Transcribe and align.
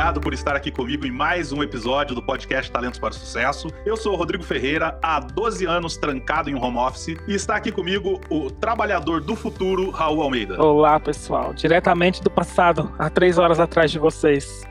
Obrigado 0.00 0.18
por 0.18 0.32
estar 0.32 0.56
aqui 0.56 0.70
comigo 0.70 1.06
em 1.06 1.10
mais 1.10 1.52
um 1.52 1.62
episódio 1.62 2.14
do 2.14 2.22
podcast 2.22 2.72
Talentos 2.72 2.98
para 2.98 3.10
o 3.10 3.12
Sucesso. 3.12 3.68
Eu 3.84 3.98
sou 3.98 4.14
o 4.14 4.16
Rodrigo 4.16 4.42
Ferreira, 4.42 4.98
há 5.02 5.20
12 5.20 5.66
anos 5.66 5.98
trancado 5.98 6.48
em 6.48 6.54
um 6.54 6.64
home 6.64 6.78
office, 6.78 7.18
e 7.28 7.34
está 7.34 7.56
aqui 7.56 7.70
comigo 7.70 8.18
o 8.30 8.50
trabalhador 8.50 9.20
do 9.20 9.36
futuro, 9.36 9.90
Raul 9.90 10.22
Almeida. 10.22 10.58
Olá, 10.58 10.98
pessoal. 10.98 11.52
Diretamente 11.52 12.22
do 12.22 12.30
passado, 12.30 12.90
há 12.98 13.10
três 13.10 13.36
horas 13.36 13.60
atrás 13.60 13.90
de 13.90 13.98
vocês. 13.98 14.66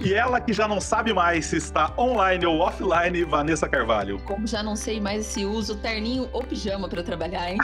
E 0.00 0.14
ela 0.14 0.40
que 0.40 0.52
já 0.52 0.66
não 0.66 0.80
sabe 0.80 1.12
mais 1.12 1.46
se 1.46 1.56
está 1.56 1.92
online 1.98 2.46
ou 2.46 2.58
offline, 2.60 3.24
Vanessa 3.24 3.68
Carvalho. 3.68 4.18
Como 4.24 4.46
já 4.46 4.62
não 4.62 4.76
sei 4.76 5.00
mais 5.00 5.26
se 5.26 5.44
uso 5.44 5.76
terninho 5.76 6.28
ou 6.32 6.42
pijama 6.42 6.88
para 6.88 7.02
trabalhar, 7.02 7.50
hein? 7.50 7.58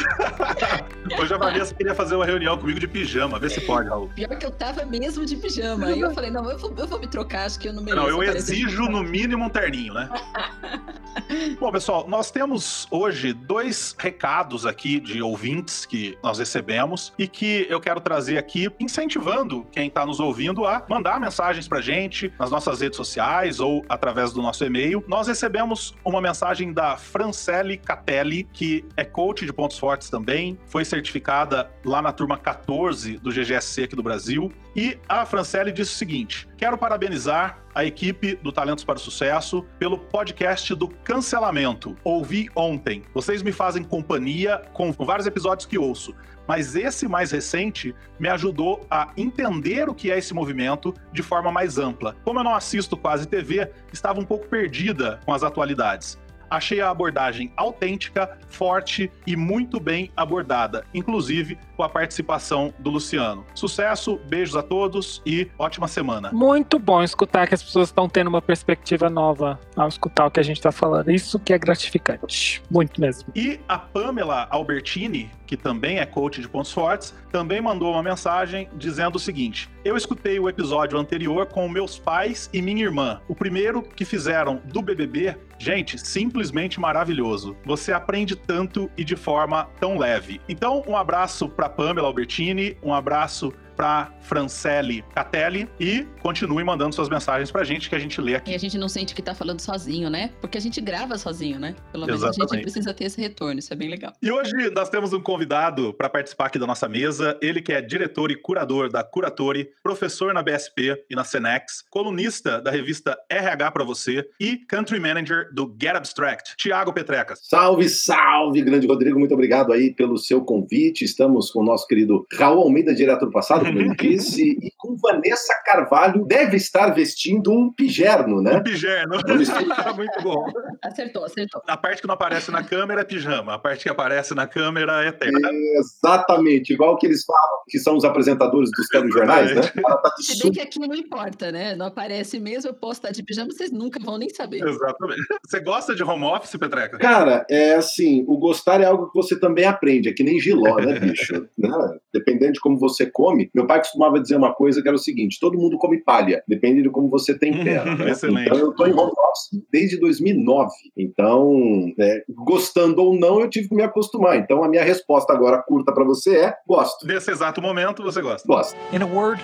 Hoje 1.19 1.35
a 1.35 1.39
Vanessa 1.39 1.75
queria 1.75 1.95
fazer 1.95 2.15
uma 2.15 2.27
reunião 2.27 2.57
comigo 2.59 2.79
de 2.79 2.89
pijama, 2.89 3.39
vê 3.39 3.49
se 3.49 3.61
pode, 3.61 3.89
Raul. 3.89 4.09
Pior 4.15 4.37
que 4.37 4.47
eu 4.47 4.51
tava 4.51 4.85
mesmo 4.85 5.25
de 5.25 5.37
pijama. 5.37 5.87
Aí 5.87 6.01
eu 6.01 6.13
falei, 6.13 6.31
não, 6.31 6.51
eu 6.51 6.59
vou, 6.59 6.73
eu 6.77 6.87
vou 6.87 6.99
me 6.99 7.07
trocar, 7.07 7.47
acho 7.47 7.59
que 7.59 7.69
eu 7.69 7.73
não 7.73 7.83
mereço. 7.83 8.03
Não, 8.03 8.09
eu 8.09 8.23
exijo 8.23 8.83
no 8.85 9.03
mínimo 9.03 9.45
um 9.45 9.51
terninho, 9.51 9.95
né? 9.95 10.09
Bom, 11.59 11.71
pessoal, 11.73 12.07
nós 12.09 12.31
temos 12.31 12.87
hoje 12.91 13.33
dois 13.33 13.95
recados 13.99 14.65
aqui 14.65 15.01
de 15.01 15.21
ouvintes 15.21 15.85
que 15.85 16.17
nós 16.23 16.39
recebemos 16.39 17.13
e 17.19 17.27
que 17.27 17.67
eu 17.69 17.81
quero 17.81 18.01
trazer 18.01 18.39
aqui, 18.39 18.69
incentivando 18.79 19.67
quem 19.73 19.89
está 19.89 20.07
nos 20.07 20.21
ouvindo 20.21 20.67
a 20.67 20.85
mandar 20.89 21.21
mensagens 21.39 21.69
pra 21.69 21.81
gente 21.81 22.33
nas 22.37 22.51
nossas 22.51 22.81
redes 22.81 22.97
sociais 22.97 23.61
ou 23.61 23.85
através 23.89 24.33
do 24.33 24.43
nosso 24.43 24.65
e-mail. 24.65 25.05
Nós 25.07 25.29
recebemos 25.29 25.95
uma 26.05 26.21
mensagem 26.21 26.73
da 26.73 26.97
Francelle 26.97 27.77
Catelli, 27.77 28.43
que 28.53 28.85
é 28.97 29.05
coach 29.05 29.47
de 29.47 29.53
pontos 29.53 29.79
fortes 29.79 30.11
também, 30.11 30.59
foi 30.67 30.85
certificada 30.85 31.71
lá 31.85 32.03
na 32.03 32.11
turma 32.11 32.37
14 32.37 33.19
do 33.19 33.31
GGSC 33.31 33.85
aqui 33.85 33.95
do 33.95 34.03
Brasil. 34.03 34.53
E 34.75 34.99
a 35.09 35.25
Francelle 35.25 35.71
disse 35.71 35.93
o 35.93 35.97
seguinte: 35.97 36.49
quero 36.57 36.77
parabenizar 36.77 37.59
a 37.75 37.85
equipe 37.85 38.37
do 38.37 38.53
Talentos 38.53 38.85
para 38.85 38.97
o 38.97 39.01
Sucesso 39.01 39.65
pelo 39.79 39.99
podcast 39.99 40.75
do 40.75 40.89
Cancelamento. 40.89 41.97
Ouvi 42.03 42.49
ontem. 42.55 43.03
Vocês 43.15 43.43
me 43.43 43.53
fazem 43.53 43.83
companhia 43.83 44.63
com 44.73 44.93
vários 44.93 45.27
episódios 45.27 45.67
que 45.67 45.79
ouço, 45.79 46.15
mas 46.47 46.75
esse 46.75 47.07
mais 47.07 47.31
recente 47.31 47.95
me 48.19 48.29
ajudou 48.29 48.87
a 48.91 49.13
entender 49.17 49.89
o 49.89 49.95
que 49.95 50.11
é 50.11 50.19
esse 50.19 50.35
movimento 50.35 50.95
de 51.13 51.23
forma 51.23 51.53
mais 51.53 51.79
ampla. 51.79 52.17
Como 52.25 52.41
eu 52.41 52.45
não 52.45 52.55
assisto 52.55 52.97
quase 52.97 53.27
TV, 53.27 53.71
estava 53.93 54.19
um 54.19 54.25
pouco 54.25 54.47
perdida 54.49 55.21
com 55.25 55.33
as 55.33 55.43
atualidades 55.43 56.19
achei 56.51 56.81
a 56.81 56.91
abordagem 56.91 57.53
autêntica, 57.57 58.39
forte 58.49 59.11
e 59.27 59.37
muito 59.37 59.79
bem 59.81 60.11
abordada, 60.17 60.85
inclusive 60.93 61.59
com 61.77 61.83
a 61.83 61.89
participação 61.89 62.73
do 62.79 62.91
Luciano. 62.91 63.45
Sucesso, 63.55 64.19
beijos 64.29 64.57
a 64.57 64.63
todos 64.63 65.23
e 65.25 65.49
ótima 65.59 65.87
semana. 65.87 66.31
Muito 66.33 66.79
bom 66.79 67.03
escutar 67.03 67.47
que 67.47 67.55
as 67.55 67.63
pessoas 67.63 67.89
estão 67.89 68.09
tendo 68.09 68.29
uma 68.29 68.43
perspectiva 68.43 69.09
nova 69.09 69.59
ao 69.77 69.89
escutar 69.89 70.27
o 70.27 70.31
que 70.31 70.41
a 70.41 70.43
gente 70.43 70.57
está 70.57 70.73
falando. 70.73 71.11
Isso 71.11 71.39
que 71.39 71.53
é 71.53 71.59
gratificante. 71.59 72.63
Muito 72.71 73.01
mesmo. 73.01 73.31
E 73.35 73.61
a 73.69 73.79
Pamela 73.79 74.47
Albertini, 74.51 75.31
que 75.47 75.57
também 75.57 75.99
é 75.99 76.07
coach 76.07 76.41
de 76.41 76.49
pontos 76.49 76.73
fortes, 76.73 77.15
também 77.31 77.61
mandou 77.61 77.93
uma 77.93 78.03
mensagem 78.03 78.69
dizendo 78.75 79.17
o 79.17 79.21
seguinte: 79.21 79.69
Eu 79.85 79.97
escutei 79.97 80.39
o 80.39 80.49
episódio 80.49 80.99
anterior 80.99 81.47
com 81.47 81.69
meus 81.69 81.99
pais 81.99 82.49
e 82.53 82.61
minha 82.61 82.83
irmã. 82.83 83.21
O 83.29 83.35
primeiro 83.35 83.83
que 83.83 84.05
fizeram 84.05 84.61
do 84.65 84.83
BBB 84.83 85.37
Gente, 85.59 85.99
simplesmente 85.99 86.79
maravilhoso. 86.79 87.57
Você 87.65 87.93
aprende 87.93 88.37
tanto 88.37 88.89
e 88.97 89.03
de 89.03 89.17
forma 89.17 89.69
tão 89.81 89.99
leve. 89.99 90.41
Então, 90.49 90.83
um 90.87 90.97
abraço 90.97 91.49
para 91.49 91.69
Pamela 91.69 92.07
Albertini, 92.07 92.77
um 92.83 92.95
abraço 92.95 93.53
para 93.79 94.13
Francelle 94.23 95.05
Catelli 95.15 95.71
e 95.79 96.05
continue 96.21 96.65
mandando 96.65 96.93
suas 96.93 97.09
mensagens 97.09 97.49
pra 97.53 97.63
gente 97.63 97.89
que 97.89 97.95
a 97.95 97.99
gente 97.99 98.21
lê 98.21 98.35
aqui. 98.35 98.51
E 98.51 98.55
a 98.57 98.59
gente 98.59 98.77
não 98.77 98.89
sente 98.89 99.15
que 99.15 99.23
tá 99.23 99.37
falando 99.37 99.61
sozinho, 99.61 100.11
né? 100.11 100.33
Porque 100.41 100.59
a 100.59 100.61
gente 100.61 100.81
grava 100.81 101.17
sozinho, 101.17 101.61
né? 101.61 101.77
Pelo 101.93 102.05
menos 102.05 102.21
Exatamente. 102.21 102.51
a 102.51 102.57
gente 102.57 102.63
precisa 102.65 102.93
ter 102.93 103.05
esse 103.05 103.21
retorno, 103.21 103.61
isso 103.61 103.73
é 103.73 103.77
bem 103.77 103.89
legal. 103.89 104.13
E 104.21 104.33
hoje 104.33 104.53
nós 104.75 104.91
temos 104.91 105.13
um 105.13 105.21
convidado 105.21 105.95
para 105.95 106.09
participar 106.09 106.47
aqui 106.47 106.59
da 106.59 106.67
nossa 106.67 106.89
mesa, 106.89 107.39
ele 107.41 107.63
que 107.63 107.73
é 107.73 107.81
diretor 107.81 108.33
e 108.33 108.37
curador 108.37 108.91
da 108.91 109.05
Curatori, 109.05 109.71
professor 109.81 110.35
na 110.35 110.43
BSP 110.43 111.05
e 111.09 111.15
na 111.15 111.23
Senex, 111.23 111.85
colunista 111.89 112.61
da 112.61 112.73
revista 112.73 113.17
RH 113.31 113.71
para 113.71 113.85
você 113.85 114.29
e 114.41 114.57
country 114.57 114.99
manager 114.99 115.55
do 115.55 115.73
Get 115.81 115.95
Abstract, 115.95 116.57
Tiago 116.57 116.93
Petrecas. 116.93 117.39
Salve, 117.45 117.89
salve, 117.89 118.61
grande 118.61 118.89
Rodrigo, 118.89 119.21
muito 119.21 119.35
obrigado 119.35 119.73
aí 119.73 119.95
pelo 119.95 120.19
seu 120.19 120.41
convite. 120.41 121.05
Estamos 121.05 121.53
com 121.53 121.61
o 121.61 121.65
nosso 121.65 121.87
querido 121.87 122.27
Raul 122.33 122.63
Almeida, 122.63 122.93
direto 122.93 123.25
do 123.25 123.31
passado, 123.31 123.68
disse, 123.97 124.43
e 124.43 124.73
com 124.77 124.97
Vanessa 124.97 125.55
Carvalho 125.65 126.25
deve 126.25 126.57
estar 126.57 126.91
vestindo 126.91 127.53
um 127.53 127.73
pigerno, 127.73 128.41
né? 128.41 128.57
Um 128.57 128.63
pigerno. 128.63 129.17
Muito 129.97 130.23
bom. 130.23 130.45
Acertou, 130.83 131.25
acertou. 131.25 131.63
A 131.67 131.77
parte 131.77 132.03
que 132.03 132.09
não 132.09 132.15
aparece 132.15 132.51
na 132.51 132.63
câmera 132.63 133.03
é 133.03 133.05
pijama, 133.05 133.55
a 133.55 133.59
parte 133.59 133.85
que 133.85 133.89
aparece 133.89 134.35
na 134.35 134.47
câmera 134.47 135.05
é 135.05 135.13
terra. 135.13 135.39
É, 135.45 135.79
exatamente, 135.79 136.73
igual 136.73 136.97
que 136.97 137.07
eles 137.07 137.25
falam, 137.25 137.63
que 137.69 137.79
são 137.79 137.97
os 137.97 138.05
apresentadores 138.05 138.71
dos 138.71 138.89
telejornais, 138.89 139.55
né? 139.55 139.63
Tá 139.63 140.15
Se 140.19 140.43
bem 140.43 140.53
que 140.53 140.61
aqui 140.61 140.79
não 140.79 140.95
importa, 140.95 141.51
né? 141.53 141.75
Não 141.75 141.87
aparece 141.87 142.39
mesmo, 142.39 142.71
eu 142.71 142.75
posso 142.75 143.01
estar 143.01 143.11
de 143.11 143.23
pijama, 143.23 143.51
vocês 143.51 143.71
nunca 143.71 144.01
vão 144.03 144.19
nem 144.19 144.29
saber. 144.31 144.67
Exatamente. 144.67 145.23
Você 145.47 145.61
gosta 145.61 145.95
de 145.95 146.03
home 146.03 146.25
office, 146.25 146.57
Petreca? 146.57 146.99
Cara, 146.99 147.47
é 147.51 147.75
assim, 147.75 148.25
o 148.27 148.39
gostar 148.39 148.81
é 148.81 148.85
algo 148.85 149.11
que 149.11 149.15
você 149.15 149.39
também 149.39 149.65
aprende, 149.65 150.09
é 150.09 150.13
que 150.13 150.23
nem 150.23 150.41
giló, 150.41 150.77
né, 150.77 150.99
bicho? 150.99 151.49
né? 151.59 151.71
Dependendo 152.13 152.53
de 152.53 152.61
como 152.61 152.79
você 152.79 153.07
come, 153.07 153.51
meu 153.59 153.67
pai 153.67 153.81
costumava 153.81 154.21
dizer 154.21 154.37
uma 154.37 154.55
coisa 154.55 154.81
que 154.81 154.89
era 154.89 154.97
o 154.97 155.01
seguinte: 155.01 155.39
todo 155.41 155.59
mundo 155.59 155.77
come 155.79 155.99
palha, 155.99 156.43
depende 156.47 156.83
de 156.83 156.91
como 156.91 157.11
você 157.11 157.37
tempera. 157.37 157.85
né? 157.97 158.11
Excelente. 158.11 158.47
Então 158.47 158.59
eu 158.59 158.71
estou 158.71 158.87
em 158.87 158.93
home 158.93 159.13
office 159.13 159.63
desde 159.71 159.99
2009. 159.99 160.71
Então, 160.97 161.93
é, 161.99 162.23
gostando 162.29 163.03
ou 163.03 163.19
não, 163.19 163.41
eu 163.41 163.51
tive 163.51 163.69
que 163.69 163.75
me 163.75 163.83
acostumar. 163.83 164.37
Então 164.37 164.63
a 164.63 164.69
minha 164.69 164.85
resposta 164.85 165.33
agora 165.33 165.63
curta 165.63 165.93
para 165.93 166.05
você 166.05 166.37
é: 166.37 166.55
gosto. 166.67 167.07
Nesse 167.07 167.31
exato 167.31 167.61
momento, 167.61 168.03
você 168.03 168.23
gosta. 168.23 168.47
Gosto. 168.47 168.77
In 168.93 169.03
a 169.03 169.07
word, 169.07 169.43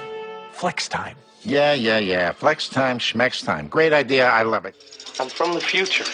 flex 0.52 0.88
time. 0.88 1.16
Yeah, 1.44 1.74
yeah, 1.74 1.98
yeah. 1.98 2.32
Flex 2.32 2.68
time, 2.68 2.98
schmex 2.98 3.42
time. 3.42 3.68
Great 3.68 3.92
idea. 3.92 4.28
I 4.28 4.44
love 4.44 4.66
it. 4.66 4.76
I'm 5.20 5.28
from 5.28 5.52
the 5.52 5.60
future. 5.60 6.04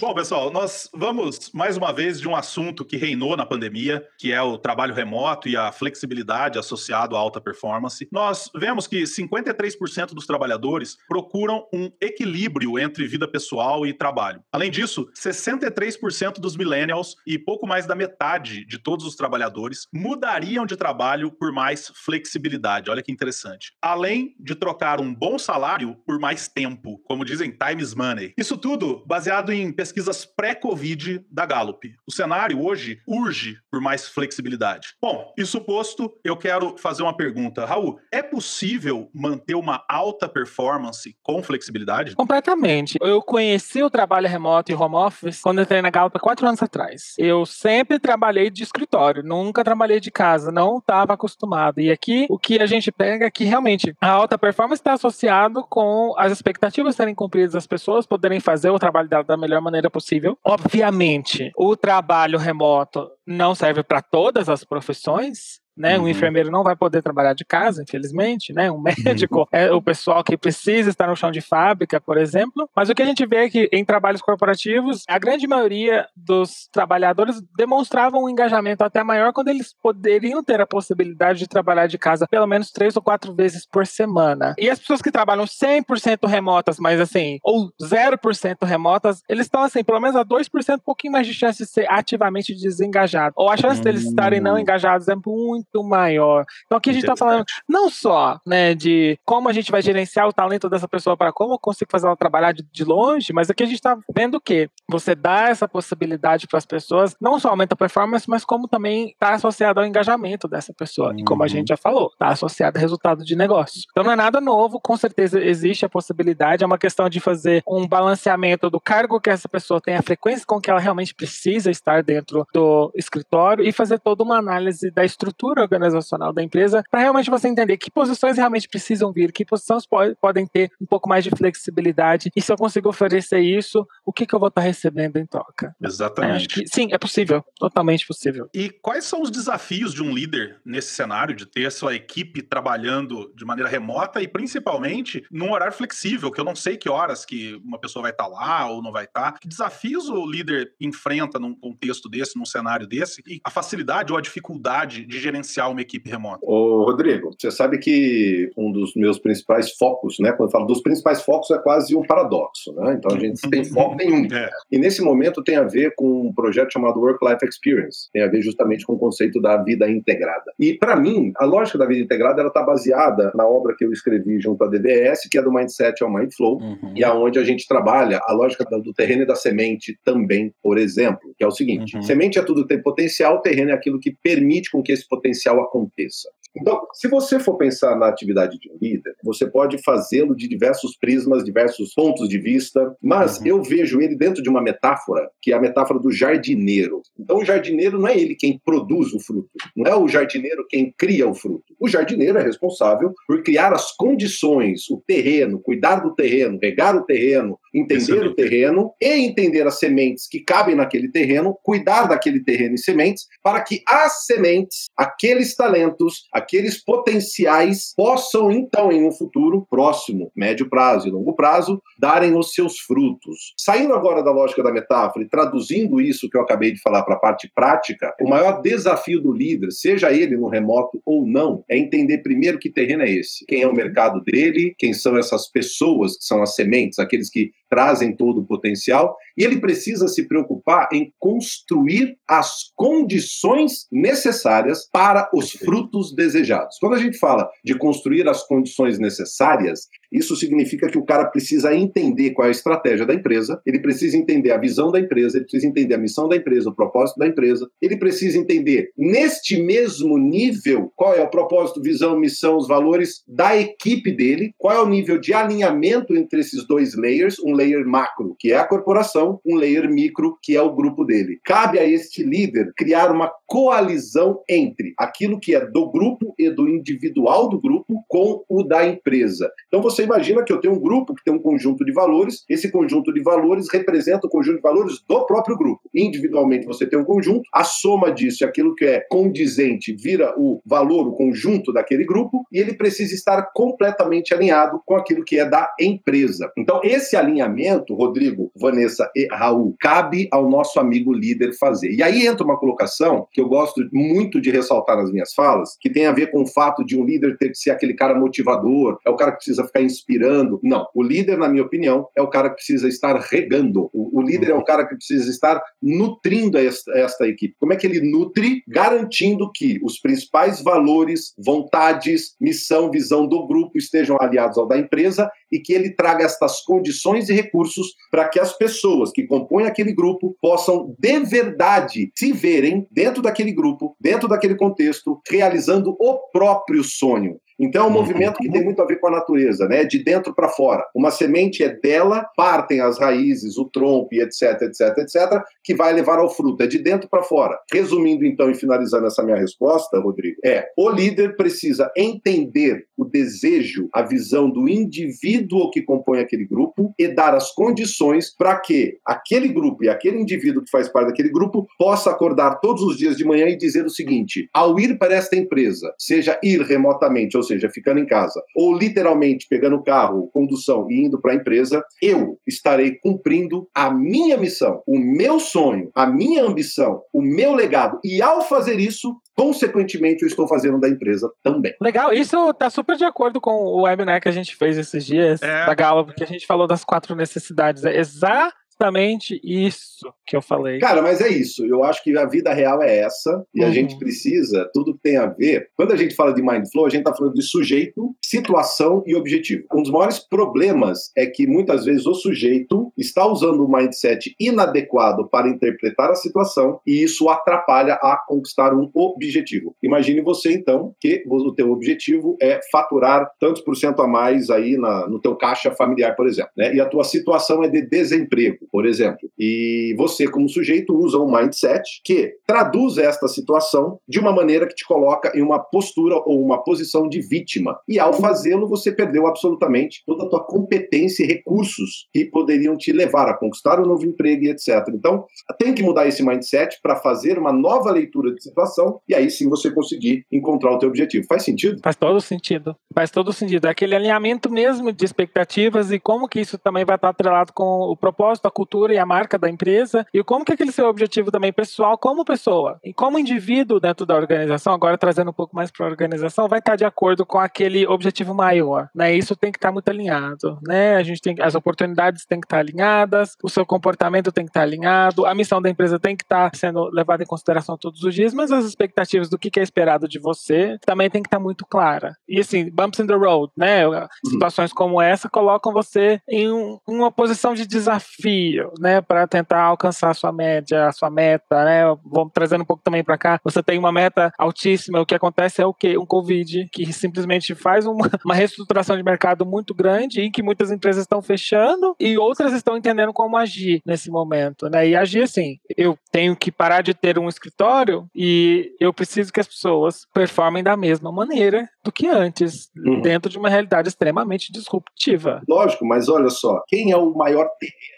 Bom, 0.00 0.12
pessoal, 0.12 0.50
nós 0.50 0.88
vamos 0.92 1.50
mais 1.52 1.76
uma 1.76 1.92
vez 1.92 2.20
de 2.20 2.28
um 2.28 2.34
assunto 2.34 2.84
que 2.84 2.96
reinou 2.96 3.36
na 3.36 3.46
pandemia, 3.46 4.04
que 4.18 4.32
é 4.32 4.42
o 4.42 4.58
trabalho 4.58 4.92
remoto 4.92 5.48
e 5.48 5.56
a 5.56 5.70
flexibilidade 5.70 6.58
associado 6.58 7.16
à 7.16 7.18
alta 7.18 7.40
performance. 7.40 8.06
Nós 8.10 8.50
vemos 8.56 8.88
que 8.88 9.04
53% 9.04 10.08
dos 10.12 10.26
trabalhadores 10.26 10.96
procuram 11.08 11.66
um 11.72 11.90
equilíbrio 12.00 12.78
entre 12.78 13.06
vida 13.06 13.28
pessoal 13.28 13.86
e 13.86 13.94
trabalho. 13.94 14.42
Além 14.52 14.70
disso, 14.70 15.08
63% 15.16 16.40
dos 16.40 16.56
millennials 16.56 17.14
e 17.24 17.38
pouco 17.38 17.66
mais 17.66 17.86
da 17.86 17.94
metade 17.94 18.66
de 18.66 18.78
todos 18.78 19.06
os 19.06 19.14
trabalhadores 19.14 19.86
mudariam 19.92 20.66
de 20.66 20.76
trabalho 20.76 21.30
por 21.30 21.52
mais 21.52 21.92
flexibilidade. 21.94 22.90
Olha 22.90 23.02
que 23.02 23.12
interessante. 23.12 23.72
Além 23.80 24.34
de 24.40 24.56
trocar 24.56 25.00
um 25.00 25.14
bom 25.14 25.38
salário 25.38 25.96
por 26.04 26.18
mais 26.18 26.48
tempo, 26.48 27.00
como 27.04 27.24
dizem, 27.24 27.52
time 27.52 27.80
is 27.80 27.94
money. 27.94 28.34
Isso 28.36 28.56
tudo 28.56 29.04
baseado 29.06 29.52
em 29.52 29.72
pesquisas 29.84 30.24
pré-Covid 30.24 31.22
da 31.30 31.44
Gallup. 31.44 31.94
O 32.06 32.12
cenário 32.12 32.64
hoje 32.64 33.00
urge 33.06 33.58
por 33.70 33.82
mais 33.82 34.08
flexibilidade. 34.08 34.94
Bom, 34.98 35.30
isso 35.36 35.60
posto, 35.60 36.10
eu 36.24 36.38
quero 36.38 36.74
fazer 36.78 37.02
uma 37.02 37.14
pergunta. 37.14 37.66
Raul, 37.66 37.98
é 38.10 38.22
possível 38.22 39.10
manter 39.14 39.54
uma 39.54 39.84
alta 39.86 40.26
performance 40.26 41.14
com 41.22 41.42
flexibilidade? 41.42 42.14
Completamente. 42.14 42.96
Eu 43.02 43.20
conheci 43.20 43.82
o 43.82 43.90
trabalho 43.90 44.26
remoto 44.26 44.72
e 44.72 44.74
home 44.74 44.94
office 44.94 45.42
quando 45.42 45.60
entrei 45.60 45.82
na 45.82 45.90
Gallup 45.90 46.16
há 46.16 46.20
quatro 46.20 46.46
anos 46.46 46.62
atrás. 46.62 47.12
Eu 47.18 47.44
sempre 47.44 47.98
trabalhei 47.98 48.48
de 48.48 48.62
escritório, 48.62 49.22
nunca 49.22 49.62
trabalhei 49.62 50.00
de 50.00 50.10
casa, 50.10 50.50
não 50.50 50.78
estava 50.78 51.12
acostumado. 51.12 51.78
E 51.78 51.90
aqui, 51.90 52.26
o 52.30 52.38
que 52.38 52.58
a 52.58 52.66
gente 52.66 52.90
pega 52.90 53.26
é 53.26 53.30
que 53.30 53.44
realmente 53.44 53.94
a 54.00 54.08
alta 54.08 54.38
performance 54.38 54.80
está 54.80 54.94
associado 54.94 55.62
com 55.68 56.14
as 56.16 56.32
expectativas 56.32 56.96
serem 56.96 57.14
cumpridas, 57.14 57.54
as 57.54 57.66
pessoas 57.66 58.06
poderem 58.06 58.40
fazer 58.40 58.70
o 58.70 58.78
trabalho 58.78 59.08
dela 59.08 59.24
da 59.24 59.36
melhor 59.36 59.60
maneira 59.60 59.73
maneira 59.74 59.90
possível. 59.90 60.38
Obviamente, 60.44 61.52
o 61.56 61.76
trabalho 61.76 62.38
remoto 62.38 63.10
não 63.26 63.54
serve 63.54 63.82
para 63.82 64.00
todas 64.00 64.48
as 64.48 64.64
profissões, 64.64 65.60
né? 65.76 65.98
Uhum. 65.98 66.04
Um 66.04 66.08
enfermeiro 66.08 66.50
não 66.50 66.62
vai 66.62 66.76
poder 66.76 67.02
trabalhar 67.02 67.34
de 67.34 67.44
casa, 67.44 67.82
infelizmente, 67.82 68.52
né? 68.52 68.70
Um 68.70 68.80
médico 69.04 69.40
uhum. 69.40 69.46
é 69.52 69.72
o 69.72 69.82
pessoal 69.82 70.22
que 70.22 70.36
precisa 70.36 70.90
estar 70.90 71.06
no 71.06 71.16
chão 71.16 71.30
de 71.30 71.40
fábrica, 71.40 72.00
por 72.00 72.16
exemplo. 72.16 72.68
Mas 72.74 72.88
o 72.88 72.94
que 72.94 73.02
a 73.02 73.06
gente 73.06 73.26
vê 73.26 73.36
é 73.44 73.50
que 73.50 73.68
em 73.72 73.84
trabalhos 73.84 74.22
corporativos, 74.22 75.04
a 75.08 75.18
grande 75.18 75.46
maioria 75.46 76.06
dos 76.16 76.68
trabalhadores 76.72 77.42
demonstravam 77.56 78.24
um 78.24 78.28
engajamento 78.28 78.84
até 78.84 79.02
maior 79.02 79.32
quando 79.32 79.48
eles 79.48 79.74
poderiam 79.82 80.42
ter 80.42 80.60
a 80.60 80.66
possibilidade 80.66 81.38
de 81.40 81.48
trabalhar 81.48 81.86
de 81.86 81.98
casa 81.98 82.26
pelo 82.28 82.46
menos 82.46 82.70
três 82.70 82.96
ou 82.96 83.02
quatro 83.02 83.34
vezes 83.34 83.66
por 83.66 83.86
semana. 83.86 84.54
E 84.58 84.70
as 84.70 84.78
pessoas 84.78 85.02
que 85.02 85.10
trabalham 85.10 85.44
100% 85.44 86.26
remotas, 86.28 86.78
mas 86.78 87.00
assim, 87.00 87.38
ou 87.42 87.70
0% 87.82 88.64
remotas, 88.64 89.22
eles 89.28 89.46
estão 89.46 89.62
assim, 89.62 89.82
pelo 89.82 90.00
menos 90.00 90.16
a 90.16 90.24
2%, 90.24 90.76
um 90.76 90.78
pouquinho 90.78 91.12
mais 91.12 91.26
de 91.26 91.34
chance 91.34 91.62
de 91.62 91.68
ser 91.68 91.86
ativamente 91.90 92.54
desengajados. 92.54 93.34
Ou 93.36 93.50
a 93.50 93.56
chance 93.56 93.80
hum. 93.80 93.84
deles 93.84 94.04
estarem 94.04 94.40
não 94.40 94.58
engajados 94.58 95.08
é 95.08 95.14
muito 95.14 95.63
maior. 95.82 96.44
Então 96.66 96.78
aqui 96.78 96.90
a 96.90 96.92
gente 96.92 97.02
está 97.02 97.16
falando 97.16 97.44
não 97.68 97.88
só 97.90 98.38
né, 98.46 98.74
de 98.74 99.18
como 99.24 99.48
a 99.48 99.52
gente 99.52 99.70
vai 99.70 99.82
gerenciar 99.82 100.28
o 100.28 100.32
talento 100.32 100.68
dessa 100.68 100.88
pessoa 100.88 101.16
para 101.16 101.32
como 101.32 101.54
eu 101.54 101.58
consigo 101.58 101.90
fazer 101.90 102.06
ela 102.06 102.16
trabalhar 102.16 102.52
de, 102.52 102.64
de 102.70 102.84
longe, 102.84 103.32
mas 103.32 103.50
aqui 103.50 103.62
a 103.62 103.66
gente 103.66 103.76
está 103.76 103.96
vendo 104.14 104.40
que 104.40 104.68
você 104.88 105.14
dá 105.14 105.48
essa 105.48 105.68
possibilidade 105.68 106.46
para 106.46 106.58
as 106.58 106.66
pessoas, 106.66 107.16
não 107.20 107.38
só 107.38 107.50
aumenta 107.50 107.74
a 107.74 107.76
performance, 107.76 108.28
mas 108.28 108.44
como 108.44 108.68
também 108.68 109.10
está 109.10 109.34
associado 109.34 109.80
ao 109.80 109.86
engajamento 109.86 110.48
dessa 110.48 110.72
pessoa. 110.72 111.10
Uhum. 111.10 111.20
E 111.20 111.24
como 111.24 111.42
a 111.42 111.48
gente 111.48 111.68
já 111.68 111.76
falou, 111.76 112.10
está 112.12 112.28
associado 112.28 112.78
ao 112.78 112.80
resultado 112.80 113.24
de 113.24 113.36
negócio. 113.36 113.82
Então 113.90 114.04
não 114.04 114.12
é 114.12 114.16
nada 114.16 114.40
novo, 114.40 114.80
com 114.80 114.96
certeza 114.96 115.42
existe 115.42 115.84
a 115.84 115.88
possibilidade, 115.88 116.62
é 116.62 116.66
uma 116.66 116.78
questão 116.78 117.08
de 117.08 117.20
fazer 117.20 117.62
um 117.66 117.86
balanceamento 117.86 118.68
do 118.68 118.80
cargo 118.80 119.20
que 119.20 119.30
essa 119.30 119.48
pessoa 119.48 119.80
tem, 119.80 119.96
a 119.96 120.02
frequência 120.02 120.44
com 120.46 120.60
que 120.60 120.70
ela 120.70 120.80
realmente 120.80 121.14
precisa 121.14 121.70
estar 121.70 122.02
dentro 122.02 122.46
do 122.52 122.92
escritório 122.94 123.64
e 123.64 123.72
fazer 123.72 123.98
toda 123.98 124.22
uma 124.22 124.38
análise 124.38 124.90
da 124.90 125.04
estrutura 125.04 125.53
organizacional 125.58 126.32
da 126.32 126.42
empresa 126.42 126.82
para 126.90 127.00
realmente 127.00 127.30
você 127.30 127.48
entender 127.48 127.76
que 127.76 127.90
posições 127.90 128.36
realmente 128.36 128.68
precisam 128.68 129.12
vir, 129.12 129.32
que 129.32 129.44
posições 129.44 129.86
pode, 129.86 130.14
podem 130.16 130.46
ter 130.46 130.70
um 130.80 130.86
pouco 130.86 131.08
mais 131.08 131.24
de 131.24 131.30
flexibilidade 131.30 132.30
e 132.34 132.40
se 132.40 132.52
eu 132.52 132.56
consigo 132.56 132.88
oferecer 132.88 133.40
isso, 133.40 133.86
o 134.04 134.12
que, 134.12 134.26
que 134.26 134.34
eu 134.34 134.38
vou 134.38 134.48
estar 134.48 134.60
recebendo 134.60 135.16
em 135.16 135.26
troca? 135.26 135.74
Exatamente. 135.82 136.48
Que, 136.48 136.66
sim, 136.66 136.88
é 136.92 136.98
possível, 136.98 137.44
totalmente 137.58 138.06
possível. 138.06 138.48
E 138.54 138.70
quais 138.70 139.04
são 139.04 139.22
os 139.22 139.30
desafios 139.30 139.92
de 139.92 140.02
um 140.02 140.12
líder 140.12 140.60
nesse 140.64 140.94
cenário, 140.94 141.34
de 141.34 141.46
ter 141.46 141.66
a 141.66 141.70
sua 141.70 141.94
equipe 141.94 142.42
trabalhando 142.42 143.32
de 143.34 143.44
maneira 143.44 143.68
remota 143.68 144.20
e 144.20 144.28
principalmente 144.28 145.24
num 145.30 145.52
horário 145.52 145.74
flexível, 145.74 146.30
que 146.30 146.40
eu 146.40 146.44
não 146.44 146.56
sei 146.56 146.76
que 146.76 146.88
horas 146.88 147.24
que 147.24 147.54
uma 147.64 147.78
pessoa 147.78 148.02
vai 148.02 148.12
estar 148.12 148.26
lá 148.26 148.68
ou 148.68 148.82
não 148.82 148.92
vai 148.92 149.04
estar. 149.04 149.38
Que 149.38 149.48
desafios 149.48 150.08
o 150.08 150.26
líder 150.26 150.72
enfrenta 150.80 151.38
num 151.38 151.54
contexto 151.54 152.08
desse, 152.08 152.36
num 152.36 152.44
cenário 152.44 152.86
desse, 152.86 153.22
e 153.26 153.40
a 153.44 153.50
facilidade 153.50 154.12
ou 154.12 154.18
a 154.18 154.22
dificuldade 154.22 155.04
de 155.04 155.20
gerenciar 155.20 155.43
uma 155.70 155.80
equipe 155.80 156.10
remota? 156.10 156.40
Ô, 156.42 156.84
Rodrigo, 156.84 157.30
você 157.38 157.50
sabe 157.50 157.78
que 157.78 158.50
um 158.56 158.72
dos 158.72 158.94
meus 158.94 159.18
principais 159.18 159.72
focos, 159.72 160.16
né, 160.18 160.32
quando 160.32 160.48
eu 160.48 160.52
falo 160.52 160.66
dos 160.66 160.82
principais 160.82 161.22
focos, 161.22 161.50
é 161.50 161.58
quase 161.58 161.96
um 161.96 162.02
paradoxo, 162.02 162.72
né? 162.74 162.94
Então 162.98 163.16
a 163.16 163.18
gente 163.18 163.40
tem 163.50 163.64
foco 163.64 164.00
em 164.00 164.12
um. 164.12 164.24
É. 164.34 164.48
E 164.72 164.78
nesse 164.78 165.02
momento 165.02 165.44
tem 165.44 165.56
a 165.56 165.62
ver 165.62 165.94
com 165.94 166.26
um 166.26 166.32
projeto 166.32 166.72
chamado 166.72 166.98
Work 166.98 167.24
Life 167.24 167.46
Experience, 167.46 168.08
tem 168.12 168.22
a 168.22 168.26
ver 168.26 168.42
justamente 168.42 168.84
com 168.84 168.94
o 168.94 168.98
conceito 168.98 169.40
da 169.40 169.56
vida 169.62 169.88
integrada. 169.88 170.52
E 170.58 170.74
para 170.74 170.96
mim, 170.96 171.32
a 171.36 171.44
lógica 171.44 171.78
da 171.78 171.86
vida 171.86 172.00
integrada 172.00 172.40
ela 172.40 172.48
está 172.48 172.62
baseada 172.62 173.30
na 173.34 173.46
obra 173.46 173.74
que 173.76 173.84
eu 173.84 173.92
escrevi 173.92 174.40
junto 174.40 174.64
à 174.64 174.66
DDS, 174.66 175.28
que 175.30 175.38
é 175.38 175.42
do 175.42 175.52
Mindset 175.52 176.02
ao 176.02 176.12
Mindflow, 176.12 176.58
uhum. 176.60 176.94
e 176.96 177.04
aonde 177.04 177.38
a 177.38 177.44
gente 177.44 177.68
trabalha 177.68 178.20
a 178.26 178.32
lógica 178.32 178.64
do 178.64 178.92
terreno 178.92 179.22
e 179.22 179.26
da 179.26 179.36
semente 179.36 179.96
também, 180.04 180.52
por 180.62 180.78
exemplo, 180.78 181.34
que 181.36 181.44
é 181.44 181.46
o 181.46 181.52
seguinte: 181.52 181.96
uhum. 181.96 182.02
semente 182.02 182.38
é 182.38 182.42
tudo 182.42 182.66
tem 182.66 182.82
potencial, 182.82 183.40
terreno 183.40 183.70
é 183.70 183.74
aquilo 183.74 184.00
que 184.00 184.16
permite 184.22 184.70
com 184.70 184.82
que 184.82 184.92
esse 184.92 185.06
potencial 185.06 185.33
aconteça. 185.62 186.30
Então, 186.56 186.80
se 186.92 187.08
você 187.08 187.40
for 187.40 187.56
pensar 187.56 187.96
na 187.96 188.06
atividade 188.06 188.58
de 188.58 188.70
um 188.70 188.78
líder, 188.80 189.14
você 189.24 189.46
pode 189.46 189.82
fazê-lo 189.82 190.36
de 190.36 190.48
diversos 190.48 190.96
prismas, 190.96 191.44
diversos 191.44 191.92
pontos 191.94 192.28
de 192.28 192.38
vista, 192.38 192.94
mas 193.02 193.38
uhum. 193.38 193.46
eu 193.46 193.62
vejo 193.62 194.00
ele 194.00 194.16
dentro 194.16 194.42
de 194.42 194.48
uma 194.48 194.62
metáfora, 194.62 195.28
que 195.42 195.52
é 195.52 195.56
a 195.56 195.60
metáfora 195.60 195.98
do 195.98 196.12
jardineiro. 196.12 197.02
Então, 197.18 197.38
o 197.38 197.44
jardineiro 197.44 197.98
não 197.98 198.08
é 198.08 198.16
ele 198.16 198.36
quem 198.36 198.60
produz 198.64 199.12
o 199.12 199.20
fruto, 199.20 199.50
não 199.76 199.90
é 199.90 199.96
o 199.96 200.06
jardineiro 200.06 200.64
quem 200.68 200.94
cria 200.96 201.28
o 201.28 201.34
fruto. 201.34 201.64
O 201.80 201.88
jardineiro 201.88 202.38
é 202.38 202.42
responsável 202.42 203.12
por 203.26 203.42
criar 203.42 203.72
as 203.72 203.90
condições, 203.96 204.88
o 204.90 205.02
terreno, 205.06 205.60
cuidar 205.60 205.96
do 205.96 206.14
terreno, 206.14 206.58
regar 206.62 206.96
o 206.96 207.04
terreno, 207.04 207.58
entender 207.74 208.26
o 208.26 208.34
terreno 208.34 208.92
e 209.00 209.08
entender 209.24 209.66
as 209.66 209.78
sementes 209.78 210.28
que 210.28 210.40
cabem 210.40 210.76
naquele 210.76 211.10
terreno, 211.10 211.58
cuidar 211.62 212.06
daquele 212.06 212.42
terreno 212.42 212.74
e 212.74 212.78
sementes, 212.78 213.26
para 213.42 213.60
que 213.60 213.82
as 213.88 214.24
sementes, 214.24 214.86
aqueles 214.96 215.56
talentos, 215.56 216.26
aqueles 216.44 216.82
potenciais 216.82 217.94
possam, 217.96 218.50
então, 218.52 218.92
em 218.92 219.06
um 219.06 219.10
futuro 219.10 219.66
próximo, 219.68 220.30
médio 220.36 220.68
prazo 220.68 221.08
e 221.08 221.10
longo 221.10 221.34
prazo, 221.34 221.82
darem 221.98 222.36
os 222.36 222.52
seus 222.52 222.78
frutos. 222.78 223.54
Saindo 223.58 223.94
agora 223.94 224.22
da 224.22 224.30
lógica 224.30 224.62
da 224.62 224.70
metáfora 224.70 225.24
e 225.24 225.28
traduzindo 225.28 226.00
isso 226.00 226.28
que 226.28 226.36
eu 226.36 226.42
acabei 226.42 226.72
de 226.72 226.80
falar 226.80 227.02
para 227.02 227.14
a 227.14 227.18
parte 227.18 227.50
prática, 227.54 228.14
o 228.20 228.28
maior 228.28 228.60
desafio 228.60 229.20
do 229.20 229.32
líder, 229.32 229.72
seja 229.72 230.12
ele 230.12 230.36
no 230.36 230.48
remoto 230.48 231.00
ou 231.04 231.26
não, 231.26 231.64
é 231.68 231.78
entender 231.78 232.18
primeiro 232.18 232.58
que 232.58 232.70
terreno 232.70 233.02
é 233.02 233.10
esse, 233.10 233.44
quem 233.46 233.62
é 233.62 233.68
o 233.68 233.74
mercado 233.74 234.20
dele, 234.22 234.74
quem 234.78 234.92
são 234.92 235.16
essas 235.16 235.50
pessoas 235.50 236.18
que 236.18 236.24
são 236.24 236.42
as 236.42 236.54
sementes, 236.54 236.98
aqueles 236.98 237.30
que 237.30 237.50
trazem 237.74 238.14
todo 238.14 238.40
o 238.40 238.46
potencial, 238.46 239.16
e 239.36 239.42
ele 239.42 239.60
precisa 239.60 240.06
se 240.06 240.28
preocupar 240.28 240.88
em 240.92 241.12
construir 241.18 242.16
as 242.28 242.70
condições 242.76 243.88
necessárias 243.90 244.88
para 244.92 245.28
os 245.34 245.50
frutos 245.50 246.14
desejados. 246.14 246.76
Quando 246.78 246.94
a 246.94 246.98
gente 246.98 247.18
fala 247.18 247.50
de 247.64 247.76
construir 247.76 248.28
as 248.28 248.46
condições 248.46 248.96
necessárias, 249.00 249.88
isso 250.12 250.36
significa 250.36 250.88
que 250.88 250.96
o 250.96 251.04
cara 251.04 251.24
precisa 251.24 251.74
entender 251.74 252.30
qual 252.30 252.46
é 252.46 252.48
a 252.48 252.52
estratégia 252.52 253.04
da 253.04 253.12
empresa, 253.12 253.60
ele 253.66 253.80
precisa 253.80 254.16
entender 254.16 254.52
a 254.52 254.58
visão 254.58 254.92
da 254.92 255.00
empresa, 255.00 255.36
ele 255.36 255.46
precisa 255.46 255.66
entender 255.66 255.94
a 255.94 255.98
missão 255.98 256.28
da 256.28 256.36
empresa, 256.36 256.70
o 256.70 256.74
propósito 256.74 257.18
da 257.18 257.26
empresa, 257.26 257.68
ele 257.82 257.96
precisa 257.96 258.38
entender, 258.38 258.90
neste 258.96 259.60
mesmo 259.60 260.16
nível, 260.16 260.92
qual 260.94 261.14
é 261.14 261.22
o 261.22 261.30
propósito, 261.30 261.82
visão, 261.82 262.16
missão, 262.16 262.56
os 262.56 262.68
valores 262.68 263.24
da 263.26 263.56
equipe 263.58 264.12
dele, 264.12 264.52
qual 264.56 264.76
é 264.76 264.80
o 264.80 264.88
nível 264.88 265.18
de 265.18 265.34
alinhamento 265.34 266.14
entre 266.14 266.38
esses 266.38 266.64
dois 266.64 266.94
layers, 266.94 267.40
um 267.40 267.52
layer 267.52 267.63
macro, 267.86 268.36
que 268.38 268.52
é 268.52 268.56
a 268.56 268.66
corporação, 268.66 269.40
um 269.44 269.56
layer 269.56 269.88
micro, 269.90 270.38
que 270.42 270.56
é 270.56 270.62
o 270.62 270.74
grupo 270.74 271.04
dele. 271.04 271.38
Cabe 271.44 271.78
a 271.78 271.84
este 271.84 272.22
líder 272.22 272.72
criar 272.76 273.10
uma 273.10 273.30
coalizão 273.46 274.40
entre 274.48 274.94
aquilo 274.98 275.38
que 275.38 275.54
é 275.54 275.64
do 275.64 275.90
grupo 275.90 276.34
e 276.38 276.50
do 276.50 276.68
individual 276.68 277.48
do 277.48 277.60
grupo 277.60 278.02
com 278.08 278.44
o 278.48 278.62
da 278.62 278.86
empresa. 278.86 279.50
Então 279.68 279.82
você 279.82 280.02
imagina 280.02 280.42
que 280.42 280.52
eu 280.52 280.60
tenho 280.60 280.74
um 280.74 280.80
grupo 280.80 281.14
que 281.14 281.24
tem 281.24 281.34
um 281.34 281.38
conjunto 281.38 281.84
de 281.84 281.92
valores, 281.92 282.44
esse 282.48 282.70
conjunto 282.70 283.12
de 283.12 283.22
valores 283.22 283.68
representa 283.72 284.26
o 284.26 284.30
conjunto 284.30 284.56
de 284.56 284.62
valores 284.62 285.00
do 285.08 285.26
próprio 285.26 285.56
grupo. 285.56 285.82
Individualmente 285.94 286.66
você 286.66 286.86
tem 286.86 286.98
um 286.98 287.04
conjunto, 287.04 287.42
a 287.52 287.64
soma 287.64 288.12
disso, 288.12 288.44
aquilo 288.44 288.74
que 288.74 288.84
é 288.84 289.00
condizente, 289.08 289.94
vira 289.94 290.34
o 290.36 290.60
valor, 290.64 291.06
o 291.08 291.12
conjunto 291.12 291.72
daquele 291.72 292.04
grupo, 292.04 292.44
e 292.52 292.58
ele 292.58 292.74
precisa 292.74 293.14
estar 293.14 293.50
completamente 293.54 294.34
alinhado 294.34 294.80
com 294.84 294.96
aquilo 294.96 295.24
que 295.24 295.38
é 295.38 295.48
da 295.48 295.72
empresa. 295.80 296.50
Então, 296.56 296.80
esse 296.82 297.16
alinhamento, 297.16 297.53
Rodrigo, 297.94 298.50
Vanessa 298.56 299.10
e 299.14 299.26
Raul, 299.30 299.74
cabe 299.80 300.28
ao 300.30 300.48
nosso 300.48 300.78
amigo 300.80 301.12
líder 301.12 301.52
fazer. 301.54 301.90
E 301.92 302.02
aí 302.02 302.26
entra 302.26 302.44
uma 302.44 302.58
colocação 302.58 303.26
que 303.32 303.40
eu 303.40 303.48
gosto 303.48 303.82
muito 303.92 304.40
de 304.40 304.50
ressaltar 304.50 304.96
nas 304.96 305.10
minhas 305.10 305.32
falas, 305.34 305.76
que 305.80 305.90
tem 305.90 306.06
a 306.06 306.12
ver 306.12 306.30
com 306.30 306.42
o 306.42 306.46
fato 306.46 306.84
de 306.84 306.98
um 306.98 307.04
líder 307.04 307.36
ter 307.38 307.50
que 307.50 307.58
ser 307.58 307.70
aquele 307.70 307.94
cara 307.94 308.14
motivador, 308.14 308.98
é 309.04 309.10
o 309.10 309.16
cara 309.16 309.32
que 309.32 309.38
precisa 309.38 309.64
ficar 309.64 309.82
inspirando. 309.82 310.60
Não, 310.62 310.86
o 310.94 311.02
líder, 311.02 311.38
na 311.38 311.48
minha 311.48 311.62
opinião, 311.62 312.08
é 312.16 312.22
o 312.22 312.28
cara 312.28 312.48
que 312.50 312.56
precisa 312.56 312.88
estar 312.88 313.18
regando. 313.18 313.90
O, 313.92 314.20
o 314.20 314.22
líder 314.22 314.50
é 314.50 314.54
o 314.54 314.64
cara 314.64 314.86
que 314.86 314.96
precisa 314.96 315.30
estar 315.30 315.62
nutrindo 315.82 316.58
esta, 316.58 316.92
esta 316.92 317.26
equipe. 317.26 317.54
Como 317.58 317.72
é 317.72 317.76
que 317.76 317.86
ele 317.86 318.00
nutre? 318.00 318.62
Garantindo 318.68 319.50
que 319.52 319.78
os 319.82 319.98
principais 320.00 320.62
valores, 320.62 321.34
vontades, 321.38 322.34
missão, 322.40 322.90
visão 322.90 323.26
do 323.26 323.46
grupo 323.46 323.78
estejam 323.78 324.16
aliados 324.20 324.58
ao 324.58 324.66
da 324.66 324.78
empresa 324.78 325.30
e 325.50 325.58
que 325.58 325.72
ele 325.72 325.90
traga 325.90 326.24
estas 326.24 326.60
condições 326.62 327.28
e 327.28 327.33
recursos 327.34 327.94
para 328.10 328.28
que 328.28 328.40
as 328.40 328.56
pessoas 328.56 329.10
que 329.12 329.26
compõem 329.26 329.66
aquele 329.66 329.92
grupo 329.92 330.36
possam 330.40 330.94
de 330.98 331.20
verdade 331.20 332.10
se 332.14 332.32
verem 332.32 332.86
dentro 332.90 333.22
daquele 333.22 333.52
grupo, 333.52 333.96
dentro 334.00 334.28
daquele 334.28 334.54
contexto, 334.54 335.20
realizando 335.28 335.96
o 335.98 336.18
próprio 336.32 336.82
sonho. 336.82 337.38
Então 337.58 337.82
é 337.82 337.84
um 337.84 337.88
uhum. 337.88 337.94
movimento 337.94 338.38
que 338.38 338.50
tem 338.50 338.64
muito 338.64 338.82
a 338.82 338.86
ver 338.86 338.98
com 338.98 339.08
a 339.08 339.12
natureza, 339.12 339.68
né? 339.68 339.84
De 339.84 340.02
dentro 340.02 340.34
para 340.34 340.48
fora. 340.48 340.84
Uma 340.94 341.10
semente 341.10 341.62
é 341.62 341.68
dela, 341.68 342.26
partem 342.36 342.80
as 342.80 342.98
raízes, 342.98 343.56
o 343.56 343.64
tronco 343.66 344.08
e 344.12 344.20
etc, 344.20 344.62
etc, 344.62 344.98
etc, 344.98 345.42
que 345.62 345.74
vai 345.74 345.92
levar 345.92 346.18
ao 346.18 346.28
fruto. 346.28 346.62
É 346.62 346.66
de 346.66 346.78
dentro 346.78 347.08
para 347.08 347.22
fora. 347.22 347.58
Resumindo 347.72 348.24
então 348.24 348.50
e 348.50 348.54
finalizando 348.54 349.06
essa 349.06 349.22
minha 349.22 349.36
resposta, 349.36 349.98
Rodrigo, 350.00 350.36
é 350.44 350.66
o 350.76 350.90
líder 350.90 351.36
precisa 351.36 351.90
entender 351.96 352.86
o 352.96 353.04
desejo, 353.04 353.88
a 353.92 354.02
visão 354.02 354.50
do 354.50 354.68
indivíduo 354.68 355.70
que 355.70 355.82
compõe 355.82 356.20
aquele 356.20 356.46
grupo 356.46 356.94
e 356.98 357.08
dar 357.08 357.34
as 357.34 357.52
condições 357.52 358.34
para 358.36 358.58
que 358.58 358.98
aquele 359.04 359.48
grupo 359.48 359.84
e 359.84 359.88
aquele 359.88 360.18
indivíduo 360.18 360.62
que 360.62 360.70
faz 360.70 360.88
parte 360.88 361.08
daquele 361.08 361.30
grupo 361.30 361.66
possa 361.78 362.10
acordar 362.10 362.60
todos 362.60 362.82
os 362.82 362.96
dias 362.96 363.16
de 363.16 363.24
manhã 363.24 363.46
e 363.46 363.56
dizer 363.56 363.84
o 363.84 363.90
seguinte: 363.90 364.48
ao 364.52 364.78
ir 364.78 364.98
para 364.98 365.14
esta 365.14 365.36
empresa, 365.36 365.92
seja 365.98 366.38
ir 366.42 366.60
remotamente, 366.62 367.36
ou 367.36 367.42
seja, 367.42 367.68
ficando 367.68 368.00
em 368.00 368.06
casa, 368.06 368.42
ou 368.56 368.76
literalmente 368.76 369.46
pegando 369.48 369.76
o 369.76 369.82
carro, 369.82 370.28
condução 370.32 370.86
e 370.90 371.04
indo 371.04 371.20
para 371.20 371.32
a 371.32 371.36
empresa, 371.36 371.84
eu 372.02 372.38
estarei 372.46 372.96
cumprindo 372.98 373.68
a 373.74 373.92
minha 373.92 374.36
missão, 374.36 374.82
o 374.86 374.98
meu 374.98 375.38
sonho, 375.40 375.90
a 375.94 376.06
minha 376.06 376.44
ambição, 376.44 377.02
o 377.12 377.22
meu 377.22 377.54
legado. 377.54 377.98
E 378.04 378.22
ao 378.22 378.42
fazer 378.42 378.78
isso, 378.78 379.16
consequentemente, 379.34 380.22
eu 380.22 380.28
estou 380.28 380.46
fazendo 380.46 380.78
da 380.78 380.88
empresa 380.88 381.30
também. 381.42 381.74
Legal, 381.80 382.12
isso 382.12 382.50
está 382.50 382.70
super 382.70 382.96
de 382.96 383.04
acordo 383.04 383.40
com 383.40 383.52
o 383.52 383.82
webinar 383.82 384.20
que 384.20 384.28
a 384.28 384.32
gente 384.32 384.56
fez 384.56 384.78
esses 384.78 385.04
dias 385.04 385.42
é. 385.42 385.66
da 385.66 385.74
Gala, 385.74 386.04
porque 386.04 386.24
a 386.24 386.26
gente 386.26 386.46
falou 386.46 386.66
das 386.66 386.84
quatro 386.84 387.14
necessidades. 387.14 387.84
É 387.84 387.98
exatamente 387.98 389.40
isso 389.42 390.12
que 390.26 390.36
eu 390.36 390.42
falei. 390.42 390.78
Cara, 390.78 391.02
mas 391.02 391.20
é 391.20 391.28
isso. 391.28 391.64
Eu 391.66 391.84
acho 391.84 392.02
que 392.02 392.16
a 392.16 392.26
vida 392.26 392.52
real 392.52 392.82
é 392.82 392.98
essa 392.98 393.44
e 393.54 393.60
uhum. 393.60 393.68
a 393.68 393.70
gente 393.70 393.98
precisa, 393.98 394.70
tudo 394.72 394.94
que 394.94 395.00
tem 395.02 395.16
a 395.16 395.26
ver. 395.26 395.68
Quando 395.76 395.92
a 395.92 395.96
gente 395.96 396.14
fala 396.14 396.32
de 396.32 396.42
mind 396.42 396.66
flow, 396.70 396.86
a 396.86 396.90
gente 396.90 397.00
está 397.00 397.14
falando 397.14 397.34
de 397.34 397.42
sujeito, 397.42 398.13
situação 398.28 399.02
e 399.06 399.14
objetivo. 399.14 399.64
Um 399.72 399.82
dos 399.82 399.90
maiores 399.90 400.18
problemas 400.18 401.10
é 401.16 401.26
que 401.26 401.46
muitas 401.46 401.84
vezes 401.84 402.06
o 402.06 402.14
sujeito 402.14 402.92
está 402.96 403.26
usando 403.26 403.64
um 403.64 403.70
mindset 403.70 404.34
inadequado 404.38 405.28
para 405.28 405.48
interpretar 405.48 406.10
a 406.10 406.14
situação 406.14 406.80
e 406.86 407.02
isso 407.02 407.28
atrapalha 407.28 407.94
a 407.94 408.18
conquistar 408.26 408.74
um 408.74 408.90
objetivo. 408.94 409.74
Imagine 409.82 410.20
você 410.20 410.52
então 410.52 410.94
que 411.00 411.24
o 411.26 411.52
teu 411.54 411.70
objetivo 411.70 412.36
é 412.40 412.60
faturar 412.70 413.30
tantos 413.40 413.62
por 413.62 413.76
cento 413.76 414.02
a 414.02 414.06
mais 414.06 414.50
aí 414.50 414.76
na, 414.76 415.08
no 415.08 415.20
teu 415.20 415.36
caixa 415.36 415.70
familiar, 415.72 416.14
por 416.16 416.26
exemplo, 416.26 416.52
né? 416.56 416.74
E 416.74 416.80
a 416.80 416.86
tua 416.86 417.04
situação 417.04 417.62
é 417.62 417.68
de 417.68 417.82
desemprego 417.82 418.64
por 418.70 418.86
exemplo. 418.86 419.30
E 419.38 419.94
você, 419.96 420.26
como 420.26 420.48
sujeito, 420.48 420.96
usa 420.96 421.18
um 421.18 421.30
mindset 421.30 421.82
que 422.04 422.34
traduz 422.46 422.98
esta 422.98 423.28
situação 423.28 423.98
de 424.08 424.18
uma 424.18 424.32
maneira 424.32 424.66
que 424.66 424.74
te 424.74 424.84
coloca 424.84 425.32
em 425.36 425.42
uma 425.42 425.58
postura 425.58 426.16
ou 426.16 426.42
uma 426.42 426.62
posição 426.62 427.08
de 427.08 427.20
vítima. 427.20 427.78
E 427.88 427.98
ao 427.98 428.13
fazê-lo, 428.14 428.68
você 428.68 428.90
perdeu 428.90 429.26
absolutamente 429.26 430.02
toda 430.06 430.24
a 430.24 430.28
tua 430.28 430.44
competência 430.44 431.24
e 431.24 431.26
recursos 431.26 432.08
que 432.12 432.24
poderiam 432.24 432.76
te 432.76 432.92
levar 432.92 433.28
a 433.28 433.36
conquistar 433.36 433.80
um 433.80 433.86
novo 433.86 434.04
emprego 434.04 434.44
e 434.44 434.50
etc. 434.50 434.88
Então, 434.94 435.26
tem 435.58 435.74
que 435.74 435.82
mudar 435.82 436.06
esse 436.06 436.24
mindset 436.24 436.78
para 436.82 436.96
fazer 436.96 437.38
uma 437.38 437.52
nova 437.52 437.90
leitura 437.90 438.32
de 438.34 438.42
situação 438.42 439.00
e 439.08 439.14
aí 439.14 439.30
sim 439.30 439.48
você 439.48 439.70
conseguir 439.70 440.24
encontrar 440.32 440.72
o 440.72 440.78
teu 440.78 440.88
objetivo. 440.88 441.26
Faz 441.28 441.44
sentido? 441.44 441.80
Faz 441.82 441.96
todo 441.96 442.20
sentido. 442.20 442.76
Faz 442.94 443.10
todo 443.10 443.32
sentido. 443.32 443.66
Aquele 443.66 443.94
alinhamento 443.94 444.50
mesmo 444.50 444.92
de 444.92 445.04
expectativas 445.04 445.90
e 445.90 445.98
como 445.98 446.28
que 446.28 446.40
isso 446.40 446.56
também 446.58 446.84
vai 446.84 446.96
estar 446.96 447.08
atrelado 447.08 447.52
com 447.52 447.64
o 447.64 447.96
propósito, 447.96 448.50
cultura 448.54 448.94
e 448.94 448.98
a 448.98 449.04
marca 449.04 449.36
da 449.36 449.50
empresa 449.50 450.06
e 450.14 450.22
como 450.22 450.44
que 450.44 450.52
aquele 450.52 450.70
seu 450.70 450.86
objetivo 450.86 451.30
também 451.30 451.52
pessoal 451.52 451.98
como 451.98 452.24
pessoa 452.24 452.78
e 452.84 452.94
como 452.94 453.18
indivíduo 453.18 453.80
dentro 453.80 454.06
da 454.06 454.14
organização, 454.14 454.72
agora 454.72 454.96
trazendo 454.96 455.30
um 455.30 455.34
pouco 455.34 455.54
mais 455.54 455.70
para 455.70 455.86
a 455.86 455.88
organização, 455.88 456.48
vai 456.48 456.60
estar 456.60 456.76
de 456.76 456.84
acordo 456.84 457.26
com 457.26 457.38
aquele 457.38 457.86
objetivo 457.86 458.03
maior, 458.34 458.88
né? 458.94 459.14
Isso 459.14 459.36
tem 459.36 459.52
que 459.52 459.58
estar 459.58 459.72
muito 459.72 459.88
alinhado, 459.88 460.58
né? 460.66 460.96
A 460.96 461.02
gente 461.02 461.20
tem 461.20 461.34
as 461.40 461.54
oportunidades 461.54 462.26
têm 462.26 462.40
que 462.40 462.46
estar 462.46 462.58
alinhadas, 462.58 463.36
o 463.42 463.48
seu 463.48 463.64
comportamento 463.66 464.32
tem 464.32 464.44
que 464.44 464.50
estar 464.50 464.62
alinhado, 464.62 465.26
a 465.26 465.34
missão 465.34 465.60
da 465.60 465.70
empresa 465.70 465.98
tem 465.98 466.16
que 466.16 466.24
estar 466.24 466.50
sendo 466.54 466.88
levada 466.90 467.22
em 467.22 467.26
consideração 467.26 467.76
todos 467.76 468.02
os 468.02 468.14
dias, 468.14 468.34
mas 468.34 468.50
as 468.50 468.64
expectativas 468.64 469.28
do 469.28 469.38
que 469.38 469.58
é 469.58 469.62
esperado 469.62 470.08
de 470.08 470.18
você 470.18 470.78
também 470.84 471.10
tem 471.10 471.22
que 471.22 471.28
estar 471.28 471.38
muito 471.38 471.66
clara. 471.66 472.16
E 472.28 472.40
assim, 472.40 472.70
bumps 472.70 472.98
in 473.00 473.06
the 473.06 473.14
road, 473.14 473.52
né? 473.56 473.86
Uhum. 473.86 474.06
Situações 474.26 474.72
como 474.72 475.00
essa 475.00 475.28
colocam 475.28 475.72
você 475.72 476.20
em 476.28 476.50
um, 476.50 476.78
uma 476.86 477.10
posição 477.10 477.54
de 477.54 477.66
desafio 477.66 478.72
né, 478.78 479.00
para 479.00 479.26
tentar 479.26 479.62
alcançar 479.62 480.10
a 480.10 480.14
sua 480.14 480.32
média, 480.32 480.86
a 480.86 480.92
sua 480.92 481.10
meta, 481.10 481.64
né? 481.64 481.84
Vamos 482.04 482.32
trazendo 482.32 482.62
um 482.62 482.66
pouco 482.66 482.82
também 482.82 483.04
para 483.04 483.18
cá. 483.18 483.40
Você 483.44 483.62
tem 483.62 483.78
uma 483.78 483.92
meta 483.92 484.32
altíssima, 484.38 485.00
o 485.00 485.06
que 485.06 485.14
acontece 485.14 485.60
é 485.60 485.66
o 485.66 485.74
quê? 485.74 485.96
Um 485.98 486.06
Covid 486.06 486.68
que 486.72 486.92
simplesmente 486.92 487.54
faz 487.54 487.86
uma, 487.94 488.10
uma 488.24 488.34
reestruturação 488.34 488.96
de 488.96 489.02
mercado 489.02 489.46
muito 489.46 489.74
grande 489.74 490.20
em 490.20 490.30
que 490.30 490.42
muitas 490.42 490.70
empresas 490.70 491.02
estão 491.02 491.22
fechando 491.22 491.94
e 491.98 492.18
outras 492.18 492.52
estão 492.52 492.76
entendendo 492.76 493.12
como 493.12 493.36
agir 493.36 493.80
nesse 493.86 494.10
momento, 494.10 494.68
né? 494.68 494.88
E 494.88 494.96
agir 494.96 495.22
assim, 495.22 495.58
eu 495.76 495.96
tenho 496.10 496.36
que 496.36 496.52
parar 496.52 496.82
de 496.82 496.94
ter 496.94 497.18
um 497.18 497.28
escritório 497.28 498.06
e 498.14 498.74
eu 498.80 498.92
preciso 498.92 499.32
que 499.32 499.40
as 499.40 499.46
pessoas 499.46 500.06
performem 500.12 500.62
da 500.62 500.76
mesma 500.76 501.10
maneira 501.10 501.68
do 501.82 501.92
que 501.92 502.08
antes, 502.08 502.70
uhum. 502.76 503.00
dentro 503.00 503.30
de 503.30 503.38
uma 503.38 503.48
realidade 503.48 503.88
extremamente 503.88 504.52
disruptiva. 504.52 505.42
Lógico, 505.48 505.84
mas 505.84 506.08
olha 506.08 506.30
só, 506.30 506.62
quem 506.66 506.90
é 506.90 506.96
o 506.96 507.14
maior 507.14 507.48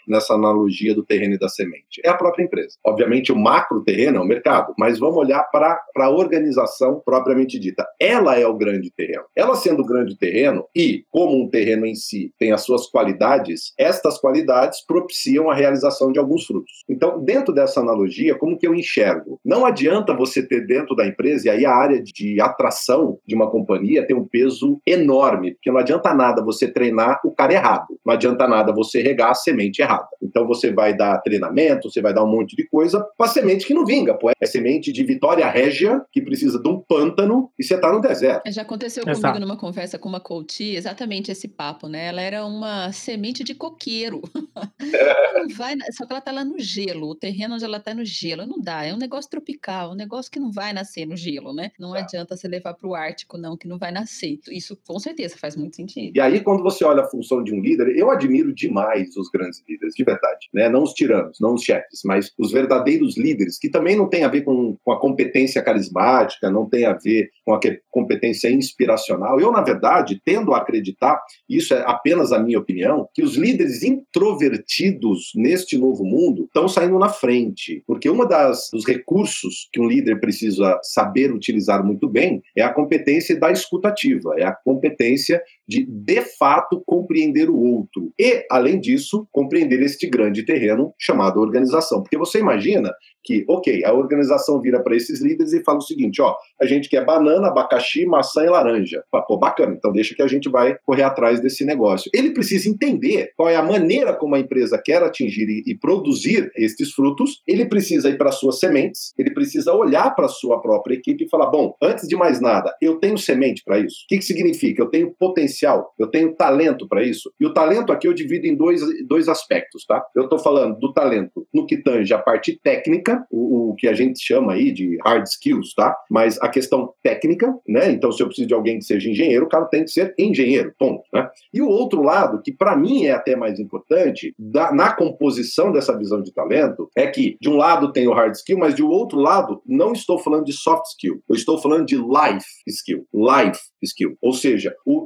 nessa 0.07 0.33
analogia 0.33 0.93
do 0.93 1.05
terreno 1.05 1.35
e 1.35 1.39
da 1.39 1.47
semente? 1.47 2.01
É 2.03 2.09
a 2.09 2.17
própria 2.17 2.43
empresa. 2.43 2.75
Obviamente, 2.85 3.31
o 3.31 3.35
macro 3.35 3.83
terreno 3.83 4.17
é 4.17 4.21
o 4.21 4.25
mercado, 4.25 4.73
mas 4.77 4.99
vamos 4.99 5.17
olhar 5.17 5.43
para 5.51 5.79
a 5.97 6.09
organização 6.09 7.01
propriamente 7.03 7.59
dita. 7.59 7.85
Ela 7.99 8.37
é 8.37 8.45
o 8.45 8.57
grande 8.57 8.91
terreno. 8.91 9.23
Ela 9.35 9.55
sendo 9.55 9.85
grande 9.87 10.17
terreno 10.17 10.65
e, 10.75 11.03
como 11.09 11.41
um 11.41 11.49
terreno 11.49 11.85
em 11.85 11.95
si 11.95 12.31
tem 12.37 12.51
as 12.51 12.61
suas 12.61 12.87
qualidades, 12.87 13.73
estas 13.77 14.19
qualidades 14.19 14.85
propiciam 14.85 15.49
a 15.49 15.55
realização 15.55 16.11
de 16.11 16.19
alguns 16.19 16.45
frutos. 16.45 16.83
Então, 16.89 17.23
dentro 17.23 17.53
dessa 17.53 17.79
analogia, 17.79 18.37
como 18.37 18.57
que 18.57 18.67
eu 18.67 18.75
enxergo? 18.75 19.39
Não 19.43 19.65
adianta 19.65 20.13
você 20.13 20.45
ter 20.45 20.67
dentro 20.67 20.95
da 20.95 21.07
empresa, 21.07 21.47
e 21.47 21.49
aí 21.49 21.65
a 21.65 21.73
área 21.73 22.01
de 22.01 22.39
atração 22.41 23.17
de 23.25 23.35
uma 23.35 23.49
companhia 23.49 24.05
tem 24.05 24.15
um 24.15 24.27
peso 24.27 24.79
enorme, 24.85 25.53
porque 25.53 25.71
não 25.71 25.79
adianta 25.79 26.13
nada 26.13 26.43
você 26.43 26.71
treinar 26.71 27.19
o 27.23 27.31
cara 27.31 27.53
errado, 27.53 27.87
não 28.05 28.13
adianta 28.13 28.47
nada 28.47 28.73
você 28.73 29.01
regar 29.01 29.31
a 29.31 29.35
semente 29.35 29.81
errada. 29.81 30.07
Então 30.21 30.45
você 30.45 30.71
vai 30.71 30.95
dar 30.95 31.19
treinamento, 31.21 31.89
você 31.89 32.01
vai 32.01 32.13
dar 32.13 32.23
um 32.23 32.29
monte 32.29 32.55
de 32.55 32.67
coisa 32.67 33.05
para 33.17 33.27
semente 33.27 33.65
que 33.65 33.73
não 33.73 33.85
vinga, 33.85 34.13
pô. 34.13 34.29
É 34.39 34.45
semente 34.45 34.91
de 34.91 35.03
Vitória 35.03 35.47
Régia, 35.47 36.01
que 36.11 36.21
precisa 36.21 36.61
de 36.61 36.67
um 36.67 36.79
pântano, 36.79 37.49
e 37.57 37.63
você 37.63 37.75
está 37.75 37.91
no 37.91 38.01
deserto. 38.01 38.41
Já 38.51 38.61
aconteceu 38.61 39.03
Exato. 39.07 39.21
comigo 39.21 39.39
numa 39.39 39.57
conversa 39.57 39.76
com 39.99 40.09
uma 40.09 40.19
coach, 40.19 40.63
exatamente 40.63 41.31
esse 41.31 41.47
papo, 41.47 41.87
né? 41.87 42.07
Ela 42.07 42.21
era 42.21 42.45
uma 42.45 42.91
semente 42.91 43.43
de 43.43 43.53
coqueiro. 43.53 44.21
É. 44.79 45.39
não 45.39 45.49
vai, 45.49 45.75
só 45.91 46.05
que 46.05 46.13
ela 46.13 46.19
está 46.19 46.31
lá 46.31 46.45
no 46.45 46.57
gelo, 46.59 47.09
o 47.09 47.15
terreno 47.15 47.55
onde 47.55 47.65
ela 47.65 47.77
está 47.77 47.93
no 47.93 48.05
gelo. 48.05 48.45
Não 48.45 48.59
dá, 48.59 48.85
é 48.85 48.93
um 48.93 48.97
negócio 48.97 49.29
tropical, 49.29 49.91
um 49.91 49.95
negócio 49.95 50.31
que 50.31 50.39
não 50.39 50.51
vai 50.51 50.71
nascer 50.71 51.05
no 51.05 51.15
gelo, 51.15 51.53
né? 51.53 51.71
Não 51.79 51.95
é. 51.95 52.01
adianta 52.01 52.35
você 52.35 52.47
levar 52.47 52.73
para 52.73 52.87
o 52.87 52.95
Ártico, 52.95 53.37
não, 53.37 53.57
que 53.57 53.67
não 53.67 53.77
vai 53.77 53.91
nascer. 53.91 54.39
Isso 54.49 54.77
com 54.87 54.99
certeza 54.99 55.37
faz 55.37 55.55
muito 55.55 55.75
sentido. 55.75 56.15
E 56.15 56.19
aí, 56.19 56.41
quando 56.41 56.63
você 56.63 56.85
olha 56.85 57.03
a 57.03 57.09
função 57.09 57.43
de 57.43 57.53
um 57.53 57.59
líder, 57.59 57.95
eu 57.97 58.09
admiro 58.09 58.53
demais 58.53 59.15
os 59.17 59.29
grandes 59.29 59.63
líderes, 59.67 59.93
de 59.93 60.03
verdade. 60.03 60.47
Né? 60.53 60.69
Não 60.69 60.83
os 60.83 60.93
tiranos, 60.93 61.37
não 61.39 61.53
os 61.53 61.63
chefes, 61.63 62.01
mas 62.05 62.31
os 62.37 62.51
verdadeiros 62.51 63.17
líderes, 63.17 63.57
que 63.59 63.69
também 63.69 63.95
não 63.95 64.09
tem 64.09 64.23
a 64.23 64.29
ver 64.29 64.41
com, 64.41 64.77
com 64.83 64.91
a 64.91 64.99
competência 64.99 65.61
carismática, 65.61 66.49
não 66.49 66.67
tem 66.67 66.85
a 66.85 66.93
ver 66.93 67.29
com 67.45 67.53
a 67.53 67.59
competência 67.89 68.49
inspiracional. 68.49 69.39
Eu, 69.39 69.51
na 69.51 69.61
verdade, 69.67 70.21
tendo 70.23 70.53
a 70.53 70.57
acreditar, 70.57 71.21
isso 71.49 71.73
é 71.73 71.83
apenas 71.85 72.31
a 72.31 72.39
minha 72.39 72.59
opinião, 72.59 73.07
que 73.13 73.21
os 73.21 73.35
líderes 73.35 73.83
introvertidos 73.83 75.31
neste 75.35 75.77
novo 75.77 76.03
mundo 76.03 76.45
estão 76.45 76.67
saindo 76.67 76.97
na 76.97 77.09
frente, 77.09 77.83
porque 77.85 78.09
uma 78.09 78.25
das 78.25 78.69
dos 78.71 78.85
recursos 78.85 79.69
que 79.71 79.79
um 79.79 79.87
líder 79.87 80.19
precisa 80.19 80.79
saber 80.83 81.33
utilizar 81.33 81.83
muito 81.83 82.07
bem 82.07 82.41
é 82.55 82.61
a 82.63 82.73
competência 82.73 83.37
da 83.39 83.51
escutativa, 83.51 84.33
é 84.37 84.43
a 84.43 84.53
competência 84.53 85.41
de, 85.67 85.85
de 85.85 86.21
fato, 86.37 86.81
compreender 86.85 87.49
o 87.49 87.59
outro. 87.59 88.11
E, 88.19 88.45
além 88.49 88.79
disso, 88.79 89.27
compreender 89.31 89.81
este 89.81 90.07
grande 90.07 90.45
terreno 90.45 90.93
chamado 90.97 91.39
organização. 91.39 92.01
Porque 92.01 92.17
você 92.17 92.39
imagina 92.39 92.91
que, 93.27 93.43
ok, 93.49 93.83
a 93.83 93.93
organização 93.93 94.61
vira 94.61 94.81
para 94.81 94.95
esses 94.95 95.21
líderes 95.21 95.51
e 95.51 95.61
fala 95.61 95.79
o 95.79 95.81
seguinte: 95.81 96.21
ó, 96.21 96.33
a 96.61 96.65
gente 96.65 96.87
quer 96.87 97.05
banana, 97.05 97.49
abacaxi, 97.49 98.05
maçã 98.05 98.45
e 98.45 98.49
laranja. 98.49 99.03
Pô, 99.27 99.37
bacana, 99.37 99.75
então 99.77 99.91
deixa 99.91 100.15
que 100.15 100.21
a 100.21 100.27
gente 100.27 100.49
vai 100.49 100.77
correr 100.85 101.03
atrás 101.03 101.41
desse 101.41 101.65
negócio. 101.65 102.09
Ele 102.13 102.31
precisa 102.31 102.69
entender 102.69 103.31
qual 103.35 103.49
é 103.49 103.57
a 103.57 103.61
maneira 103.61 104.15
como 104.15 104.35
a 104.35 104.39
empresa 104.39 104.81
quer 104.83 105.03
atingir 105.03 105.47
e, 105.65 105.77
produzir 105.77 106.49
estes 106.55 106.91
frutos, 106.91 107.41
ele 107.45 107.65
precisa 107.65 108.09
ir 108.09 108.17
para 108.17 108.31
suas 108.31 108.59
sementes, 108.59 109.13
ele 109.17 109.33
precisa 109.33 109.73
olhar 109.73 110.15
para 110.15 110.29
sua 110.29 110.61
própria 110.61 110.95
equipe 110.95 111.25
e 111.25 111.29
falar: 111.29 111.47
bom, 111.47 111.75
antes 111.81 112.07
de 112.07 112.15
mais 112.15 112.39
nada, 112.39 112.73
eu 112.81 112.97
tenho 112.97 113.17
semente 113.17 113.61
para 113.65 113.77
isso. 113.77 114.05
O 114.05 114.07
que, 114.07 114.17
que 114.17 114.25
significa? 114.25 114.81
Eu 114.81 114.89
tenho 114.89 115.13
potencial 115.19 115.56
potencial, 115.57 115.93
eu 115.97 116.07
tenho 116.07 116.35
talento 116.35 116.87
para 116.87 117.03
isso. 117.03 117.31
E 117.39 117.45
o 117.45 117.53
talento 117.53 117.91
aqui 117.91 118.07
eu 118.07 118.13
divido 118.13 118.45
em 118.45 118.55
dois, 118.55 118.81
dois 119.07 119.27
aspectos, 119.27 119.85
tá? 119.85 120.03
Eu 120.15 120.23
estou 120.23 120.37
falando 120.39 120.79
do 120.79 120.93
talento 120.93 121.47
no 121.53 121.65
que 121.65 121.77
tange 121.77 122.13
a 122.13 122.19
parte 122.19 122.59
técnica, 122.61 123.25
o, 123.31 123.71
o, 123.71 123.75
que 123.75 123.87
a 123.87 123.93
gente 123.93 124.19
chama 124.23 124.53
aí 124.53 124.71
de 124.71 124.97
hard 125.03 125.25
skills, 125.25 125.73
tá? 125.73 125.95
Mas 126.09 126.39
a 126.41 126.47
questão 126.47 126.93
técnica, 127.03 127.53
né? 127.67 127.91
Então, 127.91 128.11
se 128.11 128.21
eu 128.21 128.27
preciso 128.27 128.47
de 128.47 128.53
alguém 128.53 128.77
que 128.77 128.85
seja 128.85 129.09
engenheiro, 129.09 129.45
o 129.45 129.49
cara 129.49 129.65
tem 129.65 129.83
que 129.83 129.91
ser 129.91 130.13
engenheiro, 130.17 130.73
ponto. 130.77 131.03
Né? 131.13 131.27
E 131.53 131.61
o 131.61 131.67
outro 131.67 132.01
lado, 132.01 132.41
que 132.43 132.51
para 132.51 132.75
mim 132.75 133.05
é 133.05 133.11
até 133.11 133.35
mais 133.35 133.59
importante, 133.59 134.33
da, 134.37 134.71
na 134.71 134.93
composição 134.93 135.71
dessa 135.71 135.97
visão 135.97 136.21
de 136.21 136.33
talento, 136.33 136.89
é 136.95 137.07
que 137.07 137.37
de 137.41 137.49
um 137.49 137.57
lado 137.57 137.91
tem 137.91 138.07
o 138.07 138.13
hard 138.13 138.35
skill, 138.35 138.57
mas 138.57 138.75
de 138.75 138.83
outro 138.83 139.19
lado, 139.19 139.61
não 139.65 139.93
estou 139.93 140.19
falando 140.19 140.45
de 140.45 140.53
soft 140.53 140.85
skill, 140.91 141.21
eu 141.27 141.35
estou 141.35 141.57
falando 141.57 141.85
de 141.85 141.95
life 141.95 142.45
skill. 142.67 143.05
Life 143.13 143.59
skill. 143.83 144.17
Ou 144.21 144.33
seja, 144.33 144.75
o 144.85 145.05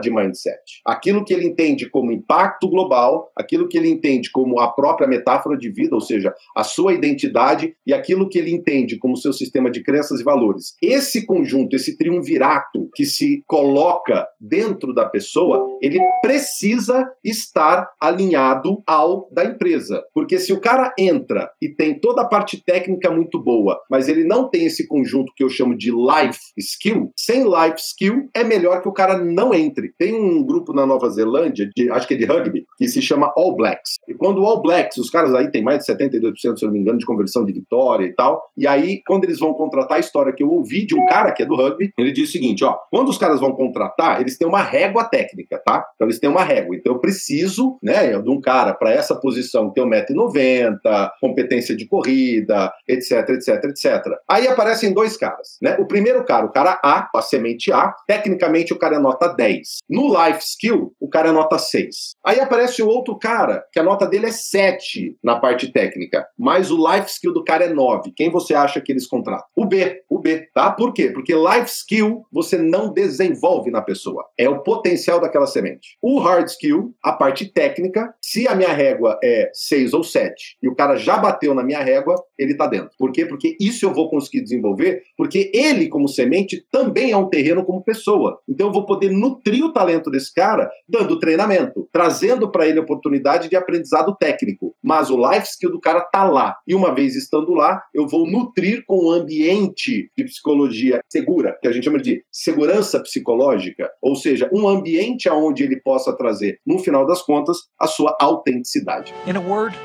de 0.00 0.10
mindset. 0.10 0.58
Aquilo 0.86 1.24
que 1.24 1.32
ele 1.32 1.46
entende 1.46 1.88
como 1.88 2.12
impacto 2.12 2.68
global, 2.68 3.30
aquilo 3.36 3.68
que 3.68 3.78
ele 3.78 3.88
entende 3.88 4.30
como 4.30 4.60
a 4.60 4.68
própria 4.68 5.08
metáfora 5.08 5.56
de 5.56 5.70
vida, 5.70 5.94
ou 5.94 6.00
seja, 6.00 6.34
a 6.56 6.64
sua 6.64 6.92
identidade 6.92 7.74
e 7.86 7.92
aquilo 7.92 8.28
que 8.28 8.38
ele 8.38 8.50
entende 8.50 8.98
como 8.98 9.16
seu 9.16 9.32
sistema 9.32 9.70
de 9.70 9.82
crenças 9.82 10.20
e 10.20 10.24
valores. 10.24 10.74
Esse 10.82 11.26
conjunto, 11.26 11.76
esse 11.76 11.96
triunvirato 11.96 12.88
que 12.94 13.04
se 13.04 13.42
coloca 13.46 14.26
dentro 14.40 14.94
da 14.94 15.06
pessoa, 15.06 15.66
ele 15.80 15.98
precisa 16.22 17.10
estar 17.24 17.88
alinhado 18.00 18.82
ao 18.86 19.28
da 19.30 19.44
empresa. 19.44 20.02
Porque 20.14 20.38
se 20.38 20.52
o 20.52 20.60
cara 20.60 20.92
entra 20.98 21.50
e 21.60 21.68
tem 21.68 21.98
toda 21.98 22.22
a 22.22 22.28
parte 22.28 22.62
técnica 22.64 23.10
muito 23.10 23.42
boa, 23.42 23.80
mas 23.90 24.08
ele 24.08 24.24
não 24.24 24.48
tem 24.48 24.66
esse 24.66 24.86
conjunto 24.86 25.32
que 25.36 25.44
eu 25.44 25.48
chamo 25.48 25.76
de 25.76 25.90
life 25.90 26.40
skill, 26.58 27.12
sem 27.16 27.44
life 27.44 27.78
skill 27.78 28.28
é 28.34 28.44
melhor 28.44 28.82
que 28.82 28.88
o 28.88 28.92
cara 28.92 29.18
não 29.30 29.54
entre. 29.54 29.92
Tem 29.96 30.14
um 30.14 30.42
grupo 30.42 30.72
na 30.72 30.86
Nova 30.86 31.08
Zelândia, 31.10 31.70
de, 31.74 31.90
acho 31.90 32.06
que 32.06 32.14
é 32.14 32.16
de 32.16 32.24
rugby, 32.24 32.66
que 32.80 32.88
se 32.88 33.02
chama 33.02 33.30
All 33.36 33.54
Blacks. 33.54 33.96
E 34.08 34.14
quando 34.14 34.40
o 34.40 34.46
All 34.46 34.62
Blacks, 34.62 34.96
os 34.96 35.10
caras 35.10 35.34
aí 35.34 35.50
tem 35.50 35.62
mais 35.62 35.84
de 35.84 35.92
72%, 35.92 36.32
se 36.34 36.46
eu 36.46 36.66
não 36.68 36.72
me 36.72 36.78
engano, 36.80 36.98
de 36.98 37.04
conversão 37.04 37.44
de 37.44 37.52
vitória 37.52 38.06
e 38.06 38.14
tal. 38.14 38.42
E 38.56 38.66
aí, 38.66 39.02
quando 39.06 39.24
eles 39.24 39.38
vão 39.38 39.52
contratar 39.52 39.98
a 39.98 40.00
história 40.00 40.32
que 40.32 40.42
eu 40.42 40.50
ouvi 40.50 40.86
de 40.86 40.98
um 40.98 41.04
cara 41.04 41.30
que 41.30 41.42
é 41.42 41.46
do 41.46 41.54
rugby, 41.54 41.92
ele 41.98 42.10
diz 42.10 42.30
o 42.30 42.32
seguinte: 42.32 42.64
ó, 42.64 42.78
quando 42.90 43.10
os 43.10 43.18
caras 43.18 43.38
vão 43.38 43.52
contratar, 43.52 44.22
eles 44.22 44.38
têm 44.38 44.48
uma 44.48 44.62
régua 44.62 45.04
técnica, 45.04 45.60
tá? 45.62 45.84
Então 45.94 46.06
eles 46.06 46.18
têm 46.18 46.30
uma 46.30 46.42
régua. 46.42 46.74
Então 46.74 46.94
eu 46.94 46.98
preciso, 46.98 47.76
né, 47.82 48.18
de 48.18 48.30
um 48.30 48.40
cara 48.40 48.72
para 48.72 48.90
essa 48.90 49.14
posição 49.14 49.70
ter 49.70 49.82
1,90m, 49.82 50.78
competência 51.20 51.76
de 51.76 51.86
corrida, 51.86 52.72
etc, 52.88 53.28
etc, 53.28 53.64
etc. 53.64 54.02
Aí 54.26 54.48
aparecem 54.48 54.94
dois 54.94 55.18
caras, 55.18 55.58
né? 55.60 55.76
O 55.78 55.86
primeiro 55.86 56.24
cara, 56.24 56.46
o 56.46 56.52
cara 56.52 56.80
A, 56.82 57.10
a 57.14 57.20
semente 57.20 57.70
A, 57.70 57.94
tecnicamente 58.06 58.72
o 58.72 58.78
cara 58.78 58.96
é 58.96 58.98
nota 58.98 59.28
10. 59.28 59.80
No 59.88 60.08
life 60.08 60.40
skill, 60.42 60.94
o 60.98 61.10
cara 61.10 61.28
é 61.28 61.32
nota 61.32 61.58
6. 61.58 62.12
Aí 62.24 62.40
aparece 62.40 62.69
o 62.78 62.88
outro 62.88 63.18
cara, 63.18 63.64
que 63.72 63.78
a 63.78 63.82
nota 63.82 64.06
dele 64.06 64.26
é 64.26 64.32
7 64.32 65.16
na 65.22 65.38
parte 65.38 65.72
técnica, 65.72 66.26
mas 66.38 66.70
o 66.70 66.76
life 66.76 67.10
skill 67.10 67.32
do 67.32 67.44
cara 67.44 67.64
é 67.64 67.72
9. 67.72 68.12
Quem 68.14 68.30
você 68.30 68.54
acha 68.54 68.80
que 68.80 68.92
eles 68.92 69.06
contratam? 69.06 69.46
O 69.56 69.66
B, 69.66 70.02
o 70.08 70.18
B, 70.18 70.48
tá? 70.54 70.70
Por 70.70 70.92
quê? 70.92 71.10
Porque 71.10 71.34
life 71.34 71.70
skill 71.70 72.22
você 72.32 72.56
não 72.56 72.92
desenvolve 72.92 73.70
na 73.70 73.82
pessoa. 73.82 74.24
É 74.38 74.48
o 74.48 74.62
potencial 74.62 75.20
daquela 75.20 75.46
semente. 75.46 75.96
O 76.02 76.18
hard 76.18 76.46
skill, 76.48 76.94
a 77.02 77.12
parte 77.12 77.52
técnica, 77.52 78.14
se 78.22 78.46
a 78.46 78.54
minha 78.54 78.72
régua 78.72 79.18
é 79.22 79.50
6 79.52 79.92
ou 79.94 80.04
7 80.04 80.58
e 80.62 80.68
o 80.68 80.74
cara 80.74 80.96
já 80.96 81.16
bateu 81.16 81.54
na 81.54 81.62
minha 81.62 81.80
régua, 81.80 82.14
ele 82.38 82.56
tá 82.56 82.66
dentro. 82.66 82.90
Por 82.98 83.12
quê? 83.12 83.26
Porque 83.26 83.56
isso 83.60 83.84
eu 83.84 83.92
vou 83.92 84.08
conseguir 84.08 84.42
desenvolver, 84.42 85.02
porque 85.16 85.50
ele, 85.54 85.88
como 85.88 86.08
semente, 86.08 86.64
também 86.70 87.12
é 87.12 87.16
um 87.16 87.28
terreno 87.28 87.64
como 87.64 87.82
pessoa. 87.82 88.40
Então 88.48 88.68
eu 88.68 88.72
vou 88.72 88.86
poder 88.86 89.10
nutrir 89.10 89.64
o 89.64 89.72
talento 89.72 90.10
desse 90.10 90.32
cara 90.32 90.70
dando 90.88 91.18
treinamento, 91.18 91.88
trazendo 91.92 92.50
para 92.50 92.59
ele 92.66 92.78
a 92.78 92.82
oportunidade 92.82 93.48
de 93.48 93.56
aprendizado 93.56 94.16
técnico. 94.18 94.74
Mas 94.82 95.10
o 95.10 95.16
life 95.16 95.46
skill 95.46 95.70
do 95.70 95.80
cara 95.80 96.00
tá 96.00 96.24
lá. 96.24 96.56
E 96.66 96.74
uma 96.74 96.94
vez 96.94 97.16
estando 97.16 97.52
lá, 97.52 97.82
eu 97.94 98.06
vou 98.06 98.26
nutrir 98.26 98.84
com 98.86 99.06
um 99.06 99.10
ambiente 99.10 100.10
de 100.16 100.24
psicologia 100.24 101.00
segura, 101.10 101.58
que 101.60 101.68
a 101.68 101.72
gente 101.72 101.84
chama 101.84 101.98
de 101.98 102.24
segurança 102.30 103.00
psicológica, 103.00 103.90
ou 104.00 104.16
seja, 104.16 104.48
um 104.52 104.68
ambiente 104.68 105.28
aonde 105.28 105.64
ele 105.64 105.80
possa 105.80 106.16
trazer, 106.16 106.58
no 106.66 106.78
final 106.78 107.06
das 107.06 107.22
contas, 107.22 107.58
a 107.78 107.86
sua 107.86 108.16
autenticidade. 108.20 109.12
In 109.26 109.36
a 109.36 109.40
word, 109.40 109.76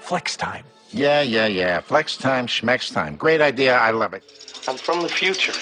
flex 0.00 0.36
time. 0.36 0.64
Yeah, 0.92 1.22
yeah, 1.22 1.46
yeah. 1.46 1.82
Flex 1.82 2.16
time, 2.16 2.48
schmex 2.48 2.90
time. 2.90 3.16
Great 3.16 3.40
idea. 3.40 3.78
I 3.78 3.92
love 3.92 4.16
it. 4.16 4.24
I'm 4.66 4.76
from 4.76 5.02
the 5.02 5.08
future. 5.08 5.54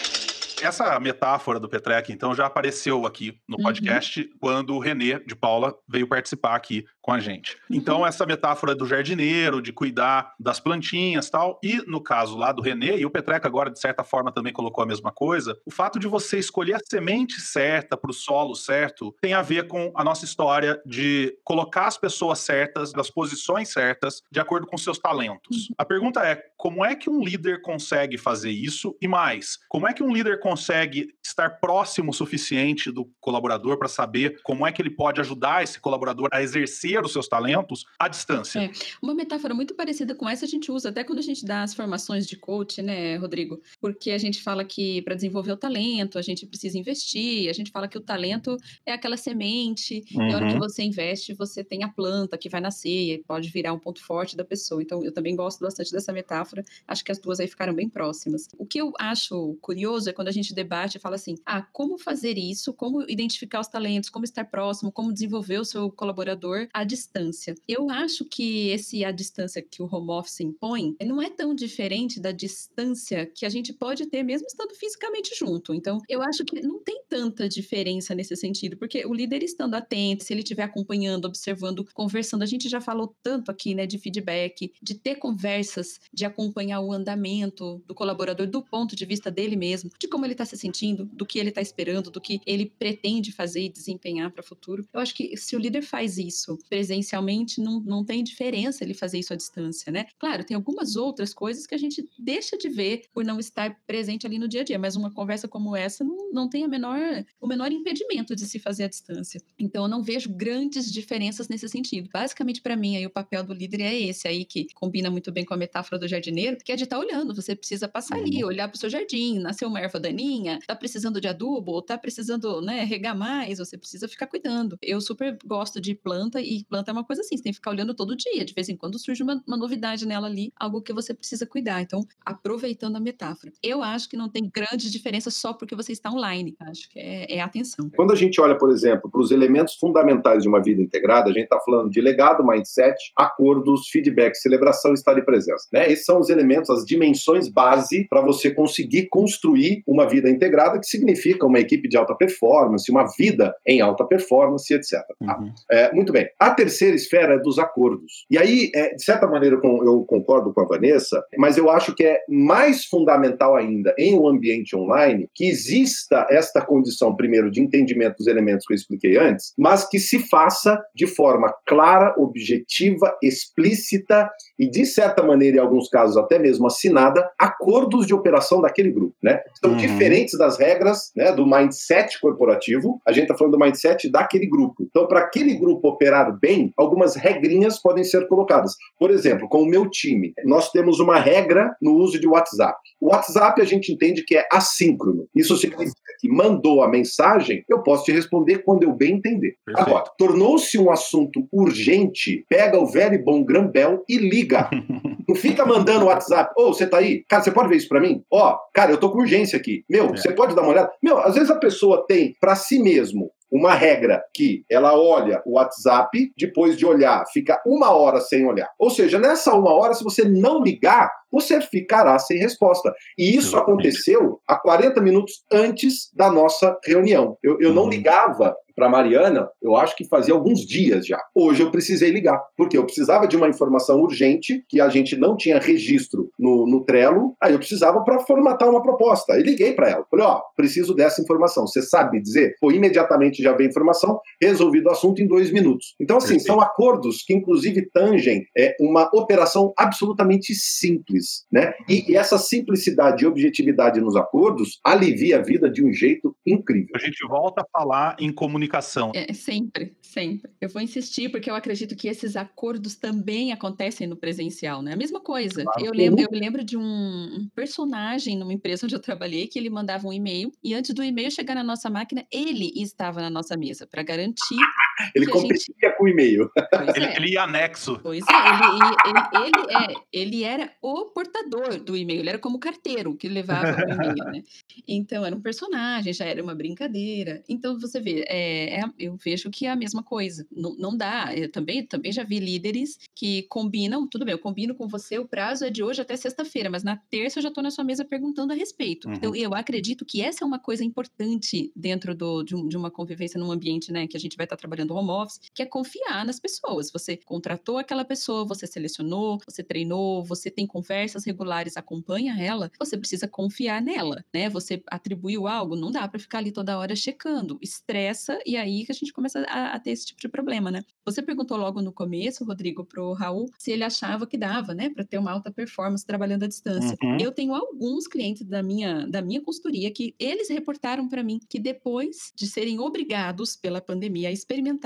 Essa 0.63 0.99
metáfora 1.01 1.61
do 1.61 1.69
Petrec, 1.69 2.13
então, 2.13 2.35
já 2.35 2.47
apareceu 2.47 3.07
aqui 3.07 3.39
no 3.49 3.57
uhum. 3.57 3.63
podcast 3.63 4.21
uhum. 4.21 4.29
quando 4.41 4.75
o 4.75 4.79
Renê 4.79 5.19
de 5.21 5.35
Paula 5.35 5.75
veio 5.89 6.07
participar 6.07 6.55
aqui 6.55 6.85
com 7.01 7.13
a 7.13 7.21
gente. 7.21 7.57
Então, 7.71 8.01
uhum. 8.01 8.07
essa 8.07 8.27
metáfora 8.27 8.75
do 8.75 8.87
jardineiro, 8.87 9.63
de 9.63 9.73
cuidar 9.73 10.35
das 10.39 10.61
plantinhas 10.61 11.31
tal, 11.31 11.59
e 11.63 11.83
no 11.87 12.03
caso 12.03 12.37
lá 12.37 12.53
do 12.53 12.61
Renê, 12.63 12.99
e 12.99 13.07
o 13.07 13.11
Petreca 13.11 13.49
agora, 13.49 13.71
de 13.71 13.81
certa 13.81 14.05
forma, 14.05 14.31
também 14.31 14.53
colocou 14.53 14.85
a 14.85 14.87
mesma 14.87 15.11
coisa, 15.11 15.59
o 15.65 15.71
fato 15.71 15.99
de 15.99 16.07
você 16.07 16.39
escolher 16.39 16.75
a 16.75 16.81
semente 16.85 17.41
certa 17.41 17.97
para 17.97 18.11
o 18.11 18.15
solo 18.15 18.55
certo 18.55 19.15
tem 19.21 19.33
a 19.33 19.43
ver 19.43 19.69
com 19.69 19.91
a 19.95 20.05
nossa 20.05 20.25
história 20.25 20.81
de 20.85 21.37
colocar 21.45 21.87
as 21.87 21.97
pessoas 21.97 22.41
certas, 22.41 22.93
das 22.93 23.11
posições 23.11 23.73
certas, 23.73 24.23
de 24.31 24.41
acordo 24.41 24.67
com 24.67 24.77
seus 24.77 24.99
talentos. 24.99 25.69
Uhum. 25.69 25.75
A 25.79 25.85
pergunta 25.85 26.21
é, 26.21 26.43
como 26.57 26.85
é 26.85 26.95
que 26.95 27.09
um 27.09 27.23
líder 27.23 27.63
consegue 27.63 28.19
fazer 28.19 28.51
isso? 28.51 28.97
E 29.01 29.09
mais, 29.09 29.59
como 29.69 29.89
é 29.89 29.95
que 29.95 30.03
um 30.03 30.13
líder 30.13 30.41
consegue 30.49 31.15
estar 31.23 31.61
próximo 31.61 32.11
o 32.11 32.15
suficiente 32.15 32.91
do 32.91 33.05
colaborador 33.21 33.77
para 33.77 33.87
saber 33.87 34.41
como 34.43 34.67
é 34.67 34.73
que 34.73 34.81
ele 34.81 34.89
pode 34.89 35.21
ajudar 35.21 35.63
esse 35.63 35.79
colaborador 35.79 36.29
a 36.33 36.43
exercer 36.43 37.05
os 37.05 37.13
seus 37.13 37.29
talentos 37.29 37.85
à 37.99 38.09
distância. 38.09 38.61
É. 38.61 38.71
Uma 39.03 39.15
metáfora 39.15 39.53
muito 39.53 39.75
parecida 39.75 40.15
com 40.15 40.27
essa 40.27 40.47
a 40.47 40.49
gente 40.49 40.73
usa 40.73 40.89
até 40.89 41.05
quando 41.05 41.19
a 41.19 41.23
gente 41.23 41.45
dá 41.45 41.63
as 41.63 41.75
formações 41.75 42.27
de 42.27 42.35
coach, 42.35 42.81
né, 42.81 43.17
Rodrigo? 43.17 43.61
Porque 43.79 44.11
a 44.11 44.17
gente 44.17 44.43
fala 44.43 44.65
que 44.65 45.03
para 45.03 45.15
desenvolver 45.15 45.53
o 45.53 45.57
talento, 45.57 46.19
a 46.19 46.23
gente 46.23 46.47
precisa 46.47 46.79
investir, 46.79 47.51
a 47.51 47.53
gente 47.53 47.71
fala 47.71 47.87
que 47.87 47.99
o 47.99 48.01
talento 48.01 48.57
é 48.87 48.93
aquela 48.93 49.19
semente, 49.19 50.03
uhum. 50.15 50.29
e 50.29 50.33
a 50.33 50.37
hora 50.37 50.47
que 50.47 50.55
uhum. 50.55 50.61
você 50.61 50.83
investe, 50.83 51.35
você 51.35 51.63
tem 51.63 51.85
a 51.85 51.89
planta 51.89 52.39
que 52.39 52.49
vai 52.49 52.61
nascer 52.61 53.17
e 53.17 53.19
pode 53.19 53.51
virar 53.51 53.75
um 53.75 53.79
ponto 53.79 54.03
forte 54.03 54.35
da 54.35 54.45
pessoa. 54.45 54.83
Então, 54.83 55.05
eu 55.05 55.13
também 55.13 55.37
gosto 55.37 55.61
bastante 55.61 55.93
dessa 55.93 56.11
metáfora, 56.11 56.65
acho 56.87 57.05
que 57.05 57.13
as 57.13 57.19
duas 57.19 57.39
aí 57.39 57.47
ficaram 57.47 57.75
bem 57.75 57.89
próximas. 57.89 58.49
O 58.57 58.65
que 58.65 58.81
eu 58.81 58.93
acho 58.99 59.59
curioso 59.61 60.09
é 60.09 60.13
quando 60.13 60.29
a 60.29 60.33
gente 60.33 60.38
debate 60.55 60.97
e 60.97 61.01
fala 61.01 61.17
assim: 61.17 61.37
ah, 61.45 61.63
como 61.73 61.99
fazer 61.99 62.39
isso, 62.39 62.73
como 62.73 63.03
identificar 63.03 63.61
os 63.61 63.69
talentos, 63.69 64.11
como 64.11 64.25
estar 64.25 64.45
próximo, 64.45 64.93
como 64.93 65.13
desenvolver 65.13 65.59
o 65.59 65.65
seu 65.65 65.91
colaborador 65.91 66.69
à 66.73 66.85
distância. 66.85 67.55
Eu 67.67 67.91
acho 67.91 68.25
que 68.25 68.69
esse 68.69 69.05
à 69.05 69.11
distância 69.11 69.63
que 69.63 69.83
o 69.83 69.89
home 69.91 70.11
office 70.11 70.41
impõe 70.41 70.97
não 71.05 71.21
é 71.21 71.31
tão 71.31 71.55
diferente 71.55 72.21
da 72.21 72.33
distância 72.33 73.27
que 73.27 73.45
a 73.45 73.49
gente 73.49 73.73
pode 73.73 74.07
ter 74.07 74.23
mesmo 74.23 74.47
estando 74.47 74.75
fisicamente 74.75 75.35
junto. 75.39 75.75
Então, 75.75 76.01
eu 76.09 76.23
acho 76.23 76.45
que 76.45 76.61
não 76.61 76.83
tem 76.83 77.03
tanta 77.09 77.49
diferença 77.49 78.15
nesse 78.15 78.37
sentido, 78.37 78.77
porque 78.77 79.05
o 79.07 79.15
líder 79.15 79.43
estando 79.43 79.75
atento, 79.75 80.25
se 80.25 80.33
ele 80.33 80.43
estiver 80.43 80.63
acompanhando, 80.63 81.25
observando, 81.25 81.87
conversando, 81.95 82.43
a 82.43 82.47
gente 82.47 82.69
já 82.69 82.81
falou 82.81 83.15
tanto 83.23 83.51
aqui, 83.51 83.75
né, 83.75 83.87
de 83.87 83.99
feedback, 83.99 84.73
de 84.83 84.95
ter 84.95 85.17
conversas, 85.17 86.01
de 86.13 86.25
acompanhar 86.25 86.81
o 86.81 86.93
andamento 86.93 87.83
do 87.87 87.95
colaborador 87.95 88.47
do 88.47 88.63
ponto 88.63 88.95
de 88.95 89.05
vista 89.05 89.31
dele 89.31 89.57
mesmo, 89.57 89.91
de 89.99 90.09
como 90.09 90.25
ele 90.29 90.35
está 90.35 90.45
se 90.45 90.57
sentindo, 90.57 91.05
do 91.13 91.27
que 91.27 91.39
ele 91.39 91.49
está 91.49 91.61
esperando, 91.61 92.11
do 92.11 92.21
que 92.21 92.41
ele 92.47 92.73
pretende 92.79 93.33
fazer 93.33 93.63
e 93.63 93.69
desempenhar 93.69 94.31
para 94.31 94.41
o 94.41 94.45
futuro. 94.45 94.87
Eu 94.93 95.01
acho 95.01 95.15
que 95.15 95.37
se 95.37 95.57
o 95.57 95.59
líder 95.59 95.83
faz 95.83 96.19
isso 96.19 96.59
presencialmente, 96.69 97.61
não, 97.61 97.81
não 97.81 98.05
tem 98.05 98.23
diferença 98.23 98.85
ele 98.85 98.95
fazer 98.95 99.19
isso 99.19 99.33
à 99.33 99.37
distância, 99.37 99.91
né? 99.91 100.07
Claro, 100.19 100.45
tem 100.45 100.55
algumas 100.55 100.97
outras 100.97 101.33
coisas 101.35 101.67
que 101.67 101.75
a 101.75 101.79
gente 101.79 102.09
deixa 102.19 102.57
de 102.57 102.69
ver 102.69 103.05
por 103.13 103.25
não 103.25 103.39
estar 103.39 103.79
presente 103.87 104.27
ali 104.27 104.39
no 104.39 104.49
dia 104.49 104.61
a 104.61 104.65
dia, 104.65 104.79
mas 104.79 104.97
uma 104.97 105.11
conversa 105.13 105.49
como 105.49 105.75
essa 105.75 106.05
não, 106.05 106.31
não 106.33 106.49
tem 106.49 106.65
a 106.65 106.69
menor, 106.69 106.99
o 107.41 107.47
menor 107.47 107.73
impedimento 107.73 108.35
de 108.35 108.47
se 108.47 108.59
fazer 108.59 108.85
à 108.85 108.89
distância. 108.89 109.41
Então, 109.59 109.85
eu 109.85 109.89
não 109.89 110.03
vejo 110.03 110.31
grandes 110.31 110.93
diferenças 110.93 111.49
nesse 111.49 111.69
sentido. 111.69 112.09
Basicamente, 112.13 112.61
para 112.61 112.77
mim, 112.77 112.97
aí, 112.97 113.07
o 113.07 113.11
papel 113.11 113.43
do 113.45 113.53
líder 113.53 113.81
é 113.81 113.99
esse 114.01 114.29
aí, 114.29 114.45
que 114.45 114.67
combina 114.75 115.11
muito 115.11 115.33
bem 115.33 115.45
com 115.45 115.55
a 115.55 115.57
metáfora 115.57 115.99
do 115.99 116.09
jardineiro, 116.09 116.57
que 116.65 116.73
é 116.73 116.77
de 116.77 116.85
estar 116.85 116.97
tá 116.97 117.03
olhando. 117.03 117.35
Você 117.35 117.55
precisa 117.55 117.89
passar 117.89 118.17
ali, 118.17 118.43
uhum. 118.43 118.49
olhar 118.49 118.69
para 118.69 118.77
o 118.77 118.79
seu 118.79 118.91
jardim, 118.91 119.39
nasceu 119.39 119.69
uma 119.69 119.81
erva 119.81 119.99
daninha, 119.99 120.18
tá 120.67 120.75
precisando 120.75 121.21
de 121.21 121.29
adubo, 121.29 121.73
ou 121.73 121.83
tá 121.83 121.97
precisando, 121.99 122.61
né, 122.61 122.85
regar 122.85 123.17
mais, 123.17 123.59
você 123.59 123.77
precisa 123.77 124.09
ficar 124.09 124.27
cuidando. 124.27 124.77
Eu 124.83 125.01
super 125.01 125.37
gosto 125.45 125.81
de 125.81 125.95
planta 125.95 126.41
e 126.41 126.65
planta 126.65 126.91
é 126.91 126.93
uma 126.93 127.05
coisa 127.05 127.23
assim, 127.23 127.37
você 127.37 127.43
tem 127.43 127.53
que 127.53 127.57
ficar 127.57 127.71
olhando 127.71 127.95
todo 127.95 128.17
dia. 128.17 128.45
De 128.45 128.55
vez 128.55 128.69
em 128.69 128.77
quando 128.77 128.99
surge 128.99 129.23
uma, 129.23 129.43
uma 129.47 129.57
novidade 129.57 130.07
nela 130.07 130.27
ali, 130.27 130.53
algo 130.57 130.83
que 130.83 130.93
você 130.93 131.15
precisa 131.15 131.47
cuidar. 131.47 131.81
Então, 131.83 132.05
aproveitando 132.25 132.97
a 132.97 133.01
metáfora. 133.01 133.53
Eu 133.63 133.83
acho 133.83 134.09
que 134.09 134.17
não 134.17 134.29
tem 134.29 134.49
grande 134.49 134.91
diferença 134.91 135.31
só 135.31 135.53
porque 135.53 135.75
você 135.75 135.93
está 135.93 136.11
online. 136.11 136.57
Acho 136.61 136.89
que 136.89 136.99
é, 136.99 137.37
é 137.37 137.41
atenção. 137.41 137.91
Quando 137.95 138.13
a 138.13 138.17
gente 138.17 138.41
olha, 138.41 138.57
por 138.57 138.71
exemplo, 138.71 139.11
para 139.11 139.21
os 139.21 139.31
elementos 139.31 139.75
fundamentais 139.75 140.43
de 140.43 140.49
uma 140.49 140.63
vida 140.63 140.83
integrada, 140.83 141.31
a 141.31 141.33
gente 141.33 141.45
está 141.45 141.61
falando 141.61 141.91
de 141.91 142.01
legado, 142.01 142.45
mindset, 142.45 142.97
acordos, 143.17 143.89
feedback, 143.89 144.35
celebração, 144.37 144.93
estado 144.95 145.19
e 145.19 145.25
presença. 145.25 145.67
Né? 145.73 145.91
Esses 145.91 146.05
são 146.05 146.21
os 146.21 146.29
elementos, 146.29 146.71
as 146.71 146.85
dimensões 146.85 147.49
base 147.49 148.07
para 148.09 148.21
você 148.21 148.51
conseguir 148.51 149.09
construir 149.09 149.83
uma 149.87 150.08
vida 150.09 150.29
integrada, 150.29 150.79
que 150.79 150.87
significa 150.87 151.47
uma 151.47 151.59
equipe 151.59 151.89
de 151.89 151.97
alta 151.97 152.15
performance, 152.15 152.91
uma 152.91 153.07
vida 153.17 153.55
em 153.67 153.81
alta 153.81 154.05
performance, 154.05 154.73
etc. 154.73 155.01
Tá? 155.25 155.39
Uhum. 155.39 155.53
É, 155.71 155.93
muito 155.93 156.13
bem. 156.13 156.29
A 156.39 156.51
terceira 156.51 156.95
esfera 156.95 157.35
é 157.35 157.39
dos 157.39 157.59
acordos. 157.59 158.27
E 158.31 158.39
aí, 158.39 158.71
é, 158.75 158.95
de 158.95 159.03
certa 159.03 159.27
maneira, 159.27 159.57
eu 159.57 160.05
concordo 160.07 160.53
com 160.53 160.61
a 160.61 160.67
Vanessa, 160.67 161.23
mas 161.39 161.57
eu 161.57 161.71
acho 161.71 161.95
que 161.95 162.05
é 162.05 162.21
mais 162.29 162.85
fundamental 162.85 163.57
ainda 163.57 163.95
em 163.99 164.19
um 164.19 164.29
ambiente 164.29 164.77
online 164.77 165.29
que 165.35 165.49
exista 165.49 166.27
esta 166.31 166.61
condição, 166.61 167.15
primeiro, 167.15 167.51
de 167.51 167.61
entendimento 167.61 168.17
dos 168.19 168.27
elementos 168.27 168.67
que 168.67 168.73
eu 168.73 168.77
expliquei 168.77 169.17
antes, 169.17 169.53
mas 169.57 169.89
que 169.89 169.99
se 169.99 170.19
faça 170.19 170.79
de 170.95 171.07
forma 171.07 171.55
clara, 171.67 172.15
objetiva, 172.19 173.17
explícita 173.23 174.31
e, 174.59 174.69
de 174.69 174.85
certa 174.85 175.23
maneira, 175.23 175.59
em 175.59 175.61
alguns 175.61 175.89
casos 175.89 176.17
até 176.17 176.39
mesmo 176.39 176.67
assinada, 176.67 177.29
acordos 177.39 178.07
de 178.07 178.15
operação 178.15 178.61
daquele 178.61 178.91
grupo. 178.91 179.15
Né? 179.23 179.41
São 179.61 179.73
Uhum. 179.73 179.77
Diferentes 179.99 180.39
das 180.39 180.59
regras 180.59 181.11
né, 181.17 181.33
do 181.33 181.47
mindset 181.47 182.21
corporativo. 182.21 183.01
A 183.07 183.13
gente 183.13 183.25
está 183.25 183.37
falando 183.37 183.53
do 183.53 183.59
mindset 183.59 184.11
daquele 184.11 184.47
grupo. 184.47 184.83
Então, 184.83 185.07
para 185.07 185.21
aquele 185.21 185.55
grupo 185.55 185.89
operar 185.89 186.37
bem, 186.39 186.73
algumas 186.77 187.17
regrinhas 187.17 187.81
podem 187.81 188.05
ser 188.05 188.27
colocadas. 188.29 188.75
Por 188.99 189.11
exemplo, 189.11 189.49
com 189.49 189.63
o 189.63 189.67
meu 189.67 189.89
time, 189.89 190.33
nós 190.45 190.71
temos 190.71 191.01
uma 191.01 191.19
regra 191.19 191.75
no 191.81 191.95
uso 191.95 192.19
de 192.19 192.27
WhatsApp. 192.27 192.79
O 193.01 193.09
WhatsApp 193.09 193.61
a 193.61 193.65
gente 193.65 193.93
entende 193.93 194.25
que 194.25 194.37
é 194.37 194.47
assíncrono. 194.53 195.27
Isso 195.35 195.57
significa 195.57 195.93
que 196.21 196.29
mandou 196.29 196.83
a 196.83 196.89
mensagem, 196.89 197.65
eu 197.69 197.83
posso 197.83 198.05
te 198.05 198.13
responder 198.13 198.59
quando 198.59 198.83
eu 198.83 198.93
bem 198.93 199.15
entender. 199.15 199.55
Perfeito. 199.65 199.89
Agora, 199.89 200.05
tornou-se 200.19 200.77
um 200.79 200.91
assunto 200.91 201.47
urgente, 201.53 202.45
pega 202.49 202.79
o 202.79 202.87
velho 202.87 203.15
e 203.15 203.23
bom 203.23 203.45
Grambel 203.45 204.05
e 204.09 204.19
liga. 204.19 204.69
Não 205.29 205.37
fica 205.37 205.65
mandando 205.65 206.07
WhatsApp. 206.07 206.53
Ô, 206.57 206.73
você 206.73 206.87
tá 206.87 206.99
aí? 206.99 207.23
Cara, 207.29 207.43
você 207.43 207.51
pode 207.51 207.69
ver 207.69 207.77
isso 207.77 207.89
pra 207.89 208.01
mim? 208.01 208.23
Ó, 208.31 208.57
cara, 208.75 208.91
eu 208.91 208.99
tô 208.99 209.11
com 209.11 209.19
urgência 209.19 209.59
aqui. 209.59 209.85
Meu, 209.89 210.07
É. 210.07 210.09
você 210.17 210.33
pode 210.33 210.55
dar 210.55 210.63
uma 210.63 210.71
olhada? 210.71 210.91
Meu, 211.03 211.19
às 211.19 211.35
vezes 211.35 211.51
a 211.51 211.57
pessoa 211.57 212.05
tem 212.07 212.35
pra 212.41 212.55
si 212.55 212.79
mesmo 212.83 213.31
uma 213.51 213.73
regra 213.73 214.23
que 214.35 214.63
ela 214.71 214.95
olha 214.99 215.41
o 215.47 215.53
WhatsApp, 215.55 216.31
depois 216.37 216.77
de 216.77 216.85
olhar, 216.85 217.25
fica 217.33 217.59
uma 217.67 217.91
hora 217.93 218.21
sem 218.21 218.45
olhar. 218.47 218.69
Ou 218.79 218.91
seja, 218.91 219.19
nessa 219.19 219.55
uma 219.55 219.73
hora, 219.73 219.95
se 219.95 220.05
você 220.05 220.23
não 220.29 220.63
ligar, 220.63 221.11
você 221.31 221.61
ficará 221.61 222.19
sem 222.19 222.39
resposta. 222.39 222.93
E 223.19 223.37
isso 223.37 223.57
aconteceu 223.57 224.41
há 224.47 224.57
40 224.57 225.01
minutos 225.01 225.43
antes 225.53 226.11
da 226.15 226.31
nossa 226.31 226.77
reunião. 226.85 227.37
Eu, 227.43 227.59
eu 227.61 227.73
não 227.75 227.85
Uhum. 227.85 227.91
ligava 227.91 228.55
para 228.77 228.89
Mariana, 228.89 229.49
eu 229.61 229.75
acho 229.75 229.97
que 229.97 230.05
fazia 230.07 230.33
alguns 230.33 230.61
dias 230.61 231.05
já. 231.05 231.21
Hoje 231.35 231.65
eu 231.65 231.71
precisei 231.73 232.11
ligar, 232.13 232.41
porque 232.57 232.79
eu 232.79 232.85
precisava 232.85 233.27
de 233.27 233.37
uma 233.37 233.49
informação 233.49 234.01
urgente 234.01 234.63
que 234.69 234.81
a 234.81 234.89
gente 234.89 235.17
não 235.17 235.37
tinha 235.37 235.59
registro 235.59 236.31
no, 236.39 236.65
no 236.65 236.85
Trello, 236.85 237.35
aí 237.43 237.55
eu 237.55 237.59
precisava 237.59 238.05
para 238.05 238.21
formatar 238.21 238.71
uma 238.71 238.81
proposta. 238.81 239.33
Aí 239.33 239.43
liguei 239.43 239.73
para 239.73 239.91
ela, 239.91 240.07
falei: 240.09 240.25
ó, 240.25 240.43
preciso 240.57 240.95
dessa 240.95 241.21
informação. 241.21 241.67
Você 241.67 241.83
sabe 241.83 242.23
dizer? 242.23 242.55
Pô, 242.61 242.71
imediatamente 242.71 243.43
já 243.43 243.51
veio 243.53 243.69
a 243.69 243.71
informação, 243.73 244.21
resolvido 244.41 244.87
o 244.87 244.93
assunto 244.93 245.21
em 245.21 245.27
dois 245.27 245.51
minutos. 245.51 245.97
Então, 246.01 246.19
assim, 246.19 246.35
Perfeito. 246.35 246.47
são 246.47 246.61
acordos 246.61 247.25
que, 247.27 247.35
inclusive, 247.35 247.91
tangem 247.91 248.45
é, 248.57 248.77
uma 248.81 249.11
operação 249.13 249.73
absolutamente 249.77 250.55
simples, 250.55 251.18
né? 251.51 251.73
E, 251.89 252.13
e 252.13 252.17
essa 252.17 252.39
simplicidade 252.39 253.25
e 253.25 253.27
objetividade 253.27 254.01
nos 254.01 254.17
acordos 254.17 254.79
alivia 254.85 255.39
a 255.39 255.43
vida 255.43 255.71
de 255.71 255.85
um 255.85 255.93
jeito 255.93 256.37
incrível. 256.47 256.95
A 256.95 256.99
gente 256.99 257.27
volta 257.27 257.63
a 257.63 257.67
falar 257.79 258.17
em 258.19 258.33
comunicação. 258.33 259.13
É, 259.15 259.33
sempre, 259.33 259.97
sempre. 260.03 260.51
Eu 260.61 260.69
vou 260.69 260.83
insistir 260.83 261.31
porque 261.31 261.51
eu 261.51 261.55
acredito 261.55 261.97
que 261.97 262.09
esses 262.09 262.37
acordos 262.37 262.97
também 262.97 263.53
acontecem 263.53 264.07
no 264.07 264.17
presencial, 264.17 264.83
né? 264.83 264.93
A 264.93 264.97
mesma 264.97 265.21
coisa. 265.21 265.63
Claro. 265.63 265.85
Eu 265.85 265.93
lembro, 265.93 266.21
eu 266.21 266.29
me 266.31 266.41
lembro 266.41 266.65
de 266.65 266.77
um, 266.77 266.83
um 266.83 267.49
personagem 267.55 268.37
numa 268.37 268.53
empresa 268.53 268.87
onde 268.87 268.95
eu 268.95 269.01
trabalhei 269.01 269.47
que 269.47 269.59
ele 269.59 269.71
mandava 269.71 270.07
um 270.07 270.13
e-mail 270.13 270.53
e 270.63 270.75
antes 270.75 270.95
do 270.95 271.03
e-mail 271.03 271.31
chegar 271.31 271.55
na 271.55 271.65
nossa 271.65 271.91
máquina, 271.91 272.25
ele 272.33 272.73
estava 272.77 273.21
na 273.21 273.31
nossa 273.31 273.57
mesa 273.57 273.87
para 273.87 274.03
garantir. 274.03 274.57
Ele 275.15 275.27
Que 275.27 275.33
competia 275.33 275.93
com 275.97 276.05
o 276.05 276.09
e-mail. 276.09 276.51
Ele, 276.95 277.05
é. 277.07 277.17
ele 277.17 277.33
ia 277.33 277.43
anexo. 277.43 277.99
Pois 278.03 278.25
é, 278.29 278.33
ele, 278.33 278.85
ele, 279.07 279.47
ele, 279.47 279.73
é, 279.73 279.95
ele 280.13 280.45
era 280.45 280.73
o 280.83 281.07
portador 281.07 281.79
do 281.81 281.97
e-mail, 281.97 282.21
ele 282.21 282.29
era 282.31 282.39
como 282.39 282.57
o 282.57 282.61
carteiro 282.61 283.15
que 283.17 283.29
levava 283.29 283.77
o 283.77 283.93
e-mail, 283.93 284.15
né? 284.25 284.43
Então 284.87 285.25
era 285.25 285.35
um 285.35 285.41
personagem, 285.41 286.13
já 286.13 286.25
era 286.25 286.43
uma 286.43 286.55
brincadeira. 286.55 287.43
Então 287.49 287.79
você 287.79 288.01
vê, 288.01 288.25
é, 288.29 288.81
é- 288.81 288.85
eu 288.99 289.17
vejo 289.17 289.51
que 289.51 289.67
é 289.67 289.71
a 289.71 289.77
mesma 289.77 290.03
coisa. 290.03 290.47
Não, 290.51 290.75
não 290.77 290.97
dá. 290.97 291.35
Eu 291.35 291.51
também, 291.51 291.85
também 291.85 292.13
já 292.13 292.23
vi 292.25 292.39
líderes 292.39 292.99
que 293.15 293.43
combinam, 293.45 294.07
tudo 294.07 294.25
bem, 294.25 294.33
eu 294.33 294.39
combino 294.39 294.75
com 294.75 294.87
você, 294.89 295.19
o 295.19 295.27
prazo 295.27 295.65
é 295.65 295.71
de 295.71 295.83
hoje 295.83 296.01
até 296.01 296.17
sexta-feira, 296.17 296.69
mas 296.71 296.83
na 296.83 296.97
terça 296.97 297.39
eu 297.39 297.43
já 297.43 297.49
estou 297.49 297.63
na 297.63 297.71
sua 297.71 297.85
mesa 297.85 298.05
perguntando 298.05 298.53
a 298.53 298.57
respeito. 298.57 299.09
Uhum. 299.09 299.15
Então 299.15 299.35
eu 299.37 299.55
acredito 299.55 300.05
que 300.05 300.23
essa 300.23 300.45
é 300.45 300.47
uma 300.47 300.59
coisa 300.59 300.85
importante 300.85 301.73
dentro 301.75 302.15
do, 302.15 302.43
de, 302.43 302.55
um- 302.55 302.69
de 302.69 302.77
uma 302.77 302.91
convivência 302.91 303.39
num 303.39 303.51
ambiente, 303.51 303.93
né, 303.93 304.07
que 304.07 304.17
a 304.17 304.21
gente 304.21 304.37
vai 304.37 304.45
estar 304.45 304.57
trabalhando 304.57 304.88
home 304.95 305.11
office, 305.11 305.41
que 305.55 305.63
é 305.63 305.67
confiar 305.67 306.25
nas 306.25 306.41
pessoas. 306.41 306.91
Você 306.91 307.17
contratou 307.17 307.79
aquela 307.79 308.05
pessoa, 308.05 308.45
você 308.45 308.67
selecionou, 308.67 309.39
você 309.45 309.63
treinou, 309.63 310.25
você 310.25 310.51
tem 310.51 310.67
conversas 310.67 311.25
regulares, 311.25 311.77
acompanha 311.77 312.37
ela, 312.41 312.71
você 312.79 312.97
precisa 312.97 313.29
confiar 313.29 313.83
nela, 313.83 314.25
né? 314.33 314.49
Você 314.49 314.83
atribuiu 314.89 315.47
algo, 315.47 315.77
não 315.77 315.91
dá 315.91 316.07
para 316.09 316.19
ficar 316.19 316.39
ali 316.39 316.53
toda 316.53 316.79
hora 316.79 316.95
checando, 316.97 317.59
estressa 317.61 318.39
e 318.45 318.57
aí 318.57 318.85
que 318.85 318.93
a 318.93 318.95
gente 318.95 319.13
começa 319.13 319.41
a, 319.49 319.75
a 319.75 319.81
ter 319.81 319.91
esse 319.91 320.07
tipo 320.07 320.21
de 320.21 320.29
problema, 320.29 320.71
né? 320.71 320.83
Você 321.05 321.23
perguntou 321.23 321.57
logo 321.57 321.81
no 321.81 321.93
começo, 321.93 322.45
Rodrigo, 322.45 322.85
pro 322.85 323.13
Raul, 323.13 323.51
se 323.59 323.71
ele 323.71 323.85
achava 323.85 324.27
que 324.27 324.37
dava, 324.37 324.75
né, 324.75 324.91
para 324.91 325.05
ter 325.05 325.19
uma 325.19 325.33
alta 325.33 325.51
performance 325.51 326.05
trabalhando 326.05 326.45
à 326.45 326.49
distância. 326.49 326.97
Uhum. 327.03 327.17
Eu 327.21 327.33
tenho 327.33 327.55
alguns 327.55 328.07
clientes 328.07 328.45
da 328.45 328.63
minha 328.63 329.07
da 329.07 329.23
minha 329.23 329.41
consultoria 329.41 329.91
que 329.91 330.15
eles 330.19 330.49
reportaram 330.49 331.09
para 331.09 331.23
mim 331.23 331.41
que 331.49 331.59
depois 331.59 332.33
de 332.35 332.47
serem 332.47 332.79
obrigados 332.79 333.57
pela 333.57 333.81
pandemia 333.81 334.29
a 334.29 334.33
experimentar 334.33 334.78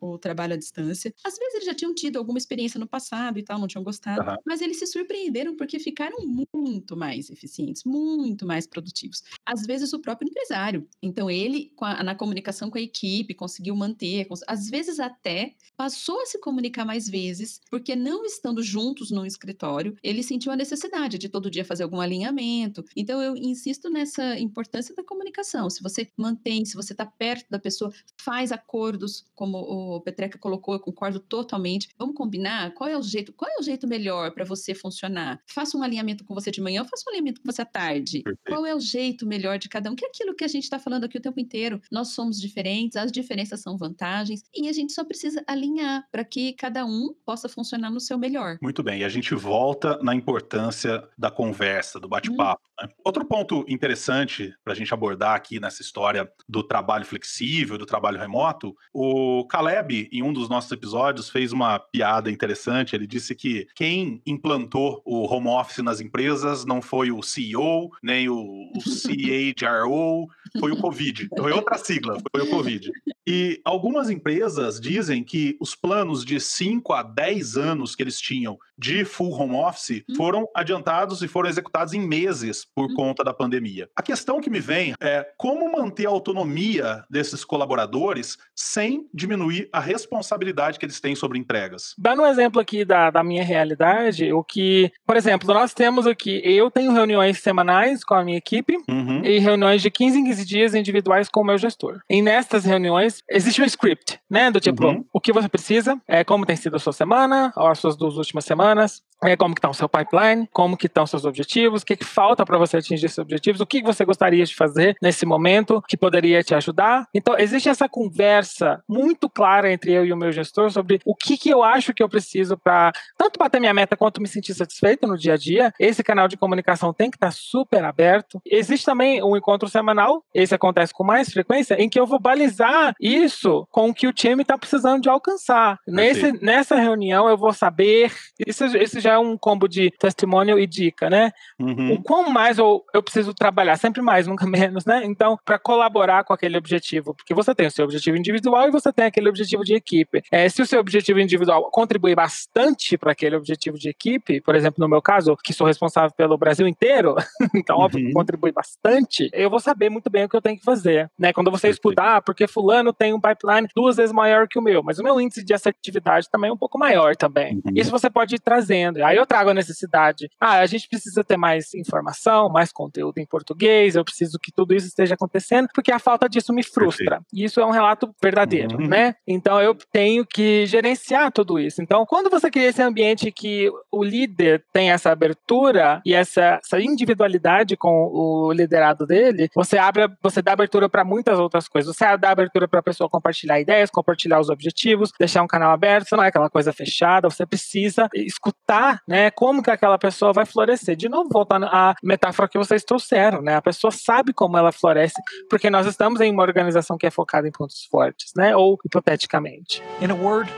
o 0.00 0.18
trabalho 0.18 0.54
à 0.54 0.56
distância. 0.56 1.12
Às 1.24 1.36
vezes 1.38 1.54
eles 1.54 1.66
já 1.66 1.74
tinham 1.74 1.94
tido 1.94 2.18
alguma 2.18 2.38
experiência 2.38 2.78
no 2.78 2.88
passado 2.88 3.38
e 3.38 3.44
tal, 3.44 3.58
não 3.58 3.66
tinham 3.66 3.84
gostado, 3.84 4.22
Aham. 4.22 4.36
mas 4.44 4.60
eles 4.60 4.78
se 4.78 4.86
surpreenderam 4.86 5.56
porque 5.56 5.78
ficaram 5.78 6.18
muito 6.26 6.55
mais 6.96 7.30
eficientes, 7.30 7.84
muito 7.84 8.46
mais 8.46 8.66
produtivos. 8.66 9.22
Às 9.44 9.66
vezes 9.66 9.92
o 9.92 10.00
próprio 10.00 10.28
empresário. 10.28 10.88
Então 11.02 11.30
ele, 11.30 11.72
na 12.04 12.14
comunicação 12.14 12.70
com 12.70 12.78
a 12.78 12.80
equipe, 12.80 13.34
conseguiu 13.34 13.74
manter, 13.76 14.26
às 14.46 14.68
vezes 14.68 14.98
até 14.98 15.54
passou 15.76 16.20
a 16.20 16.26
se 16.26 16.40
comunicar 16.40 16.84
mais 16.84 17.08
vezes, 17.08 17.60
porque 17.70 17.94
não 17.94 18.24
estando 18.24 18.62
juntos 18.62 19.10
num 19.10 19.26
escritório, 19.26 19.96
ele 20.02 20.22
sentiu 20.22 20.52
a 20.52 20.56
necessidade 20.56 21.18
de 21.18 21.28
todo 21.28 21.50
dia 21.50 21.64
fazer 21.64 21.82
algum 21.82 22.00
alinhamento. 22.00 22.84
Então 22.96 23.22
eu 23.22 23.36
insisto 23.36 23.88
nessa 23.90 24.38
importância 24.38 24.94
da 24.94 25.04
comunicação. 25.04 25.68
Se 25.70 25.82
você 25.82 26.08
mantém, 26.16 26.64
se 26.64 26.74
você 26.74 26.92
está 26.92 27.06
perto 27.06 27.50
da 27.50 27.58
pessoa, 27.58 27.92
faz 28.20 28.52
acordos, 28.52 29.26
como 29.34 29.58
o 29.58 30.00
Petreca 30.00 30.38
colocou, 30.38 30.74
eu 30.74 30.80
concordo 30.80 31.20
totalmente. 31.20 31.88
Vamos 31.98 32.14
combinar 32.14 32.72
qual 32.74 32.88
é 32.88 32.96
o 32.96 33.02
jeito, 33.02 33.32
qual 33.32 33.50
é 33.50 33.60
o 33.60 33.62
jeito 33.62 33.86
melhor 33.86 34.32
para 34.32 34.44
você 34.44 34.74
funcionar? 34.74 35.40
Faça 35.46 35.76
um 35.76 35.82
alinhamento 35.82 36.24
com 36.24 36.34
você 36.34 36.50
de 36.56 36.62
manhã, 36.62 36.82
ou 36.82 36.88
faça 36.88 37.04
um 37.06 37.10
alinhamento 37.10 37.40
com 37.40 37.50
você 37.50 37.62
à 37.62 37.66
tarde. 37.66 38.22
Perfeito. 38.22 38.40
Qual 38.48 38.66
é 38.66 38.74
o 38.74 38.80
jeito 38.80 39.26
melhor 39.26 39.58
de 39.58 39.68
cada 39.68 39.90
um? 39.90 39.94
Que 39.94 40.04
é 40.04 40.08
aquilo 40.08 40.34
que 40.34 40.44
a 40.44 40.48
gente 40.48 40.64
está 40.64 40.78
falando 40.78 41.04
aqui 41.04 41.18
o 41.18 41.20
tempo 41.20 41.38
inteiro. 41.38 41.80
Nós 41.90 42.08
somos 42.08 42.40
diferentes, 42.40 42.96
as 42.96 43.12
diferenças 43.12 43.60
são 43.60 43.76
vantagens 43.76 44.42
e 44.54 44.68
a 44.68 44.72
gente 44.72 44.92
só 44.92 45.04
precisa 45.04 45.42
alinhar 45.46 46.06
para 46.10 46.24
que 46.24 46.52
cada 46.54 46.84
um 46.84 47.14
possa 47.24 47.48
funcionar 47.48 47.90
no 47.90 48.00
seu 48.00 48.18
melhor. 48.18 48.58
Muito 48.60 48.82
bem, 48.82 49.00
e 49.00 49.04
a 49.04 49.08
gente 49.08 49.34
volta 49.34 49.98
na 50.02 50.14
importância 50.14 51.06
da 51.16 51.30
conversa, 51.30 52.00
do 52.00 52.08
bate-papo. 52.08 52.62
né? 52.75 52.75
Outro 53.04 53.24
ponto 53.24 53.64
interessante 53.68 54.54
para 54.62 54.72
a 54.72 54.76
gente 54.76 54.92
abordar 54.92 55.34
aqui 55.34 55.58
nessa 55.58 55.80
história 55.80 56.30
do 56.48 56.62
trabalho 56.62 57.06
flexível, 57.06 57.78
do 57.78 57.86
trabalho 57.86 58.18
remoto, 58.18 58.76
o 58.92 59.46
Caleb, 59.46 60.08
em 60.12 60.22
um 60.22 60.32
dos 60.32 60.48
nossos 60.48 60.70
episódios, 60.70 61.30
fez 61.30 61.52
uma 61.52 61.78
piada 61.78 62.30
interessante. 62.30 62.94
Ele 62.94 63.06
disse 63.06 63.34
que 63.34 63.66
quem 63.74 64.20
implantou 64.26 65.02
o 65.04 65.24
home 65.32 65.48
office 65.48 65.78
nas 65.78 66.00
empresas 66.00 66.64
não 66.64 66.82
foi 66.82 67.10
o 67.10 67.22
CEO, 67.22 67.90
nem 68.02 68.28
o, 68.28 68.36
o 68.36 68.80
CHRO, 68.80 70.28
foi 70.58 70.72
o 70.72 70.76
Covid. 70.76 71.28
Foi 71.38 71.52
outra 71.52 71.78
sigla, 71.78 72.18
foi 72.30 72.42
o 72.42 72.50
Covid. 72.50 72.90
E 73.26 73.60
algumas 73.64 74.08
empresas 74.08 74.80
dizem 74.80 75.24
que 75.24 75.56
os 75.60 75.74
planos 75.74 76.24
de 76.24 76.38
5 76.40 76.92
a 76.92 77.02
10 77.02 77.56
anos 77.56 77.94
que 77.96 78.02
eles 78.02 78.20
tinham 78.20 78.58
de 78.78 79.04
full 79.04 79.32
home 79.32 79.54
office 79.56 80.02
Hum. 80.08 80.14
foram 80.16 80.48
adiantados 80.54 81.22
e 81.22 81.28
foram 81.28 81.48
executados 81.48 81.94
em 81.94 82.00
meses 82.06 82.66
por 82.74 82.90
Hum. 82.90 82.94
conta 82.94 83.24
da 83.24 83.32
pandemia. 83.32 83.88
A 83.96 84.02
questão 84.02 84.40
que 84.40 84.50
me 84.50 84.60
vem 84.60 84.94
é 85.00 85.26
como 85.36 85.70
manter 85.72 86.06
a 86.06 86.10
autonomia 86.10 87.02
desses 87.10 87.44
colaboradores 87.44 88.36
sem 88.54 89.06
diminuir 89.14 89.68
a 89.72 89.80
responsabilidade 89.80 90.78
que 90.78 90.84
eles 90.84 91.00
têm 91.00 91.14
sobre 91.16 91.38
entregas. 91.38 91.94
Dando 91.98 92.22
um 92.22 92.26
exemplo 92.26 92.60
aqui 92.60 92.84
da, 92.84 93.10
da 93.10 93.24
minha 93.24 93.42
realidade, 93.42 94.32
o 94.32 94.44
que, 94.44 94.92
por 95.06 95.16
exemplo, 95.16 95.52
nós 95.52 95.72
temos 95.74 96.06
aqui, 96.06 96.40
eu 96.44 96.70
tenho 96.70 96.92
reuniões 96.92 97.38
semanais 97.40 98.04
com 98.04 98.14
a 98.14 98.22
minha 98.24 98.38
equipe 98.38 98.76
Uhum. 98.88 99.24
e 99.24 99.38
reuniões 99.38 99.82
de 99.82 99.90
15 99.90 100.18
em 100.18 100.24
15 100.24 100.44
dias 100.44 100.74
individuais 100.74 101.28
com 101.28 101.40
o 101.40 101.44
meu 101.44 101.58
gestor. 101.58 102.00
E 102.10 102.20
nessas 102.22 102.64
reuniões 102.64 103.15
existe 103.28 103.60
um 103.62 103.64
script, 103.64 104.18
né? 104.28 104.50
Do 104.50 104.60
tipo, 104.60 104.86
uhum. 104.86 105.04
o 105.12 105.20
que 105.20 105.32
você 105.32 105.48
precisa, 105.48 106.00
é, 106.06 106.24
como 106.24 106.46
tem 106.46 106.56
sido 106.56 106.76
a 106.76 106.78
sua 106.78 106.92
semana, 106.92 107.52
ou 107.56 107.66
as 107.66 107.78
suas 107.78 107.96
duas 107.96 108.16
últimas 108.16 108.44
semanas, 108.44 109.02
é, 109.24 109.36
como 109.36 109.54
que 109.54 109.58
está 109.58 109.70
o 109.70 109.74
seu 109.74 109.88
pipeline, 109.88 110.48
como 110.52 110.76
que 110.76 110.86
estão 110.86 111.06
seus 111.06 111.24
objetivos, 111.24 111.82
o 111.82 111.86
que, 111.86 111.96
que 111.96 112.04
falta 112.04 112.44
para 112.44 112.58
você 112.58 112.76
atingir 112.76 113.06
esses 113.06 113.18
objetivos, 113.18 113.60
o 113.60 113.66
que 113.66 113.82
você 113.82 114.04
gostaria 114.04 114.44
de 114.44 114.54
fazer 114.54 114.96
nesse 115.02 115.24
momento 115.24 115.82
que 115.88 115.96
poderia 115.96 116.42
te 116.42 116.54
ajudar. 116.54 117.06
Então, 117.14 117.38
existe 117.38 117.68
essa 117.68 117.88
conversa 117.88 118.82
muito 118.88 119.28
clara 119.28 119.72
entre 119.72 119.92
eu 119.92 120.04
e 120.04 120.12
o 120.12 120.16
meu 120.16 120.32
gestor 120.32 120.70
sobre 120.70 121.00
o 121.04 121.14
que, 121.14 121.36
que 121.36 121.48
eu 121.48 121.62
acho 121.62 121.94
que 121.94 122.02
eu 122.02 122.08
preciso 122.08 122.56
para 122.56 122.92
tanto 123.16 123.38
bater 123.38 123.60
minha 123.60 123.74
meta 123.74 123.96
quanto 123.96 124.20
me 124.20 124.28
sentir 124.28 124.54
satisfeito 124.54 125.06
no 125.06 125.16
dia 125.16 125.34
a 125.34 125.36
dia. 125.36 125.72
Esse 125.78 126.02
canal 126.02 126.28
de 126.28 126.36
comunicação 126.36 126.92
tem 126.92 127.10
que 127.10 127.16
estar 127.16 127.28
tá 127.28 127.32
super 127.32 127.84
aberto. 127.84 128.40
Existe 128.44 128.84
também 128.84 129.22
um 129.22 129.36
encontro 129.36 129.68
semanal, 129.68 130.22
esse 130.34 130.54
acontece 130.54 130.92
com 130.92 131.04
mais 131.04 131.30
frequência, 131.30 131.74
em 131.74 131.88
que 131.88 131.98
eu 131.98 132.06
vou 132.06 132.18
balizar 132.18 132.94
isso 133.06 133.66
com 133.70 133.90
o 133.90 133.94
que 133.94 134.06
o 134.06 134.12
time 134.12 134.42
está 134.42 134.58
precisando 134.58 135.02
de 135.02 135.08
alcançar. 135.08 135.78
Nesse, 135.86 136.32
nessa 136.42 136.76
reunião, 136.76 137.28
eu 137.28 137.36
vou 137.36 137.52
saber. 137.52 138.12
Isso, 138.46 138.64
isso 138.76 139.00
já 139.00 139.14
é 139.14 139.18
um 139.18 139.36
combo 139.36 139.68
de 139.68 139.90
testemunho 139.98 140.58
e 140.58 140.66
dica, 140.66 141.08
né? 141.08 141.30
Uhum. 141.58 141.94
O 141.94 142.02
quão 142.02 142.30
mais 142.30 142.58
eu, 142.58 142.84
eu 142.92 143.02
preciso 143.02 143.32
trabalhar, 143.32 143.76
sempre 143.76 144.02
mais, 144.02 144.26
nunca 144.26 144.46
menos, 144.46 144.84
né? 144.84 145.02
Então, 145.04 145.38
para 145.44 145.58
colaborar 145.58 146.24
com 146.24 146.32
aquele 146.32 146.56
objetivo, 146.56 147.14
porque 147.14 147.34
você 147.34 147.54
tem 147.54 147.66
o 147.66 147.70
seu 147.70 147.84
objetivo 147.84 148.16
individual 148.16 148.68
e 148.68 148.70
você 148.70 148.92
tem 148.92 149.04
aquele 149.04 149.28
objetivo 149.28 149.62
de 149.62 149.74
equipe. 149.74 150.22
É, 150.30 150.48
se 150.48 150.62
o 150.62 150.66
seu 150.66 150.80
objetivo 150.80 151.20
individual 151.20 151.70
contribui 151.70 152.14
bastante 152.14 152.98
para 152.98 153.12
aquele 153.12 153.36
objetivo 153.36 153.78
de 153.78 153.88
equipe, 153.88 154.40
por 154.40 154.54
exemplo, 154.54 154.82
no 154.82 154.88
meu 154.88 155.02
caso, 155.02 155.36
que 155.42 155.52
sou 155.52 155.66
responsável 155.66 156.10
pelo 156.16 156.36
Brasil 156.36 156.66
inteiro, 156.66 157.14
então, 157.54 157.78
óbvio 157.78 158.06
uhum. 158.06 158.12
contribui 158.12 158.52
bastante, 158.52 159.28
eu 159.32 159.50
vou 159.50 159.60
saber 159.60 159.90
muito 159.90 160.10
bem 160.10 160.24
o 160.24 160.28
que 160.28 160.36
eu 160.36 160.42
tenho 160.42 160.58
que 160.58 160.64
fazer, 160.64 161.10
né? 161.18 161.32
Quando 161.32 161.50
você 161.50 161.68
escutar, 161.68 162.16
ah, 162.16 162.22
porque 162.22 162.46
fulano 162.46 162.92
tem 162.98 163.12
um 163.12 163.20
pipeline 163.20 163.68
duas 163.74 163.96
vezes 163.96 164.12
maior 164.12 164.48
que 164.48 164.58
o 164.58 164.62
meu, 164.62 164.82
mas 164.82 164.98
o 164.98 165.02
meu 165.02 165.20
índice 165.20 165.44
de 165.44 165.54
assertividade 165.54 166.28
também 166.30 166.50
é 166.50 166.52
um 166.52 166.56
pouco 166.56 166.78
maior 166.78 167.16
também. 167.16 167.60
Uhum. 167.64 167.72
Isso 167.74 167.90
você 167.90 168.10
pode 168.10 168.34
ir 168.34 168.40
trazendo. 168.40 169.02
Aí 169.04 169.16
eu 169.16 169.26
trago 169.26 169.50
a 169.50 169.54
necessidade. 169.54 170.30
Ah, 170.40 170.58
a 170.58 170.66
gente 170.66 170.88
precisa 170.88 171.22
ter 171.24 171.36
mais 171.36 171.74
informação, 171.74 172.48
mais 172.48 172.72
conteúdo 172.72 173.18
em 173.18 173.26
português, 173.26 173.96
eu 173.96 174.04
preciso 174.04 174.38
que 174.38 174.52
tudo 174.52 174.74
isso 174.74 174.86
esteja 174.86 175.14
acontecendo, 175.14 175.68
porque 175.74 175.92
a 175.92 175.98
falta 175.98 176.28
disso 176.28 176.52
me 176.52 176.62
frustra. 176.62 177.20
E 177.32 177.44
isso 177.44 177.60
é 177.60 177.66
um 177.66 177.70
relato 177.70 178.14
verdadeiro, 178.22 178.78
uhum. 178.78 178.88
né? 178.88 179.14
Então 179.26 179.60
eu 179.60 179.76
tenho 179.92 180.24
que 180.24 180.66
gerenciar 180.66 181.32
tudo 181.32 181.58
isso. 181.58 181.82
Então, 181.82 182.04
quando 182.06 182.30
você 182.30 182.50
cria 182.50 182.68
esse 182.68 182.82
ambiente 182.82 183.30
que 183.30 183.70
o 183.90 184.02
líder 184.02 184.64
tem 184.72 184.90
essa 184.90 185.10
abertura 185.10 186.00
e 186.04 186.14
essa, 186.14 186.60
essa 186.62 186.80
individualidade 186.80 187.76
com 187.76 188.10
o 188.12 188.52
liderado 188.52 189.06
dele, 189.06 189.48
você 189.54 189.78
abre, 189.78 190.08
você 190.22 190.40
dá 190.42 190.52
abertura 190.52 190.88
para 190.88 191.04
muitas 191.04 191.38
outras 191.38 191.68
coisas. 191.68 191.94
Você 191.94 192.16
dá 192.16 192.30
abertura 192.30 192.68
para 192.68 192.82
pessoa 192.86 193.10
compartilhar 193.10 193.58
ideias, 193.58 193.90
compartilhar 193.90 194.38
os 194.38 194.48
objetivos, 194.48 195.12
deixar 195.18 195.42
um 195.42 195.46
canal 195.46 195.72
aberto, 195.72 196.16
não 196.16 196.22
é 196.22 196.28
aquela 196.28 196.48
coisa 196.48 196.72
fechada, 196.72 197.28
você 197.28 197.44
precisa 197.44 198.08
escutar, 198.14 199.00
né, 199.08 199.30
como 199.32 199.62
que 199.62 199.70
aquela 199.70 199.98
pessoa 199.98 200.32
vai 200.32 200.46
florescer. 200.46 200.94
De 200.94 201.08
novo, 201.08 201.28
voltando 201.30 201.66
à 201.66 201.94
metáfora 202.02 202.48
que 202.48 202.56
vocês 202.56 202.84
trouxeram, 202.84 203.42
né? 203.42 203.56
A 203.56 203.62
pessoa 203.62 203.90
sabe 203.90 204.32
como 204.32 204.56
ela 204.56 204.70
floresce, 204.70 205.20
porque 205.50 205.68
nós 205.68 205.86
estamos 205.86 206.20
em 206.20 206.30
uma 206.30 206.42
organização 206.42 206.96
que 206.96 207.06
é 207.06 207.10
focada 207.10 207.48
em 207.48 207.50
pontos 207.50 207.84
fortes, 207.90 208.32
né? 208.36 208.54
Ou 208.54 208.78
hipoteticamente. 208.84 209.82
In 210.00 210.10
a 210.10 210.14
word, 210.14 210.50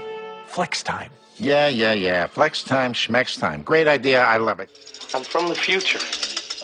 flex 0.46 0.82
time. 0.82 1.10
Yeah, 1.40 1.68
yeah, 1.68 1.94
yeah. 1.94 2.28
Flex 2.28 2.62
time, 2.62 2.92
schmex 2.94 3.36
time. 3.36 3.62
Great 3.64 3.88
idea. 3.88 4.24
I 4.24 4.38
love 4.38 4.60
it. 4.60 4.70
I'm 5.14 5.24
from 5.24 5.48
the 5.48 5.54
future. 5.54 6.00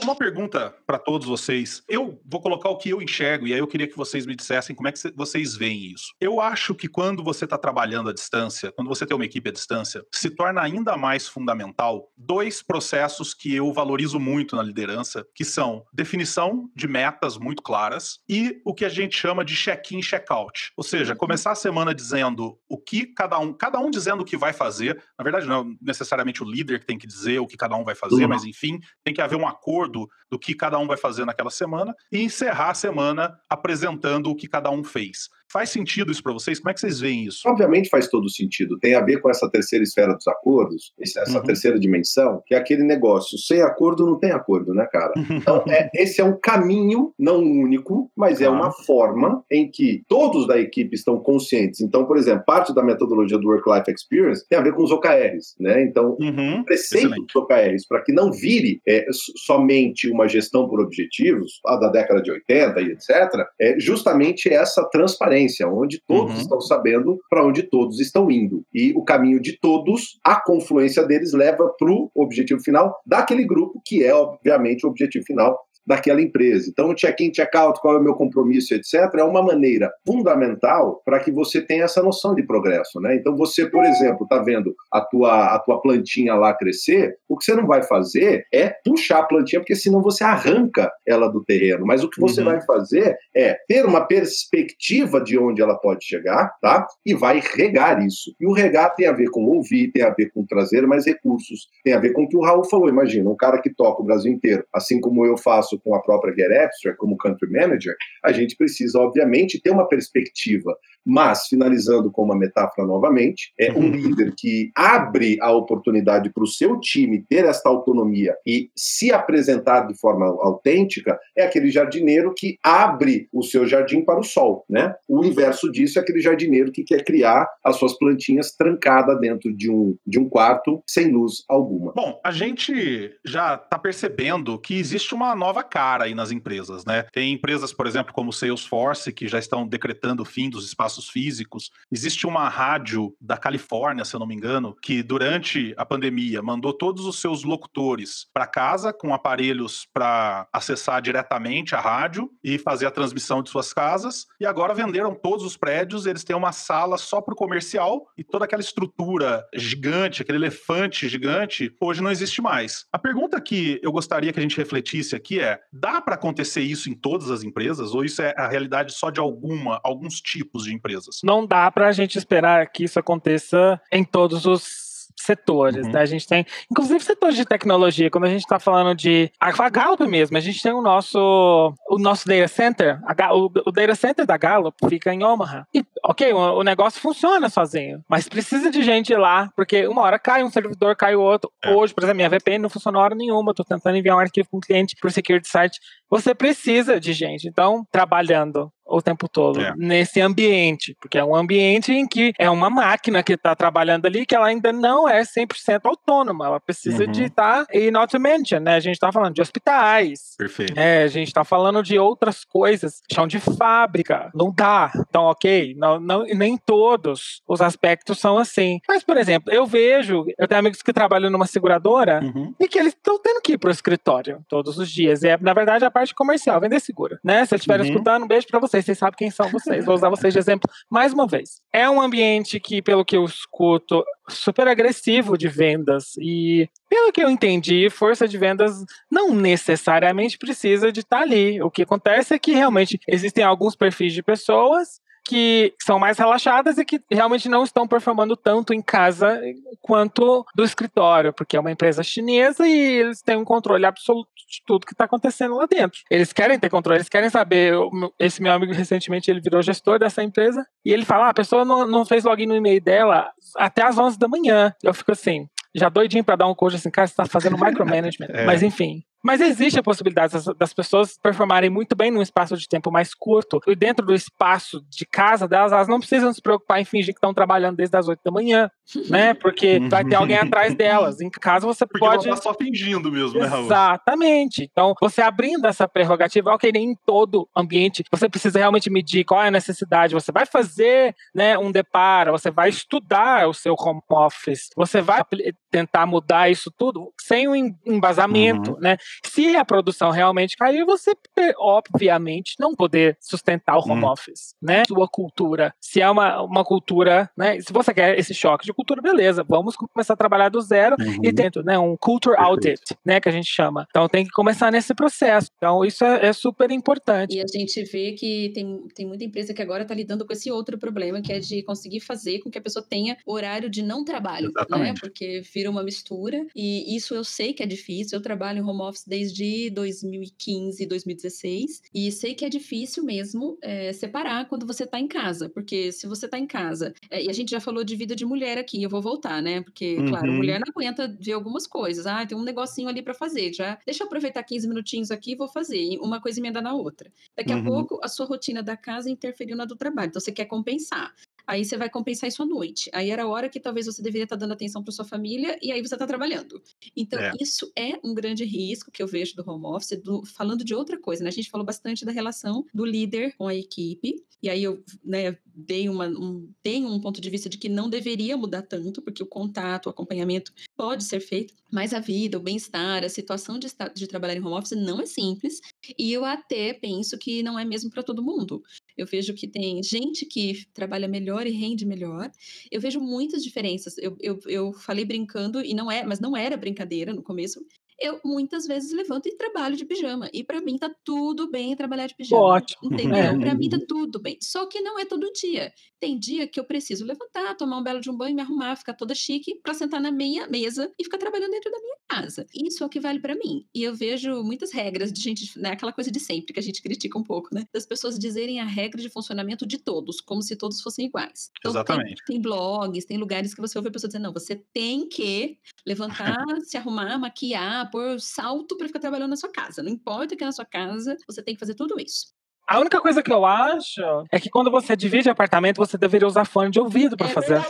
Uma 0.03 0.17
pergunta 0.17 0.75
para 0.87 0.99
todos 0.99 1.27
vocês. 1.27 1.83
Eu 1.89 2.21
vou 2.25 2.41
colocar 2.41 2.69
o 2.69 2.77
que 2.77 2.91
eu 2.91 3.01
enxergo 3.01 3.47
e 3.47 3.53
aí 3.53 3.59
eu 3.59 3.67
queria 3.67 3.87
que 3.87 3.97
vocês 3.97 4.27
me 4.27 4.35
dissessem 4.35 4.75
como 4.75 4.89
é 4.89 4.93
que 4.93 4.99
vocês 5.15 5.57
veem 5.57 5.93
isso. 5.93 6.15
Eu 6.21 6.41
acho 6.41 6.75
que 6.75 6.89
quando 6.89 7.23
você 7.23 7.45
está 7.45 7.57
trabalhando 7.57 8.11
à 8.11 8.13
distância, 8.13 8.73
quando 8.73 8.89
você 8.89 9.07
tem 9.07 9.15
uma 9.15 9.25
equipe 9.25 9.49
à 9.49 9.53
distância, 9.53 10.05
se 10.13 10.31
torna 10.31 10.61
ainda 10.61 10.97
mais 10.97 11.29
fundamental 11.29 12.11
dois 12.17 12.63
processos 12.63 13.35
que 13.35 13.55
eu 13.55 13.73
valorizo 13.73 14.19
muito 14.19 14.57
na 14.57 14.63
liderança, 14.63 15.27
que 15.35 15.45
são 15.45 15.85
definição 15.93 16.69
de 16.75 16.89
metas 16.89 17.39
muito 17.39 17.63
claras 17.63 18.19
e 18.29 18.61
o 18.65 18.75
que 18.75 18.85
a 18.85 18.89
gente 18.89 19.17
chama 19.17 19.45
de 19.45 19.55
check-in, 19.55 20.01
check-out. 20.01 20.73
Ou 20.77 20.85
seja, 20.85 21.13
uhum. 21.13 21.19
começar 21.19 21.53
a 21.53 21.57
semana 21.57 21.95
dizendo 21.95 22.59
o 22.69 22.79
que 22.79 23.07
cada 23.07 23.39
um, 23.39 23.53
cada 23.53 23.79
um 23.79 23.91
dizendo 23.91 24.23
o 24.23 24.25
que 24.25 24.37
vai 24.37 24.53
fazer. 24.53 25.03
Na 25.19 25.23
verdade, 25.23 25.47
não 25.47 25.61
é 25.63 25.65
necessariamente 25.81 26.43
o 26.43 26.51
líder 26.51 26.81
que 26.81 26.87
tem 26.87 26.99
que 26.99 27.07
dizer 27.07 27.39
o 27.39 27.47
que 27.47 27.57
cada 27.57 27.77
um 27.77 27.85
vai 27.85 27.95
fazer, 27.95 28.25
uhum. 28.25 28.29
mas 28.29 28.45
enfim, 28.45 28.81
tem 29.03 29.15
que 29.15 29.21
haver 29.21 29.37
um 29.37 29.47
acordo 29.47 29.84
do, 29.89 30.09
do 30.31 30.39
que 30.39 30.55
cada 30.55 30.79
um 30.79 30.87
vai 30.87 30.97
fazer 30.97 31.25
naquela 31.25 31.51
semana 31.51 31.95
e 32.11 32.23
encerrar 32.23 32.71
a 32.71 32.75
semana 32.75 33.39
apresentando 33.49 34.31
o 34.31 34.37
que 34.37 34.49
cada 34.49 34.71
um 34.71 34.83
fez. 34.83 35.29
Faz 35.55 35.71
sentido 35.71 36.11
isso 36.11 36.21
para 36.21 36.33
vocês? 36.33 36.59
Como 36.59 36.71
é 36.71 36.75
que 36.75 36.81
vocês 36.81 36.99
veem 36.99 37.27
isso? 37.27 37.43
Obviamente 37.47 37.89
faz 37.89 38.09
todo 38.09 38.29
sentido. 38.29 38.77
Tem 38.81 38.97
a 38.97 39.01
ver 39.01 39.21
com 39.21 39.31
essa 39.31 39.49
terceira 39.49 39.85
esfera 39.85 40.13
dos 40.13 40.27
acordos, 40.27 40.93
essa 41.01 41.39
uhum. 41.39 41.45
terceira 41.45 41.79
dimensão, 41.79 42.43
que 42.45 42.57
é 42.57 42.59
aquele 42.59 42.83
negócio. 42.83 43.39
Sem 43.39 43.63
acordo 43.63 44.05
não 44.05 44.19
tem 44.19 44.33
acordo, 44.33 44.75
né, 44.75 44.85
cara? 44.91 45.13
Então, 45.45 45.63
é, 45.69 45.91
esse 45.95 46.21
é 46.21 46.25
um 46.25 46.39
caminho, 46.41 47.13
não 47.19 47.39
único, 47.43 48.11
mas 48.17 48.41
é 48.41 48.49
uma 48.49 48.73
forma 48.73 49.45
em 49.51 49.71
que 49.71 50.03
todos 50.09 50.47
da 50.47 50.59
equipe 50.59 50.95
estão 50.95 51.21
conscientes. 51.21 51.81
Então, 51.81 52.07
por 52.07 52.17
exemplo, 52.17 52.45
parte 52.47 52.75
da 52.75 52.83
metodologia 52.83 53.37
do 53.37 53.49
Work-Life 53.49 53.91
Experience 53.91 54.47
tem 54.49 54.59
a 54.59 54.63
ver 54.63 54.73
com 54.73 54.83
os 54.83 54.91
OKRs, 54.91 55.55
né? 55.61 55.83
Então, 55.83 56.17
uhum. 56.19 56.65
preceito 56.65 57.11
dos 57.11 57.37
OKRs 57.37 57.87
para 57.87 58.03
que 58.03 58.13
não 58.13 58.33
vire 58.33 58.81
é, 58.89 59.07
somente 59.45 60.11
uma 60.11 60.27
gestão 60.27 60.67
por 60.69 60.81
objetivos, 60.81 61.61
a 61.67 61.77
da 61.77 61.89
década 61.89 62.23
de 62.23 62.31
80 62.31 62.81
e 62.81 62.93
etc., 62.93 63.47
é 63.61 63.79
justamente 63.79 64.49
essa 64.49 64.83
transparência 64.91 65.44
onde 65.67 66.01
todos 66.07 66.35
uhum. 66.35 66.41
estão 66.41 66.61
sabendo 66.61 67.19
para 67.29 67.45
onde 67.45 67.63
todos 67.63 68.01
estão 68.01 68.31
indo. 68.31 68.63
E 68.73 68.93
o 68.97 69.03
caminho 69.03 69.41
de 69.41 69.59
todos, 69.59 70.19
a 70.25 70.41
confluência 70.41 71.05
deles 71.05 71.33
leva 71.33 71.73
para 71.79 71.91
o 71.91 72.11
objetivo 72.15 72.61
final 72.61 72.95
daquele 73.07 73.45
grupo, 73.45 73.81
que 73.85 74.05
é, 74.05 74.15
obviamente, 74.15 74.87
o 74.87 74.91
objetivo 74.91 75.25
final 75.25 75.59
daquela 75.87 76.21
empresa. 76.21 76.69
Então, 76.71 76.91
o 76.91 76.95
check-in, 76.95 77.31
check-out, 77.31 77.81
qual 77.81 77.95
é 77.95 77.99
o 77.99 78.03
meu 78.03 78.15
compromisso, 78.15 78.75
etc., 78.75 78.95
é 79.19 79.25
uma 79.25 79.43
maneira 79.43 79.93
fundamental 80.07 81.03
para 81.05 81.21
que 81.21 81.31
você 81.31 81.61
tenha 81.61 81.85
essa 81.85 82.03
noção 82.03 82.35
de 82.35 82.43
progresso. 82.43 83.01
Né? 83.01 83.17
Então, 83.17 83.37
você, 83.37 83.67
por 83.67 83.85
exemplo, 83.85 84.25
está 84.25 84.43
vendo 84.43 84.75
a 84.93 85.01
tua, 85.01 85.55
a 85.55 85.59
tua 85.59 85.81
plantinha 85.81 86.35
lá 86.35 86.55
crescer, 86.55 87.17
o 87.29 87.37
que 87.37 87.45
você 87.45 87.55
não 87.55 87.67
vai 87.67 87.83
fazer 87.83 88.47
é 88.53 88.75
puxar 88.85 89.19
a 89.21 89.25
plantinha, 89.25 89.61
porque 89.61 89.75
senão 89.75 90.03
você 90.03 90.25
arranca 90.25 90.91
ela 91.07 91.29
do 91.29 91.45
terreno. 91.45 91.87
Mas 91.87 92.03
o 92.03 92.11
que 92.11 92.21
você 92.21 92.41
uhum. 92.41 92.47
vai 92.47 92.61
fazer 92.63 93.17
é 93.35 93.57
ter 93.69 93.85
uma 93.85 94.07
perspectiva 94.07 95.21
de 95.21 95.39
onde 95.39 95.61
ela 95.61 95.77
pode 95.77 96.05
chegar, 96.05 96.53
tá? 96.61 96.87
E 97.05 97.15
vai 97.15 97.41
regar 97.41 98.05
isso. 98.05 98.35
E 98.41 98.47
o 98.47 98.53
regar 98.53 98.95
tem 98.95 99.07
a 99.07 99.13
ver 99.13 99.31
com 99.31 99.45
ouvir, 99.45 99.91
tem 99.93 100.03
a 100.03 100.11
ver 100.11 100.31
com 100.33 100.45
trazer 100.47 100.87
mais 100.87 101.07
recursos, 101.07 101.69
tem 101.83 101.93
a 101.93 101.99
ver 101.99 102.13
com 102.13 102.25
o 102.25 102.29
que 102.29 102.37
o 102.37 102.43
Raul 102.43 102.65
falou. 102.65 102.89
Imagina, 102.89 103.29
um 103.29 103.37
cara 103.37 103.61
que 103.61 103.71
toca 103.71 104.03
o 104.03 104.05
Brasil 104.05 104.33
inteiro, 104.33 104.65
assim 104.73 105.01
como 105.01 105.25
eu 105.27 105.37
faço 105.37 105.74
com 105.79 105.95
a 105.95 106.03
própria 106.03 106.35
Get 106.35 106.51
Abstract 106.51 106.99
como 106.99 107.17
country 107.17 107.51
manager, 107.51 107.95
a 108.25 108.33
gente 108.33 108.57
precisa, 108.57 108.99
obviamente, 108.99 109.61
ter 109.61 109.71
uma 109.71 109.89
perspectiva. 109.89 110.77
Mas, 111.05 111.47
finalizando 111.49 112.11
com 112.11 112.23
uma 112.23 112.37
metáfora 112.37 112.87
novamente, 112.87 113.53
é 113.59 113.71
um 113.73 113.77
uhum. 113.77 113.91
líder 113.91 114.35
que 114.37 114.71
abre 114.75 115.37
a 115.41 115.53
oportunidade 115.53 116.31
para 116.33 116.43
o 116.43 116.47
seu 116.47 116.81
time 116.81 117.25
ter 117.29 117.45
esta 117.45 117.69
autonomia 117.69 118.35
e 118.47 118.71
se 118.75 119.13
apresentar 119.13 119.87
de 119.87 119.99
forma 119.99 120.27
autêntica, 120.27 121.19
é 121.37 121.45
aquele 121.45 121.71
jardineiro 121.71 122.33
que 122.35 122.59
abre 122.63 123.29
o 123.33 123.43
seu 123.43 123.67
jardim 123.67 124.03
para 124.03 124.21
o 124.21 124.25
sol, 124.25 124.65
né? 124.69 124.95
O 125.09 125.25
inverso 125.25 125.71
disso 125.71 125.99
é 125.99 126.03
aquele 126.03 126.21
jardineiro 126.21 126.73
que 126.73 126.83
quer 126.85 127.05
criar 127.05 127.47
as 127.63 127.77
suas 127.77 127.97
plantinhas 127.99 128.55
trancada 128.57 129.15
dentro 129.17 129.55
de 129.55 129.71
um, 129.71 129.97
de 130.07 130.19
um 130.19 130.29
quarto 130.29 130.83
sem 130.87 131.11
luz 131.11 131.45
alguma. 131.49 131.93
Bom, 131.93 132.21
a 132.25 132.31
gente 132.31 133.15
já 133.25 133.55
está 133.55 133.79
percebendo 133.79 134.59
que 134.59 134.79
existe 134.79 135.15
uma 135.15 135.35
nova 135.35 135.63
cara 135.65 136.05
aí 136.05 136.15
nas 136.15 136.31
empresas, 136.31 136.85
né? 136.85 137.05
Tem 137.13 137.33
empresas, 137.33 137.73
por 137.73 137.87
exemplo, 137.87 138.13
como 138.13 138.33
Salesforce, 138.33 139.13
que 139.13 139.27
já 139.27 139.39
estão 139.39 139.67
decretando 139.67 140.23
o 140.23 140.27
fim 140.27 140.49
dos 140.49 140.65
espaços 140.65 141.09
físicos. 141.09 141.71
Existe 141.91 142.27
uma 142.27 142.49
rádio 142.49 143.15
da 143.21 143.37
Califórnia, 143.37 144.05
se 144.05 144.15
eu 144.15 144.21
não 144.21 144.27
me 144.27 144.35
engano, 144.35 144.77
que 144.83 145.03
durante 145.03 145.75
a 145.77 145.85
pandemia 145.85 146.43
mandou 146.43 146.73
todos 146.73 147.07
os 147.07 147.21
seus 147.21 147.45
locutores 147.45 148.27
para 148.33 148.47
casa 148.47 148.93
com 148.93 149.15
aparelhos 149.15 149.87
para 149.93 150.47
acessar 150.53 151.01
diretamente 151.01 151.75
a 151.75 151.81
rádio 151.81 152.31
e 152.43 152.59
fazer 152.59 152.87
a 152.87 152.91
transmissão 152.91 153.43
de 153.43 153.51
suas 153.51 153.73
casas. 153.73 154.27
E 154.41 154.47
agora 154.47 154.75
venderam 154.75 155.15
todos 155.15 155.45
os 155.45 155.57
prédios, 155.57 156.07
eles 156.07 156.25
têm 156.25 156.37
uma 156.37 156.53
sala 156.53 156.99
só 156.99 157.21
para 157.21 157.35
o 157.35 157.37
comercial 157.37 158.07
e 158.17 158.25
toda 158.25 158.45
aquela 158.45 158.63
estrutura 158.63 159.45
gigante, 159.55 160.23
aquele 160.23 160.39
elefante 160.39 161.09
gigante, 161.09 161.75
hoje 161.81 162.03
não 162.03 162.11
existe 162.11 162.43
mais. 162.43 162.87
A 162.93 162.99
pergunta 162.99 163.41
que 163.41 163.81
eu 163.83 163.93
gostaria 163.93 164.33
que 164.33 164.39
a 164.39 164.43
gente 164.43 164.57
refletisse 164.57 165.15
aqui 165.15 165.41
é: 165.41 165.54
dá 165.73 166.01
para 166.01 166.15
acontecer 166.15 166.61
isso 166.61 166.91
em 166.91 166.95
todas 166.95 167.31
as 167.31 167.43
empresas 167.43 167.95
ou 167.95 168.05
isso 168.05 168.23
é 168.23 168.35
a 168.37 168.49
realidade 168.49 168.93
só 168.93 169.11
de 169.11 169.21
alguma, 169.21 169.81
alguns 169.83 170.21
tipos 170.21 170.65
de 170.65 170.75
empresas? 170.75 171.21
Não 171.23 171.47
dá 171.47 171.71
para 171.71 171.89
a 171.89 171.93
gente 171.93 172.19
esperar 172.19 172.71
que 172.71 172.85
isso 172.85 172.99
aconteça 172.99 173.81
em 173.91 174.05
todos 174.05 174.47
os 174.47 174.84
setores, 175.17 175.87
uhum. 175.87 175.93
né? 175.93 176.01
A 176.01 176.07
gente 176.07 176.27
tem, 176.27 176.47
inclusive, 176.71 177.03
setores 177.03 177.37
de 177.37 177.45
tecnologia. 177.45 178.11
Quando 178.11 178.25
a 178.25 178.29
gente 178.29 178.43
está 178.43 178.59
falando 178.59 178.95
de 178.95 179.31
a, 179.41 179.69
Gallup 179.69 180.07
mesmo, 180.07 180.37
a 180.37 180.41
gente 180.41 180.63
tem 180.63 180.73
o 180.73 180.83
nosso 180.83 181.75
o 181.89 181.99
nosso 181.99 182.27
data 182.27 182.49
center, 182.49 183.01
a, 183.05 183.35
o, 183.35 183.47
o, 183.47 183.73
data 183.73 183.95
center 183.95 184.27
da 184.27 184.37
Gallup 184.37 184.77
fica 184.89 185.13
em 185.13 185.23
Omaha. 185.23 185.67
E, 185.75 185.85
ok, 186.05 186.33
o, 186.33 186.59
o, 186.59 186.63
negócio 186.63 187.01
funciona 187.01 187.49
sozinho, 187.49 188.03
mas 188.09 188.29
precisa 188.29 188.71
de 188.71 188.83
gente 188.83 189.15
lá, 189.15 189.51
porque 189.57 189.87
uma 189.87 190.03
hora 190.03 190.19
cai 190.19 190.43
um 190.43 190.51
servidor, 190.51 190.97
cai 190.97 191.15
o 191.15 191.21
outro. 191.21 191.51
É. 191.63 191.71
Hoje, 191.73 191.95
por 191.95 192.03
exemplo, 192.03 192.17
minha 192.17 192.29
VPN 192.29 192.59
não 192.59 192.71
funcionou 192.71 193.03
hora 193.03 193.15
nenhuma. 193.15 193.51
Estou 193.51 193.65
tentando 193.65 193.97
enviar 193.97 194.17
um 194.17 194.21
arquivo 194.21 194.49
para 194.51 194.59
um 194.59 194.61
cliente 194.61 194.97
para 195.01 195.09
o 195.09 195.11
security 195.11 195.49
site. 195.49 195.81
Você 196.11 196.35
precisa 196.35 197.01
de 197.01 197.13
gente. 197.13 197.49
Então, 197.49 197.87
trabalhando 197.91 198.71
o 198.87 199.01
tempo 199.01 199.29
todo 199.29 199.61
é. 199.61 199.75
nesse 199.77 200.21
ambiente, 200.21 200.97
porque 201.01 201.19
é 201.19 201.25
um 201.25 201.35
ambiente 201.35 201.93
em 201.93 202.07
que 202.07 202.33
é 202.39 202.49
uma 202.49 202.71
máquina 202.71 203.23
que 203.23 203.33
está 203.33 203.55
trabalhando 203.55 204.07
ali 204.07 204.27
que 204.27 204.35
ela 204.35 204.47
ainda 204.47 204.73
não 204.73 205.09
é 205.09 205.23
100% 205.23 205.81
autônoma, 205.85 206.47
ela 206.47 206.61
precisa 206.61 207.05
uhum. 207.05 207.11
de 207.11 207.25
estar, 207.25 207.67
tá, 207.67 207.77
e 207.77 207.91
not 207.91 208.11
to 208.11 208.21
mention, 208.21 208.61
né, 208.61 208.77
a 208.77 208.81
gente 208.81 208.95
está 208.95 209.11
falando 209.11 209.35
de 209.35 209.43
hospitais, 209.43 210.35
Perfeito. 210.37 210.79
É, 210.79 211.03
a 211.03 211.09
gente 211.09 211.29
está 211.29 211.45
falando 211.45 211.83
de 211.83 211.99
outras 211.99 212.45
coisas, 212.45 213.01
chão 213.13 213.27
de 213.27 213.41
fábrica, 213.41 214.31
não 214.35 214.53
dá, 214.55 214.93
então 215.09 215.25
ok, 215.25 215.75
não, 215.77 215.99
não, 215.99 216.25
nem 216.25 216.57
todos 216.57 217.43
os 217.49 217.61
aspectos 217.61 218.19
são 218.19 218.39
assim, 218.39 218.81
mas 218.87 219.03
por 219.03 219.17
exemplo, 219.17 219.53
eu 219.53 219.67
vejo, 219.67 220.25
eu 220.39 220.47
tenho 220.47 220.61
amigos 220.61 220.83
que 220.83 220.93
trabalham 220.93 221.31
numa 221.31 221.47
seguradora 221.47 222.21
uhum. 222.23 222.55
e 222.61 222.69
que 222.69 222.79
eles 222.79 222.93
estão 222.93 223.21
tendo 223.21 223.41
que 223.41 223.53
ir 223.53 223.59
para 223.59 223.69
o 223.69 223.73
escritório 223.73 224.45
todos 224.49 224.79
os 224.79 224.91
dias, 224.91 225.23
e 225.23 225.29
é 225.29 225.39
na 225.39 225.55
verdade 225.55 225.85
a 225.85 225.91
parte 225.91 226.15
comercial, 226.15 226.61
vender 226.61 226.81
seguro, 226.81 227.19
né, 227.25 227.45
se 227.47 227.55
eles 227.55 227.61
estiverem 227.61 227.87
uhum. 227.87 227.93
escutando, 227.93 228.25
um 228.25 228.29
beijo 228.29 228.47
para 228.47 228.61
vocês 228.61 228.84
vocês, 228.85 228.99
sabem 228.99 229.17
quem 229.17 229.31
são 229.31 229.49
vocês. 229.49 229.85
Vou 229.85 229.95
usar 229.95 230.09
vocês 230.09 230.33
de 230.33 230.39
exemplo 230.39 230.71
mais 230.91 231.13
uma 231.13 231.27
vez. 231.27 231.61
É 231.73 231.89
um 231.89 232.01
ambiente 232.01 232.61
que, 232.61 232.83
pelo 232.83 233.05
que 233.05 233.17
eu 233.17 233.25
escuto, 233.25 234.05
super 234.29 234.69
agressivo 234.69 235.37
de 235.37 235.49
vendas. 235.49 236.13
E, 236.19 236.69
pelo 236.89 237.13
que 237.13 237.23
eu 237.23 237.31
entendi, 237.31 237.89
força 237.91 238.29
de 238.29 238.39
vendas 238.39 238.85
não 239.11 239.35
necessariamente 239.35 240.39
precisa 240.39 240.93
de 240.93 241.01
estar 241.01 241.21
ali. 241.21 241.61
O 241.63 241.71
que 241.71 241.83
acontece 241.83 242.35
é 242.35 242.39
que 242.39 242.53
realmente 242.53 242.99
existem 243.09 243.45
alguns 243.45 243.75
perfis 243.75 244.13
de 244.13 244.23
pessoas 244.23 245.03
que 245.25 245.73
são 245.81 245.99
mais 245.99 246.19
relaxadas 246.19 246.79
e 246.79 246.85
que 246.85 247.01
realmente 247.11 247.49
não 247.49 247.65
estão 247.65 247.89
performando 247.89 248.37
tanto 248.37 248.75
em 248.75 248.83
casa 248.83 249.41
quanto 249.81 250.45
do 250.55 250.65
escritório, 250.65 251.33
porque 251.33 251.57
é 251.57 251.61
uma 251.61 251.73
empresa 251.73 252.03
chinesa 252.03 252.67
e 252.67 253.01
eles 253.01 253.23
têm 253.23 253.37
um 253.37 253.45
controle 253.45 253.87
absoluto 253.87 254.29
de 254.37 254.63
tudo 254.67 254.87
que 254.87 254.93
está 254.93 255.05
acontecendo 255.05 255.57
lá 255.57 255.67
dentro. 255.67 256.01
Eles 256.11 256.33
querem 256.33 256.59
ter 256.59 256.69
controle, 256.69 256.99
eles 256.99 257.09
querem 257.09 257.31
saber. 257.31 257.75
Esse 258.19 258.43
meu 258.43 258.53
amigo 258.53 258.73
recentemente 258.73 259.31
ele 259.31 259.41
virou 259.41 259.63
gestor 259.63 259.99
dessa 259.99 260.23
empresa 260.23 260.65
e 260.85 260.93
ele 260.93 261.05
fala: 261.05 261.27
ah, 261.27 261.31
a 261.31 261.35
pessoa 261.35 261.65
não, 261.65 261.87
não 261.87 262.05
fez 262.05 262.25
login 262.25 262.47
no 262.47 262.57
e-mail 262.57 262.81
dela 262.81 263.31
até 263.57 263.83
às 263.83 263.99
11 263.99 264.19
da 264.19 264.29
manhã. 264.29 264.75
Eu 264.83 264.93
fico 264.93 265.13
assim, 265.13 265.49
já 265.75 265.89
doidinho 265.89 266.25
para 266.25 266.37
dar 266.37 266.47
um 266.47 266.55
coach 266.55 266.77
assim, 266.77 266.91
cara, 266.91 267.07
você 267.07 267.13
está 267.13 267.27
fazendo 267.27 267.59
micromanagement. 267.59 268.29
é. 268.33 268.45
Mas 268.45 268.63
enfim, 268.63 269.03
mas 269.25 269.41
existe 269.41 269.79
a 269.79 269.83
possibilidade 269.83 270.35
das, 270.59 270.75
pessoas 270.75 271.17
performarem 271.17 271.71
muito 271.71 271.97
bem 271.97 272.11
num 272.11 272.21
espaço 272.21 272.59
de 272.59 272.69
tempo 272.69 272.93
mais 272.93 273.15
curto. 273.15 273.59
E 273.67 273.75
dentro 273.75 274.05
do 274.05 274.15
espaço 274.15 274.85
de 274.91 275.07
casa 275.07 275.49
delas, 275.49 275.73
elas 275.73 275.89
não 275.89 275.99
precisam 275.99 276.31
se 276.31 276.43
preocupar 276.43 276.79
em 276.79 276.85
fingir 276.85 277.15
que 277.15 277.19
estão 277.19 277.33
trabalhando 277.33 277.77
desde 277.77 277.97
as 277.97 278.07
8 278.07 278.21
da 278.23 278.31
manhã, 278.31 278.71
né? 279.09 279.33
Porque 279.33 279.81
vai 279.89 280.05
ter 280.05 280.17
alguém 280.17 280.37
atrás 280.37 280.75
delas. 280.75 281.23
Em 281.23 281.31
casa 281.31 281.67
você 281.67 281.87
Porque 281.87 282.05
pode. 282.05 282.29
Porque 282.29 282.43
só 282.43 282.53
fingindo 282.53 283.11
mesmo, 283.11 283.41
né, 283.41 283.47
Raul? 283.47 283.65
Exatamente. 283.65 284.69
Então, 284.71 284.95
você 285.01 285.23
abrindo 285.23 285.67
essa 285.67 285.89
prerrogativa, 285.89 286.53
ok, 286.53 286.71
nem 286.71 286.91
em 286.91 286.97
todo 287.07 287.49
ambiente 287.57 288.05
você 288.11 288.29
precisa 288.29 288.59
realmente 288.59 288.91
medir 288.91 289.25
qual 289.25 289.43
é 289.43 289.49
a 289.49 289.51
necessidade. 289.51 290.13
Você 290.13 290.31
vai 290.31 290.45
fazer 290.45 291.15
né, 291.35 291.57
um 291.57 291.73
deparo, 291.73 292.33
você 292.33 292.51
vai 292.51 292.69
estudar 292.69 293.49
o 293.49 293.55
seu 293.55 293.75
home 293.79 294.03
office, 294.11 294.69
você 294.77 295.01
vai 295.01 295.23
tentar 295.71 296.05
mudar 296.07 296.51
isso 296.51 296.71
tudo 296.77 297.13
sem 297.19 297.49
um 297.49 297.75
embasamento, 297.87 298.73
uhum. 298.73 298.81
né? 298.81 298.97
Se 299.25 299.57
a 299.57 299.65
produção 299.65 300.11
realmente 300.11 300.57
cair, 300.57 300.85
você 300.85 301.13
obviamente 301.59 302.55
não 302.59 302.75
poder 302.75 303.17
sustentar 303.21 303.77
o 303.77 303.81
home 303.81 304.05
hum. 304.05 304.09
office, 304.09 304.55
né? 304.61 304.83
Sua 304.87 305.09
cultura. 305.09 305.75
Se 305.81 306.01
é 306.01 306.11
uma, 306.11 306.43
uma 306.43 306.65
cultura, 306.65 307.31
né? 307.37 307.61
Se 307.61 307.73
você 307.73 307.93
quer 307.93 308.19
esse 308.19 308.35
choque 308.35 308.65
de 308.65 308.73
cultura, 308.73 309.01
beleza, 309.03 309.45
vamos 309.47 309.77
começar 309.77 310.15
a 310.15 310.17
trabalhar 310.17 310.49
do 310.49 310.61
zero 310.61 310.97
uhum. 310.99 311.21
e 311.23 311.33
dentro, 311.33 311.63
né? 311.63 311.79
Um 311.79 311.97
culture 311.97 312.37
audit, 312.37 312.81
né? 313.05 313.21
Que 313.21 313.29
a 313.29 313.33
gente 313.33 313.49
chama. 313.49 313.87
Então 313.91 314.09
tem 314.09 314.25
que 314.25 314.31
começar 314.31 314.71
nesse 314.71 314.95
processo. 314.95 315.49
Então 315.57 315.85
isso 315.85 316.05
é, 316.05 316.27
é 316.27 316.33
super 316.33 316.71
importante. 316.71 317.37
E 317.37 317.41
a 317.41 317.47
gente 317.47 317.83
vê 317.85 318.13
que 318.13 318.51
tem, 318.55 318.87
tem 318.95 319.07
muita 319.07 319.25
empresa 319.25 319.55
que 319.55 319.63
agora 319.63 319.83
está 319.83 319.95
lidando 319.95 320.27
com 320.27 320.33
esse 320.33 320.51
outro 320.51 320.79
problema, 320.79 321.21
que 321.21 321.33
é 321.33 321.39
de 321.39 321.63
conseguir 321.63 322.01
fazer 322.01 322.41
com 322.41 322.51
que 322.51 322.59
a 322.59 322.63
pessoa 322.63 322.85
tenha 322.85 323.17
horário 323.27 323.69
de 323.69 323.83
não 323.83 324.05
trabalho, 324.05 324.47
né? 324.47 324.53
Exatamente. 324.57 324.95
né? 324.95 325.01
Porque 325.01 325.43
vira 325.53 325.71
uma 325.71 325.83
mistura 325.83 326.47
e 326.55 326.97
isso 326.97 327.15
eu 327.15 327.25
sei 327.25 327.53
que 327.53 327.63
é 327.63 327.67
difícil. 327.67 328.19
Eu 328.19 328.23
trabalho 328.23 328.59
em 328.59 328.63
home 328.63 328.83
office 328.83 329.04
desde 329.07 329.71
2015, 329.71 330.87
2016 330.87 331.83
e 331.95 332.11
sei 332.13 332.35
que 332.35 332.45
é 332.45 332.49
difícil 332.49 333.05
mesmo 333.05 333.59
é, 333.63 333.93
separar 333.93 334.49
quando 334.49 334.67
você 334.67 334.85
está 334.85 334.99
em 334.99 335.07
casa, 335.07 335.49
porque 335.49 335.93
se 335.93 336.07
você 336.07 336.27
está 336.27 336.39
em 336.39 336.47
casa 336.47 336.95
é, 337.11 337.25
e 337.25 337.31
a 337.31 337.33
gente 337.33 337.51
já 337.51 337.61
falou 337.61 337.85
de 337.85 337.97
vida 337.97 338.15
de 338.15 338.25
mulher 338.25 338.59
aqui, 338.59 338.83
eu 338.83 338.91
vou 338.91 339.03
voltar, 339.03 339.43
né? 339.43 339.61
Porque 339.63 339.97
uhum. 339.97 340.07
claro, 340.07 340.33
mulher 340.33 340.61
não 340.61 340.67
aguenta 340.69 341.15
ver 341.21 341.33
algumas 341.33 341.67
coisas. 341.67 342.07
Ah, 342.07 342.25
tem 342.27 342.37
um 342.37 342.43
negocinho 342.43 342.89
ali 342.89 343.03
para 343.03 343.15
fazer, 343.15 343.53
já 343.53 343.79
deixa 343.85 344.03
eu 344.03 344.07
aproveitar 344.07 344.43
15 344.43 344.69
minutinhos 344.69 345.11
aqui 345.11 345.33
e 345.33 345.37
vou 345.37 345.49
fazer 345.49 345.99
uma 346.01 346.21
coisa 346.21 346.41
emenda 346.41 346.61
na 346.61 346.75
outra. 346.75 347.11
Daqui 347.37 347.53
uhum. 347.53 347.61
a 347.61 347.65
pouco 347.65 348.01
a 348.03 348.09
sua 348.09 348.27
rotina 348.27 348.63
da 348.63 348.77
casa 348.77 349.11
interferiu 349.11 349.57
na 349.57 349.65
do 349.65 349.77
trabalho, 349.77 350.09
então 350.09 350.21
você 350.21 350.33
quer 350.33 350.47
compensar. 350.47 351.15
Aí 351.47 351.65
você 351.65 351.77
vai 351.77 351.91
compensar 351.91 352.29
isso 352.29 352.43
à 352.43 352.47
noite. 352.47 352.91
Aí 352.93 353.11
era 353.11 353.25
a 353.25 353.29
hora 353.29 353.49
que 353.49 353.61
talvez 353.61 353.87
você 353.87 354.03
deveria 354.03 354.25
estar 354.25 354.37
dando 354.37 354.53
atenção 354.53 354.83
para 354.83 354.93
sua 354.93 355.05
família 355.05 355.59
e 355.63 355.71
aí 355.71 355.81
você 355.81 355.95
está 355.95 356.07
trabalhando. 356.07 356.63
Então, 356.97 357.19
é. 357.19 357.33
isso 357.41 357.71
é 357.77 357.99
um 358.03 358.15
grande 358.15 358.45
risco 358.45 358.91
que 358.91 359.03
eu 359.03 359.07
vejo 359.07 359.37
do 359.37 359.49
home 359.49 359.67
office, 359.67 360.01
do, 360.03 360.25
falando 360.25 360.65
de 360.65 360.75
outra 360.75 360.99
coisa, 360.99 361.23
né? 361.23 361.29
A 361.29 361.33
gente 361.33 361.51
falou 361.51 361.67
bastante 361.67 362.05
da 362.05 362.13
relação 362.13 362.65
do 362.73 362.85
líder 362.85 363.35
com 363.37 363.47
a 363.47 363.55
equipe. 363.55 364.23
E 364.43 364.49
aí 364.49 364.63
eu 364.63 364.85
né, 365.03 365.39
dei 365.55 365.89
uma, 365.89 366.07
um, 366.07 366.51
tenho 366.63 366.89
um 366.89 367.01
ponto 367.01 367.19
de 367.21 367.31
vista 367.31 367.49
de 367.49 367.57
que 367.57 367.69
não 367.69 367.89
deveria 367.89 368.37
mudar 368.37 368.61
tanto, 368.61 369.01
porque 369.01 369.23
o 369.23 369.27
contato, 369.27 369.87
o 369.87 369.91
acompanhamento 369.91 370.53
pode 370.77 371.05
ser 371.05 371.21
feito, 371.21 371.55
mas 371.73 371.95
a 371.95 372.01
vida, 372.01 372.37
o 372.37 372.43
bem-estar, 372.43 373.03
a 373.03 373.09
situação 373.09 373.59
de, 373.59 373.69
de 373.95 374.07
trabalhar 374.07 374.37
em 374.37 374.41
home 374.41 374.59
office 374.59 374.77
não 374.77 375.01
é 375.01 375.07
simples. 375.07 375.61
E 375.99 376.13
eu 376.13 376.25
até 376.25 376.75
penso 376.75 377.17
que 377.17 377.43
não 377.43 377.59
é 377.59 377.65
mesmo 377.65 377.91
para 377.91 378.03
todo 378.03 378.23
mundo. 378.23 378.63
Eu 378.97 379.07
vejo 379.07 379.35
que 379.35 379.49
tem 379.49 379.83
gente 379.83 380.25
que 380.27 380.67
trabalha 380.73 381.09
melhor 381.09 381.47
e 381.47 381.51
rende 381.51 381.85
melhor. 381.85 382.31
Eu 382.71 382.81
vejo 382.81 383.01
muitas 383.01 383.43
diferenças. 383.43 383.99
Eu, 383.99 384.17
eu, 384.21 384.39
eu 384.47 384.73
falei 384.73 385.05
brincando, 385.05 385.61
e 385.61 385.75
não 385.75 385.91
é, 385.91 386.05
mas 386.05 386.21
não 386.21 386.37
era 386.37 386.57
brincadeira 386.57 387.13
no 387.13 387.23
começo, 387.23 387.65
eu 388.01 388.21
muitas 388.25 388.67
vezes 388.67 388.93
levanto 388.93 389.29
e 389.29 389.37
trabalho 389.37 389.77
de 389.77 389.85
pijama. 389.85 390.29
E 390.33 390.43
para 390.43 390.61
mim 390.61 390.77
tá 390.77 390.95
tudo 391.05 391.51
bem 391.51 391.75
trabalhar 391.77 392.07
de 392.07 392.15
pijama. 392.15 392.43
Ótimo. 392.43 392.79
Entendeu? 392.93 393.17
É. 393.17 393.39
Para 393.39 393.55
mim 393.55 393.69
tá 393.69 393.79
tudo 393.87 394.21
bem. 394.21 394.39
Só 394.43 394.67
que 394.67 394.81
não 394.81 394.99
é 394.99 395.05
todo 395.05 395.33
dia. 395.33 395.73
Tem 396.01 396.19
dia 396.19 396.47
que 396.47 396.59
eu 396.59 396.65
preciso 396.65 397.05
levantar, 397.05 397.57
tomar 397.57 397.79
um 397.79 397.83
belo 397.83 398.01
de 398.01 398.11
um 398.11 398.17
banho, 398.17 398.35
me 398.35 398.43
arrumar, 398.43 398.77
ficar 398.77 398.95
toda 398.95 399.15
chique 399.15 399.61
para 399.63 399.75
sentar 399.75 400.01
na 400.01 400.11
minha 400.11 400.47
mesa 400.47 400.93
e 400.99 401.05
ficar 401.05 401.19
trabalhando 401.19 401.53
dentro 401.53 401.71
da 401.71 401.79
minha 401.79 401.97
casa. 402.09 402.47
Isso 402.55 402.83
é 402.83 402.87
o 402.87 402.91
que 402.91 403.01
vale 403.01 403.21
para 403.21 403.35
mim. 403.35 403.67
E 403.75 403.83
eu 403.83 403.95
vejo 403.95 404.43
muitas 404.43 404.73
regras 404.73 405.13
de 405.13 405.21
gente, 405.21 405.59
né, 405.59 405.71
aquela 405.71 405.93
coisa 405.93 406.11
de 406.11 406.21
sempre 406.21 406.53
que 406.53 406.61
a 406.61 406.63
gente 406.63 406.83
critica 406.83 407.19
um 407.19 407.23
pouco, 407.23 407.55
né? 407.55 407.67
Das 407.73 407.87
pessoas 407.87 408.19
dizerem 408.19 408.61
a 408.61 408.65
regra 408.65 409.01
de 409.01 409.09
funcionamento 409.09 409.67
de 409.67 409.79
todos, 409.79 410.21
como 410.21 410.43
se 410.43 410.57
todos 410.57 410.81
fossem 410.81 411.07
iguais. 411.07 411.51
Então, 411.59 411.73
Exatamente. 411.73 412.23
Tem, 412.27 412.37
tem 412.37 412.41
blogs, 412.43 413.05
tem 413.05 413.17
lugares 413.17 413.55
que 413.55 413.61
você 413.61 413.79
ouve 413.79 413.89
a 413.89 413.93
pessoa 413.93 414.09
dizer, 414.09 414.19
não, 414.19 414.33
você 414.33 414.57
tem 414.73 415.09
que 415.09 415.59
levantar, 415.87 416.37
se 416.65 416.77
arrumar, 416.77 417.19
maquiar, 417.19 417.84
pôr 417.87 418.21
salto 418.21 418.77
para 418.77 418.87
ficar 418.87 419.01
trabalhando 419.01 419.31
na 419.31 419.37
sua 419.37 419.51
casa. 419.51 419.83
Não 419.83 419.91
importa 419.91 420.37
que 420.37 420.45
é 420.45 420.47
na 420.47 420.53
sua 420.53 420.65
casa, 420.67 421.17
você 421.27 421.43
tem 421.43 421.55
que 421.55 421.61
fazer 421.61 421.75
tudo 421.75 421.99
isso. 422.01 422.33
A 422.67 422.81
única 422.81 422.99
coisa 422.99 423.23
que 423.23 423.33
eu 423.33 423.45
acho 423.45 424.01
é 424.33 424.41
que 424.41 424.49
quando 424.49 424.71
você 424.71 424.97
divide 424.97 425.29
apartamento, 425.29 425.77
você 425.77 425.99
deveria 425.99 426.27
usar 426.27 426.47
fone 426.47 426.71
de 426.71 426.81
ouvido 426.81 427.15
para 427.15 427.27
é 427.27 427.31
fazer 427.31 427.63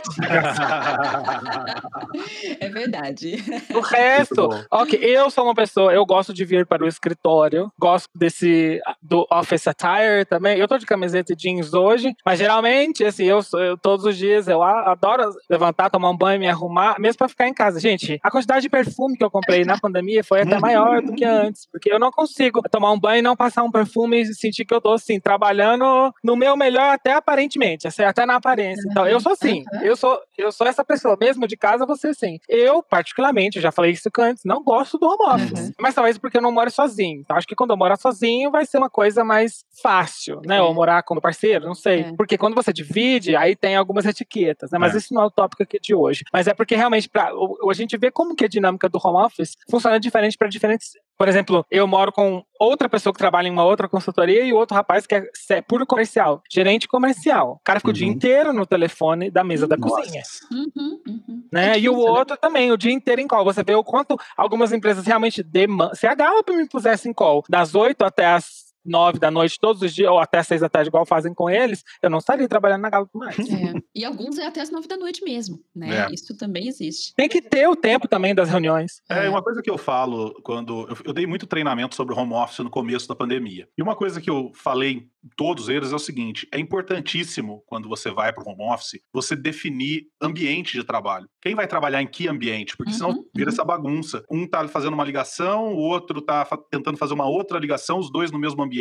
É 2.59 2.69
verdade. 2.69 3.43
O 3.73 3.81
resto, 3.81 4.47
ok, 4.71 4.97
eu 5.01 5.29
sou 5.29 5.43
uma 5.43 5.53
pessoa, 5.53 5.93
eu 5.93 6.05
gosto 6.05 6.33
de 6.33 6.45
vir 6.45 6.65
para 6.65 6.83
o 6.83 6.87
escritório, 6.87 7.69
gosto 7.77 8.09
desse 8.15 8.79
do 9.01 9.27
office 9.29 9.67
attire 9.67 10.25
também. 10.29 10.57
Eu 10.57 10.67
tô 10.67 10.77
de 10.77 10.85
camiseta 10.85 11.33
e 11.33 11.35
jeans 11.35 11.73
hoje, 11.73 12.15
mas 12.25 12.39
geralmente, 12.39 13.03
assim, 13.03 13.25
eu, 13.25 13.41
eu 13.53 13.77
todos 13.77 14.05
os 14.05 14.17
dias 14.17 14.47
eu 14.47 14.63
adoro 14.63 15.29
levantar, 15.49 15.89
tomar 15.89 16.09
um 16.09 16.17
banho, 16.17 16.39
me 16.39 16.47
arrumar, 16.47 16.99
mesmo 16.99 17.17
para 17.17 17.27
ficar 17.27 17.47
em 17.47 17.53
casa. 17.53 17.81
Gente, 17.81 18.17
a 18.23 18.31
quantidade 18.31 18.61
de 18.61 18.69
perfume 18.69 19.17
que 19.17 19.23
eu 19.25 19.31
comprei 19.31 19.65
na 19.65 19.77
pandemia 19.77 20.23
foi 20.23 20.41
até 20.41 20.57
maior 20.57 21.01
do 21.01 21.13
que 21.13 21.25
antes, 21.25 21.67
porque 21.69 21.91
eu 21.91 21.99
não 21.99 22.11
consigo 22.11 22.61
tomar 22.71 22.91
um 22.91 22.99
banho 22.99 23.19
e 23.19 23.21
não 23.21 23.35
passar 23.35 23.63
um 23.63 23.71
perfume 23.71 24.21
e 24.21 24.33
sentir 24.33 24.63
que 24.63 24.73
eu 24.73 24.84
tô 24.85 24.93
assim, 24.93 25.19
trabalhando 25.19 26.13
no 26.23 26.35
meu 26.35 26.55
melhor 26.55 26.93
até 26.93 27.13
aparentemente, 27.13 27.87
assim, 27.87 28.03
até 28.03 28.23
na 28.23 28.35
aparência. 28.35 28.87
Então, 28.87 29.07
eu 29.07 29.19
sou 29.19 29.31
assim, 29.31 29.63
eu 29.81 29.95
sou, 29.95 30.21
eu 30.37 30.51
sou 30.51 30.67
essa 30.67 30.85
pessoa, 30.85 31.17
mesmo 31.19 31.47
de 31.47 31.57
casa, 31.57 31.87
você 31.87 32.13
sim. 32.13 32.37
Eu, 32.47 32.83
particularmente, 32.83 33.59
já 33.59 33.71
falei 33.71 33.89
isso 33.89 34.11
antes, 34.19 34.43
não 34.45 34.63
gosto 34.63 34.99
do 34.99 35.07
home 35.07 35.33
office. 35.33 35.59
Uhum. 35.59 35.71
Mas 35.79 35.95
talvez 35.95 36.19
porque 36.19 36.37
eu 36.37 36.41
não 36.41 36.51
moro 36.51 36.69
sozinho. 36.69 37.21
Então, 37.21 37.35
acho 37.35 37.47
que 37.47 37.55
quando 37.55 37.71
eu 37.71 37.77
moro 37.77 37.97
sozinho, 37.97 38.51
vai 38.51 38.63
ser 38.63 38.77
uma 38.77 38.89
coisa 38.89 39.23
mais 39.23 39.65
fácil, 39.81 40.39
né? 40.45 40.61
Ou 40.61 40.71
morar 40.71 41.01
com 41.01 41.15
o 41.15 41.21
parceiro, 41.21 41.65
não 41.65 41.73
sei. 41.73 42.01
É. 42.01 42.13
Porque 42.15 42.37
quando 42.37 42.53
você 42.53 42.71
divide, 42.71 43.35
aí 43.35 43.55
tem 43.55 43.75
algumas 43.75 44.05
etiquetas, 44.05 44.69
né? 44.69 44.77
Mas 44.77 44.93
é. 44.93 44.99
isso 44.99 45.15
não 45.15 45.23
é 45.23 45.25
o 45.25 45.31
tópico 45.31 45.63
aqui 45.63 45.79
de 45.79 45.95
hoje. 45.95 46.23
Mas 46.31 46.45
é 46.45 46.53
porque 46.53 46.75
realmente, 46.75 47.09
pra, 47.09 47.31
a 47.31 47.73
gente 47.73 47.97
vê 47.97 48.11
como 48.11 48.35
que 48.35 48.45
a 48.45 48.47
dinâmica 48.47 48.87
do 48.87 48.99
home 49.03 49.25
office 49.25 49.55
funciona 49.67 49.99
diferente 49.99 50.37
para 50.37 50.47
diferentes 50.47 50.91
por 51.17 51.27
exemplo, 51.27 51.65
eu 51.71 51.87
moro 51.87 52.11
com 52.11 52.43
outra 52.59 52.89
pessoa 52.89 53.13
que 53.13 53.19
trabalha 53.19 53.47
em 53.47 53.51
uma 53.51 53.63
outra 53.63 53.87
consultoria 53.87 54.43
e 54.43 54.53
outro 54.53 54.75
rapaz 54.75 55.07
que 55.07 55.15
é, 55.15 55.61
puro 55.61 55.85
comercial, 55.85 56.41
gerente 56.51 56.87
comercial. 56.87 57.53
O 57.53 57.63
cara 57.63 57.79
fica 57.79 57.89
uhum. 57.89 57.93
o 57.93 57.97
dia 57.97 58.07
uhum. 58.07 58.13
inteiro 58.13 58.53
no 58.53 58.65
telefone 58.65 59.31
da 59.31 59.43
mesa 59.43 59.67
da 59.67 59.77
Nossa. 59.77 59.95
cozinha. 59.95 60.23
Uhum, 60.51 61.01
uhum. 61.07 61.43
Né? 61.51 61.73
É 61.73 61.79
e 61.79 61.89
o 61.89 61.93
né? 61.93 62.11
outro 62.11 62.37
também, 62.37 62.71
o 62.71 62.77
dia 62.77 62.91
inteiro 62.91 63.21
em 63.21 63.27
call. 63.27 63.45
Você 63.45 63.63
vê 63.63 63.75
o 63.75 63.83
quanto 63.83 64.19
algumas 64.35 64.71
empresas 64.71 65.05
realmente 65.05 65.41
demandam. 65.41 65.95
Se 65.95 66.07
a 66.07 66.15
Gallup 66.15 66.51
me 66.51 66.67
pusesse 66.67 67.09
em 67.09 67.13
call 67.13 67.43
das 67.49 67.75
8 67.75 68.03
até 68.03 68.25
as 68.25 68.64
nove 68.85 69.19
da 69.19 69.31
noite 69.31 69.59
todos 69.59 69.81
os 69.81 69.93
dias, 69.93 70.09
ou 70.09 70.19
até 70.19 70.41
seis 70.43 70.61
da 70.61 70.69
tarde, 70.69 70.89
igual 70.89 71.05
fazem 71.05 71.33
com 71.33 71.49
eles, 71.49 71.83
eu 72.01 72.09
não 72.09 72.19
estaria 72.19 72.47
trabalhando 72.47 72.81
na 72.81 72.89
Gallup 72.89 73.11
mais. 73.17 73.37
É. 73.39 73.73
E 73.95 74.03
alguns 74.03 74.37
é 74.37 74.45
até 74.45 74.61
as 74.61 74.69
nove 74.69 74.87
da 74.87 74.97
noite 74.97 75.23
mesmo, 75.23 75.59
né? 75.73 76.05
É. 76.05 76.13
Isso 76.13 76.37
também 76.37 76.67
existe. 76.67 77.13
Tem 77.15 77.29
que 77.29 77.41
ter 77.41 77.67
o 77.67 77.75
tempo 77.75 78.07
também 78.07 78.35
das 78.35 78.49
reuniões. 78.49 79.01
É, 79.09 79.29
uma 79.29 79.41
coisa 79.41 79.61
que 79.61 79.69
eu 79.69 79.77
falo 79.77 80.33
quando. 80.43 80.87
Eu, 80.89 80.97
eu 81.05 81.13
dei 81.13 81.25
muito 81.25 81.47
treinamento 81.47 81.95
sobre 81.95 82.13
home 82.13 82.33
office 82.33 82.59
no 82.59 82.69
começo 82.69 83.07
da 83.07 83.15
pandemia. 83.15 83.67
E 83.77 83.81
uma 83.81 83.95
coisa 83.95 84.19
que 84.19 84.29
eu 84.29 84.51
falei 84.53 85.07
todos 85.35 85.69
eles 85.69 85.91
é 85.91 85.95
o 85.95 85.99
seguinte: 85.99 86.47
é 86.51 86.59
importantíssimo 86.59 87.63
quando 87.65 87.89
você 87.89 88.11
vai 88.11 88.31
para 88.31 88.43
o 88.43 88.49
home 88.49 88.73
office 88.73 88.99
você 89.13 89.35
definir 89.35 90.07
ambiente 90.21 90.73
de 90.73 90.83
trabalho. 90.83 91.27
Quem 91.41 91.55
vai 91.55 91.67
trabalhar 91.67 92.01
em 92.01 92.07
que 92.07 92.27
ambiente? 92.27 92.75
Porque 92.75 92.93
senão 92.93 93.09
uhum, 93.09 93.25
vira 93.35 93.49
uhum. 93.49 93.53
essa 93.53 93.63
bagunça. 93.63 94.23
Um 94.29 94.47
tá 94.47 94.67
fazendo 94.67 94.93
uma 94.93 95.03
ligação, 95.03 95.73
o 95.73 95.77
outro 95.77 96.21
tá 96.21 96.45
tentando 96.69 96.97
fazer 96.97 97.13
uma 97.13 97.27
outra 97.27 97.59
ligação, 97.59 97.99
os 97.99 98.11
dois 98.11 98.31
no 98.31 98.39
mesmo 98.39 98.61
ambiente. 98.61 98.74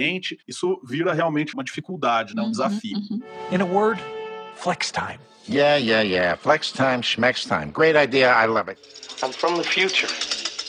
Isso 0.47 0.81
vira 0.85 1.13
realmente 1.13 1.55
uma 1.55 1.65
dificuldade, 1.65 2.35
né? 2.35 2.43
um 2.43 2.47
uhum, 2.47 2.51
desafio. 2.51 2.97
Uhum. 2.97 3.21
In 3.53 3.61
a 3.61 3.65
word, 3.65 4.01
flex 4.57 4.91
time. 4.91 5.19
Yeah, 5.49 5.77
yeah, 5.77 6.03
yeah. 6.03 6.37
Flex 6.37 6.73
time, 6.73 7.03
schmex 7.03 7.45
time. 7.45 7.67
Great 7.67 7.97
idea, 7.97 8.33
I 8.33 8.47
love 8.47 8.71
it. 8.71 8.81
I'm 9.23 9.33
from 9.33 9.57
the 9.57 9.65
future. 9.65 10.13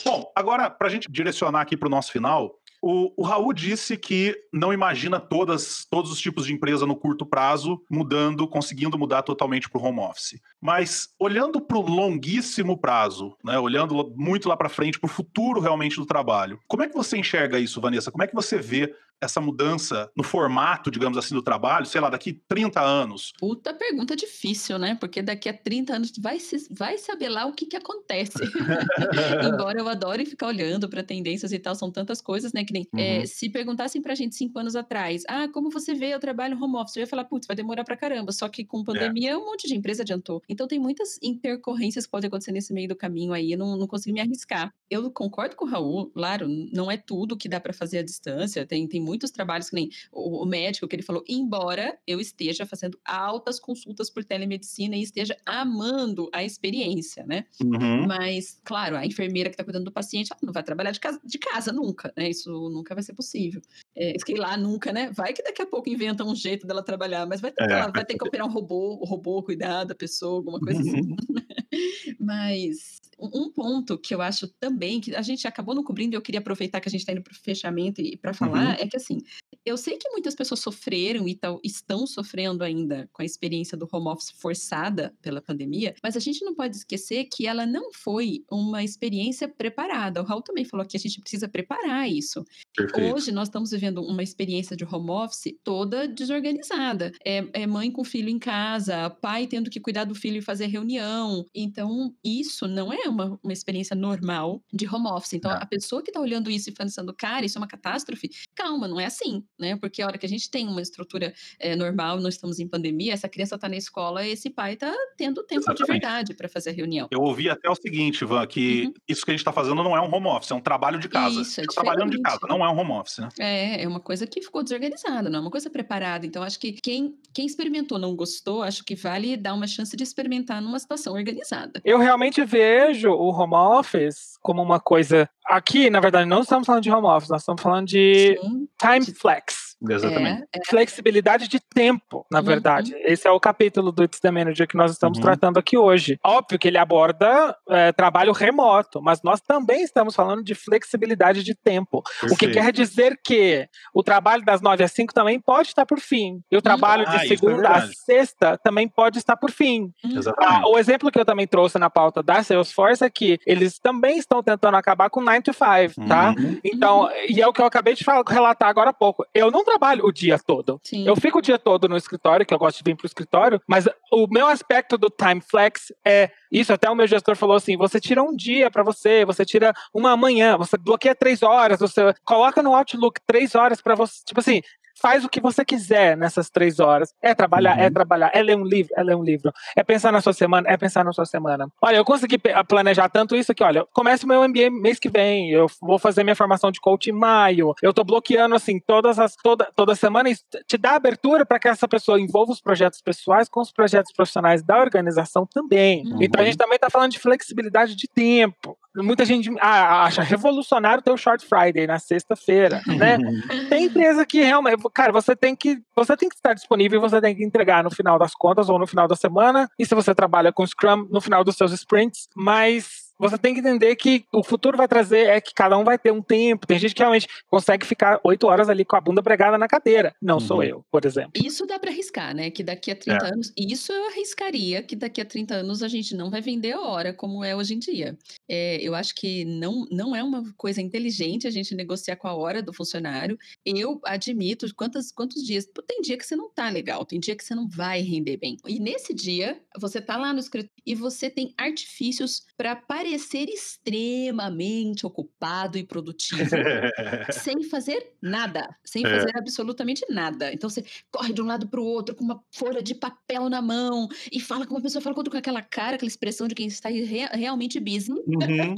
Bom, 0.04 0.30
agora, 0.36 0.70
para 0.70 0.88
a 0.88 0.90
gente 0.90 1.10
direcionar 1.10 1.62
aqui 1.62 1.76
para 1.76 1.88
o 1.88 1.90
nosso 1.90 2.12
final, 2.12 2.54
o, 2.82 3.12
o 3.16 3.24
Raul 3.24 3.52
disse 3.52 3.96
que 3.96 4.36
não 4.52 4.72
imagina 4.72 5.18
todas, 5.18 5.84
todos 5.90 6.12
os 6.12 6.20
tipos 6.20 6.46
de 6.46 6.52
empresa 6.52 6.86
no 6.86 6.94
curto 6.94 7.26
prazo 7.26 7.80
mudando, 7.90 8.46
conseguindo 8.46 8.98
mudar 8.98 9.22
totalmente 9.22 9.68
para 9.68 9.80
o 9.80 9.84
home 9.84 10.00
office. 10.00 10.40
Mas 10.60 11.08
olhando 11.18 11.60
para 11.60 11.76
o 11.76 11.80
longuíssimo 11.80 12.78
prazo, 12.78 13.36
né, 13.44 13.58
olhando 13.58 14.12
muito 14.16 14.48
lá 14.48 14.56
para 14.56 14.68
frente, 14.68 15.00
para 15.00 15.08
o 15.08 15.10
futuro 15.10 15.60
realmente 15.60 15.96
do 15.96 16.06
trabalho, 16.06 16.60
como 16.68 16.82
é 16.82 16.88
que 16.88 16.94
você 16.94 17.16
enxerga 17.16 17.58
isso, 17.58 17.80
Vanessa? 17.80 18.12
Como 18.12 18.22
é 18.22 18.26
que 18.26 18.34
você 18.34 18.58
vê 18.58 18.94
essa 19.20 19.40
mudança 19.40 20.10
no 20.16 20.22
formato, 20.22 20.90
digamos 20.90 21.16
assim, 21.16 21.34
do 21.34 21.42
trabalho, 21.42 21.86
sei 21.86 22.00
lá, 22.00 22.10
daqui 22.10 22.40
30 22.48 22.80
anos? 22.80 23.32
Puta 23.38 23.72
pergunta 23.72 24.14
difícil, 24.14 24.78
né? 24.78 24.96
Porque 24.98 25.22
daqui 25.22 25.48
a 25.48 25.54
30 25.54 25.94
anos 25.94 26.12
vai, 26.18 26.38
se, 26.38 26.66
vai 26.70 26.98
saber 26.98 27.28
lá 27.28 27.46
o 27.46 27.52
que, 27.52 27.66
que 27.66 27.76
acontece. 27.76 28.38
Embora 29.42 29.78
eu 29.78 29.88
adore 29.88 30.26
ficar 30.26 30.48
olhando 30.48 30.88
para 30.88 31.02
tendências 31.02 31.52
e 31.52 31.58
tal, 31.58 31.74
são 31.74 31.90
tantas 31.90 32.20
coisas, 32.20 32.52
né? 32.52 32.64
Que 32.64 32.72
nem 32.72 32.86
é, 32.94 32.96
uhum. 32.96 33.22
é, 33.22 33.26
se 33.26 33.48
perguntassem 33.48 34.02
pra 34.02 34.14
gente 34.14 34.34
cinco 34.34 34.58
anos 34.58 34.76
atrás, 34.76 35.22
ah, 35.28 35.48
como 35.48 35.70
você 35.70 35.94
vê 35.94 36.14
o 36.14 36.20
trabalho 36.20 36.62
home 36.62 36.76
office? 36.76 36.96
Eu 36.96 37.00
ia 37.00 37.06
falar, 37.06 37.24
putz, 37.24 37.46
vai 37.46 37.56
demorar 37.56 37.84
pra 37.84 37.96
caramba. 37.96 38.32
Só 38.32 38.48
que 38.48 38.64
com 38.64 38.80
é. 38.80 38.84
pandemia, 38.84 39.30
é. 39.30 39.36
um 39.36 39.44
monte 39.44 39.66
de 39.66 39.74
empresa 39.74 40.02
adiantou. 40.02 40.42
Então 40.48 40.66
tem 40.66 40.78
muitas 40.78 41.18
intercorrências 41.22 42.04
que 42.04 42.10
podem 42.10 42.28
acontecer 42.28 42.52
nesse 42.52 42.72
meio 42.72 42.88
do 42.88 42.96
caminho 42.96 43.32
aí. 43.32 43.52
Eu 43.52 43.58
não, 43.58 43.76
não 43.76 43.86
consigo 43.86 44.14
me 44.14 44.20
arriscar. 44.20 44.72
Eu 44.90 45.10
concordo 45.10 45.56
com 45.56 45.64
o 45.64 45.68
Raul, 45.68 46.10
claro, 46.10 46.46
não 46.72 46.90
é 46.90 46.96
tudo 46.96 47.36
que 47.36 47.48
dá 47.48 47.60
para 47.60 47.72
fazer 47.72 47.98
à 47.98 48.02
distância. 48.02 48.66
Tem, 48.66 48.86
tem 48.86 49.00
muitos 49.06 49.30
trabalhos, 49.30 49.70
que 49.70 49.76
nem 49.76 49.90
o, 50.12 50.42
o, 50.42 50.46
médico 50.46 50.88
que 50.88 50.96
ele 50.96 51.02
falou, 51.02 51.24
embora 51.28 51.96
eu 52.06 52.20
esteja 52.20 52.66
fazendo 52.66 52.98
altas 53.04 53.60
consultas 53.60 54.10
por 54.10 54.24
telemedicina 54.24 54.96
e 54.96 55.02
esteja 55.02 55.36
amando 55.46 56.28
a 56.32 56.42
experiência, 56.42 57.24
né? 57.24 57.44
Uhum. 57.62 58.06
Mas, 58.06 58.60
claro, 58.64 58.96
a 58.96 59.06
enfermeira 59.06 59.48
que 59.48 59.54
está 59.54 59.64
cuidando 59.64 59.84
do 59.84 59.92
paciente 59.92 60.30
não 60.42 60.52
vai 60.52 60.62
trabalhar 60.62 60.90
de 60.90 61.00
casa, 61.00 61.20
de 61.24 61.38
casa 61.38 61.72
nunca, 61.72 62.12
né? 62.16 62.28
Isso 62.28 62.50
nunca 62.68 62.94
vai 62.94 63.04
ser 63.04 63.14
possível. 63.14 63.62
É, 63.94 64.14
sei 64.24 64.36
lá, 64.36 64.56
nunca, 64.56 64.92
né? 64.92 65.10
Vai 65.12 65.32
que 65.32 65.42
daqui 65.42 65.62
a 65.62 65.66
pouco 65.66 65.88
inventam 65.88 66.28
um 66.28 66.34
jeito 66.34 66.66
dela 66.66 66.82
trabalhar, 66.82 67.26
mas 67.26 67.40
vai 67.40 67.52
ter, 67.52 67.70
é. 67.70 67.72
ela 67.72 67.92
vai 67.92 68.04
ter 68.04 68.18
que 68.18 68.26
operar 68.26 68.46
um 68.46 68.50
robô, 68.50 68.98
o 69.00 69.04
robô 69.04 69.42
cuidar 69.42 69.84
da 69.84 69.94
pessoa, 69.94 70.38
alguma 70.38 70.58
coisa 70.58 70.80
assim. 70.80 71.00
Uhum. 71.00 71.16
mas 72.18 73.00
um 73.18 73.50
ponto 73.50 73.96
que 73.98 74.14
eu 74.14 74.20
acho 74.20 74.46
também, 74.46 75.00
que 75.00 75.14
a 75.14 75.22
gente 75.22 75.46
acabou 75.48 75.74
não 75.74 75.82
cobrindo 75.82 76.14
e 76.14 76.16
eu 76.16 76.22
queria 76.22 76.40
aproveitar 76.40 76.80
que 76.80 76.88
a 76.88 76.90
gente 76.90 77.00
está 77.00 77.12
indo 77.12 77.22
para 77.22 77.32
o 77.32 77.36
fechamento 77.36 78.00
e 78.00 78.16
para 78.16 78.34
falar, 78.34 78.76
uhum. 78.76 78.84
é 78.84 78.86
que 78.86 78.95
assim, 78.96 79.18
eu 79.64 79.76
sei 79.76 79.96
que 79.96 80.08
muitas 80.10 80.34
pessoas 80.34 80.60
sofreram 80.60 81.26
e 81.26 81.34
tal, 81.34 81.60
estão 81.64 82.06
sofrendo 82.06 82.62
ainda 82.62 83.08
com 83.12 83.22
a 83.22 83.24
experiência 83.24 83.76
do 83.76 83.88
home 83.90 84.08
office 84.08 84.30
forçada 84.30 85.12
pela 85.20 85.42
pandemia, 85.42 85.94
mas 86.02 86.16
a 86.16 86.20
gente 86.20 86.44
não 86.44 86.54
pode 86.54 86.76
esquecer 86.76 87.24
que 87.24 87.46
ela 87.46 87.66
não 87.66 87.92
foi 87.92 88.44
uma 88.50 88.84
experiência 88.84 89.48
preparada. 89.48 90.22
O 90.22 90.24
Raul 90.24 90.42
também 90.42 90.64
falou 90.64 90.86
que 90.86 90.96
a 90.96 91.00
gente 91.00 91.20
precisa 91.20 91.48
preparar 91.48 92.08
isso. 92.08 92.44
Perfeito. 92.76 93.14
Hoje 93.14 93.32
nós 93.32 93.48
estamos 93.48 93.70
vivendo 93.72 94.02
uma 94.02 94.22
experiência 94.22 94.76
de 94.76 94.84
home 94.84 95.10
office 95.10 95.52
toda 95.64 96.06
desorganizada. 96.06 97.10
É, 97.24 97.44
é 97.52 97.66
mãe 97.66 97.90
com 97.90 98.04
filho 98.04 98.28
em 98.28 98.38
casa, 98.38 99.10
pai 99.10 99.46
tendo 99.46 99.68
que 99.68 99.80
cuidar 99.80 100.04
do 100.04 100.14
filho 100.14 100.38
e 100.38 100.42
fazer 100.42 100.66
reunião. 100.66 101.44
Então, 101.54 102.14
isso 102.24 102.68
não 102.68 102.92
é 102.92 103.08
uma, 103.08 103.38
uma 103.42 103.52
experiência 103.52 103.96
normal 103.96 104.62
de 104.72 104.86
home 104.86 105.08
office. 105.08 105.32
Então, 105.32 105.50
a 105.50 105.66
pessoa 105.66 106.02
que 106.02 106.10
está 106.10 106.20
olhando 106.20 106.50
isso 106.50 106.70
e 106.70 106.72
pensando, 106.72 107.12
cara, 107.12 107.44
isso 107.44 107.58
é 107.58 107.60
uma 107.60 107.68
catástrofe, 107.68 108.30
calma, 108.54 108.85
não 108.86 109.00
é 109.00 109.06
assim 109.06 109.44
né? 109.58 109.76
Porque 109.76 110.02
a 110.02 110.06
hora 110.06 110.18
que 110.18 110.26
a 110.26 110.28
gente 110.28 110.50
tem 110.50 110.66
uma 110.66 110.82
estrutura 110.82 111.32
é, 111.58 111.74
normal, 111.74 112.18
não 112.18 112.28
estamos 112.28 112.58
em 112.58 112.68
pandemia, 112.68 113.12
essa 113.12 113.28
criança 113.28 113.54
está 113.54 113.68
na 113.68 113.76
escola, 113.76 114.26
esse 114.26 114.50
pai 114.50 114.74
está 114.74 114.92
tendo 115.16 115.42
tempo 115.42 115.62
Exatamente. 115.62 115.86
de 115.86 115.92
verdade 115.92 116.34
para 116.34 116.48
fazer 116.48 116.70
a 116.70 116.72
reunião. 116.72 117.08
Eu 117.10 117.20
ouvi 117.20 117.48
até 117.48 117.68
o 117.68 117.74
seguinte, 117.74 118.22
Ivan, 118.22 118.46
que 118.46 118.86
uhum. 118.86 118.94
isso 119.08 119.24
que 119.24 119.30
a 119.30 119.34
gente 119.34 119.40
está 119.40 119.52
fazendo 119.52 119.82
não 119.82 119.96
é 119.96 120.00
um 120.00 120.14
home 120.14 120.26
office, 120.28 120.50
é 120.50 120.54
um 120.54 120.60
trabalho 120.60 120.98
de 120.98 121.08
casa. 121.08 121.40
Isso, 121.40 121.60
é 121.60 121.64
tá 121.64 121.82
trabalhando 121.82 122.10
de 122.10 122.20
casa, 122.20 122.40
não 122.48 122.64
é 122.64 122.68
um 122.68 122.78
home 122.78 122.92
office, 122.92 123.18
né? 123.18 123.28
É, 123.38 123.82
é 123.82 123.88
uma 123.88 124.00
coisa 124.00 124.26
que 124.26 124.42
ficou 124.42 124.62
desorganizada, 124.62 125.28
não 125.30 125.38
é 125.38 125.42
uma 125.42 125.50
coisa 125.50 125.70
preparada. 125.70 126.26
Então, 126.26 126.42
acho 126.42 126.58
que 126.58 126.72
quem, 126.72 127.14
quem 127.32 127.46
experimentou 127.46 127.98
não 127.98 128.14
gostou, 128.14 128.62
acho 128.62 128.84
que 128.84 128.94
vale 128.94 129.36
dar 129.36 129.54
uma 129.54 129.66
chance 129.66 129.96
de 129.96 130.02
experimentar 130.02 130.60
numa 130.60 130.78
situação 130.78 131.14
organizada. 131.14 131.80
Eu 131.84 131.98
realmente 131.98 132.44
vejo 132.44 133.10
o 133.10 133.30
home 133.30 133.54
office 133.54 134.36
como 134.40 134.62
uma 134.62 134.80
coisa. 134.80 135.28
Aqui, 135.44 135.88
na 135.90 136.00
verdade, 136.00 136.28
não 136.28 136.40
estamos 136.40 136.66
falando 136.66 136.82
de 136.82 136.90
home 136.90 137.06
office, 137.06 137.30
nós 137.30 137.42
estamos 137.42 137.62
falando 137.62 137.86
de 137.86 138.38
Sim. 138.40 138.68
Time 138.78 139.04
flex. 139.04 139.65
Exatamente. 139.82 140.42
É, 140.54 140.58
é. 140.58 140.64
Flexibilidade 140.66 141.48
de 141.48 141.60
tempo, 141.60 142.26
na 142.30 142.40
uhum. 142.40 142.44
verdade. 142.44 142.94
Esse 143.00 143.28
é 143.28 143.30
o 143.30 143.38
capítulo 143.38 143.92
do 143.92 144.04
It's 144.04 144.20
the 144.20 144.30
Manager 144.30 144.66
que 144.66 144.76
nós 144.76 144.92
estamos 144.92 145.18
uhum. 145.18 145.24
tratando 145.24 145.58
aqui 145.58 145.76
hoje. 145.76 146.18
Óbvio 146.24 146.58
que 146.58 146.68
ele 146.68 146.78
aborda 146.78 147.56
é, 147.68 147.92
trabalho 147.92 148.32
remoto, 148.32 149.02
mas 149.02 149.22
nós 149.22 149.40
também 149.40 149.82
estamos 149.82 150.14
falando 150.14 150.42
de 150.42 150.54
flexibilidade 150.54 151.42
de 151.42 151.54
tempo. 151.54 152.02
Perfeito. 152.02 152.34
O 152.34 152.36
que 152.36 152.48
quer 152.48 152.72
dizer 152.72 153.18
que 153.22 153.68
o 153.92 154.02
trabalho 154.02 154.44
das 154.44 154.60
9 154.60 154.82
às 154.82 154.92
5 154.92 155.12
também 155.12 155.38
pode 155.38 155.68
estar 155.68 155.84
por 155.84 156.00
fim. 156.00 156.40
E 156.50 156.56
o 156.56 156.62
trabalho 156.62 157.04
ah, 157.06 157.10
de 157.10 157.24
é 157.24 157.28
segunda 157.28 157.68
a 157.68 157.86
sexta 157.88 158.58
também 158.58 158.88
pode 158.88 159.18
estar 159.18 159.36
por 159.36 159.50
fim. 159.50 159.92
Ah, 160.38 160.62
o 160.66 160.78
exemplo 160.78 161.10
que 161.10 161.18
eu 161.18 161.24
também 161.24 161.46
trouxe 161.46 161.78
na 161.78 161.90
pauta 161.90 162.22
da 162.22 162.42
Salesforce 162.42 163.04
é 163.04 163.10
que 163.10 163.38
eles 163.46 163.78
também 163.78 164.18
estão 164.18 164.42
tentando 164.42 164.76
acabar 164.76 165.10
com 165.10 165.20
9 165.20 165.42
to 165.42 165.52
5, 165.52 166.08
tá? 166.08 166.34
Uhum. 166.36 166.58
Então, 166.64 167.10
e 167.28 167.40
é 167.42 167.46
o 167.46 167.52
que 167.52 167.60
eu 167.60 167.66
acabei 167.66 167.94
de 167.94 168.04
falar, 168.04 168.22
relatar 168.26 168.68
agora 168.68 168.90
há 168.90 168.92
pouco. 168.92 169.26
Eu 169.34 169.50
não 169.50 169.64
trabalho 169.66 170.06
o 170.06 170.12
dia 170.12 170.38
todo. 170.38 170.80
Sim. 170.82 171.06
Eu 171.06 171.16
fico 171.16 171.38
o 171.38 171.42
dia 171.42 171.58
todo 171.58 171.88
no 171.88 171.96
escritório, 171.96 172.46
que 172.46 172.54
eu 172.54 172.58
gosto 172.58 172.78
de 172.78 172.90
vir 172.90 172.96
para 172.96 173.04
o 173.04 173.06
escritório, 173.06 173.60
mas 173.66 173.86
o 174.10 174.26
meu 174.30 174.46
aspecto 174.46 174.96
do 174.96 175.10
time 175.10 175.40
flex 175.40 175.92
é 176.04 176.30
isso. 176.50 176.72
Até 176.72 176.88
o 176.88 176.94
meu 176.94 177.06
gestor 177.06 177.36
falou 177.36 177.56
assim: 177.56 177.76
você 177.76 178.00
tira 178.00 178.22
um 178.22 178.34
dia 178.34 178.70
para 178.70 178.82
você, 178.82 179.24
você 179.24 179.44
tira 179.44 179.74
uma 179.92 180.16
manhã, 180.16 180.56
você 180.56 180.78
bloqueia 180.78 181.14
três 181.14 181.42
horas, 181.42 181.80
você 181.80 182.14
coloca 182.24 182.62
no 182.62 182.74
Outlook 182.74 183.20
três 183.26 183.54
horas 183.54 183.82
para 183.82 183.94
você. 183.94 184.22
Tipo 184.24 184.40
assim, 184.40 184.62
faz 185.00 185.24
o 185.24 185.28
que 185.28 185.40
você 185.40 185.64
quiser 185.64 186.16
nessas 186.16 186.50
três 186.50 186.80
horas. 186.80 187.12
É 187.22 187.34
trabalhar, 187.34 187.76
é 187.78 187.82
uhum. 187.82 187.86
é 187.86 187.90
trabalhar, 187.90 188.30
é 188.34 188.42
ler 188.42 188.56
um 188.56 188.64
livro, 188.64 188.92
é 188.96 189.02
ler 189.02 189.16
um 189.16 189.22
livro. 189.22 189.52
É 189.76 189.82
pensar 189.82 190.12
na 190.12 190.20
sua 190.20 190.32
semana, 190.32 190.68
é 190.68 190.76
pensar 190.76 191.04
na 191.04 191.12
sua 191.12 191.26
semana. 191.26 191.68
Olha, 191.82 191.96
eu 191.96 192.04
consegui 192.04 192.38
planejar 192.68 193.08
tanto 193.08 193.36
isso 193.36 193.54
que, 193.54 193.62
olha, 193.62 193.84
comece 193.92 194.24
o 194.24 194.28
meu 194.28 194.46
MBA 194.48 194.70
mês 194.70 194.98
que 194.98 195.08
vem, 195.08 195.50
eu 195.50 195.66
vou 195.80 195.98
fazer 195.98 196.24
minha 196.24 196.36
formação 196.36 196.70
de 196.70 196.80
coach 196.80 197.10
em 197.10 197.12
maio, 197.12 197.74
eu 197.82 197.92
tô 197.92 198.04
bloqueando, 198.04 198.54
assim, 198.54 198.80
todas 198.80 199.18
as, 199.18 199.34
toda, 199.36 199.68
toda 199.74 199.94
semana, 199.94 200.30
e 200.30 200.36
te 200.66 200.76
dá 200.76 200.92
abertura 200.92 201.44
para 201.44 201.58
que 201.58 201.68
essa 201.68 201.88
pessoa 201.88 202.20
envolva 202.20 202.52
os 202.52 202.60
projetos 202.60 203.00
pessoais 203.00 203.48
com 203.48 203.60
os 203.60 203.72
projetos 203.72 204.12
profissionais 204.12 204.62
da 204.62 204.78
organização 204.78 205.46
também. 205.46 206.04
Uhum. 206.06 206.18
Então 206.20 206.42
a 206.42 206.44
gente 206.44 206.56
também 206.56 206.78
tá 206.78 206.90
falando 206.90 207.12
de 207.12 207.18
flexibilidade 207.18 207.94
de 207.94 208.08
tempo. 208.08 208.76
Muita 209.02 209.24
gente 209.24 209.50
ah, 209.60 210.04
acha 210.04 210.22
revolucionário 210.22 211.02
ter 211.02 211.10
o 211.10 211.18
Short 211.18 211.44
Friday 211.46 211.86
na 211.86 211.98
sexta-feira, 211.98 212.80
né? 212.86 213.18
Tem 213.68 213.84
empresa 213.84 214.24
que 214.24 214.42
realmente 214.42 214.80
cara, 214.90 215.12
você 215.12 215.34
tem 215.36 215.54
que 215.54 215.78
você 215.94 216.16
tem 216.16 216.28
que 216.28 216.36
estar 216.36 216.54
disponível, 216.54 217.00
você 217.00 217.20
tem 217.20 217.34
que 217.34 217.44
entregar 217.44 217.82
no 217.82 217.90
final 217.90 218.18
das 218.18 218.32
contas 218.34 218.68
ou 218.68 218.78
no 218.78 218.86
final 218.86 219.08
da 219.08 219.16
semana. 219.16 219.68
E 219.78 219.86
se 219.86 219.94
você 219.94 220.14
trabalha 220.14 220.52
com 220.52 220.66
Scrum, 220.66 221.06
no 221.10 221.20
final 221.20 221.44
dos 221.44 221.56
seus 221.56 221.72
sprints, 221.72 222.28
mas 222.34 223.05
você 223.18 223.38
tem 223.38 223.54
que 223.54 223.60
entender 223.60 223.96
que 223.96 224.24
o 224.32 224.42
futuro 224.42 224.76
vai 224.76 224.86
trazer 224.86 225.26
é 225.26 225.40
que 225.40 225.52
cada 225.54 225.76
um 225.78 225.84
vai 225.84 225.98
ter 225.98 226.12
um 226.12 226.22
tempo. 226.22 226.66
Tem 226.66 226.78
gente 226.78 226.94
que 226.94 227.00
realmente 227.00 227.26
consegue 227.48 227.86
ficar 227.86 228.20
oito 228.24 228.46
horas 228.46 228.68
ali 228.68 228.84
com 228.84 228.96
a 228.96 229.00
bunda 229.00 229.22
pregada 229.22 229.56
na 229.56 229.66
cadeira. 229.66 230.14
Não 230.20 230.34
uhum. 230.34 230.40
sou 230.40 230.62
eu, 230.62 230.84
por 230.90 231.04
exemplo. 231.04 231.32
Isso 231.34 231.66
dá 231.66 231.78
para 231.78 231.90
arriscar, 231.90 232.34
né? 232.34 232.50
Que 232.50 232.62
daqui 232.62 232.90
a 232.90 232.96
30 232.96 233.24
é. 233.24 233.32
anos. 233.32 233.52
Isso 233.56 233.92
eu 233.92 234.06
arriscaria 234.08 234.82
que 234.82 234.94
daqui 234.94 235.20
a 235.20 235.24
30 235.24 235.54
anos 235.54 235.82
a 235.82 235.88
gente 235.88 236.14
não 236.14 236.30
vai 236.30 236.40
vender 236.40 236.72
a 236.72 236.80
hora 236.80 237.14
como 237.14 237.42
é 237.42 237.56
hoje 237.56 237.74
em 237.74 237.78
dia. 237.78 238.16
É, 238.48 238.78
eu 238.82 238.94
acho 238.94 239.14
que 239.14 239.44
não, 239.44 239.86
não 239.90 240.14
é 240.14 240.22
uma 240.22 240.42
coisa 240.56 240.82
inteligente 240.82 241.46
a 241.46 241.50
gente 241.50 241.74
negociar 241.74 242.16
com 242.16 242.28
a 242.28 242.34
hora 242.34 242.62
do 242.62 242.72
funcionário. 242.72 243.38
Eu 243.64 244.00
admito 244.04 244.66
quantos, 244.74 245.10
quantos 245.10 245.42
dias. 245.42 245.66
Tem 245.86 246.02
dia 246.02 246.18
que 246.18 246.26
você 246.26 246.36
não 246.36 246.50
tá 246.50 246.68
legal, 246.68 247.04
tem 247.04 247.18
dia 247.18 247.36
que 247.36 247.44
você 247.44 247.54
não 247.54 247.68
vai 247.68 248.02
render 248.02 248.36
bem. 248.36 248.56
E 248.66 248.78
nesse 248.78 249.14
dia, 249.14 249.60
você 249.78 250.00
tá 250.00 250.16
lá 250.16 250.32
no 250.32 250.40
escritório 250.40 250.70
e 250.84 250.94
você 250.94 251.30
tem 251.30 251.54
artifícios 251.56 252.44
para 252.56 252.76
parecer 252.76 253.05
extremamente 253.14 255.06
ocupado 255.06 255.78
e 255.78 255.84
produtivo, 255.84 256.42
sem 257.32 257.62
fazer 257.64 258.14
nada, 258.20 258.68
sem 258.84 259.04
é. 259.04 259.08
fazer 259.08 259.36
absolutamente 259.36 260.04
nada. 260.10 260.52
Então 260.52 260.68
você 260.68 260.84
corre 261.10 261.32
de 261.32 261.42
um 261.42 261.46
lado 261.46 261.68
para 261.68 261.80
o 261.80 261.84
outro 261.84 262.14
com 262.14 262.24
uma 262.24 262.42
folha 262.54 262.82
de 262.82 262.94
papel 262.94 263.48
na 263.48 263.62
mão 263.62 264.08
e 264.30 264.40
fala 264.40 264.66
com 264.66 264.74
uma 264.74 264.82
pessoa, 264.82 265.02
fala 265.02 265.14
com 265.14 265.36
aquela 265.36 265.62
cara, 265.62 265.96
aquela 265.96 266.08
expressão 266.08 266.48
de 266.48 266.54
quem 266.54 266.66
está 266.66 266.88
re 266.88 267.26
realmente 267.32 267.80
busy. 267.80 268.12
Uhum. 268.12 268.74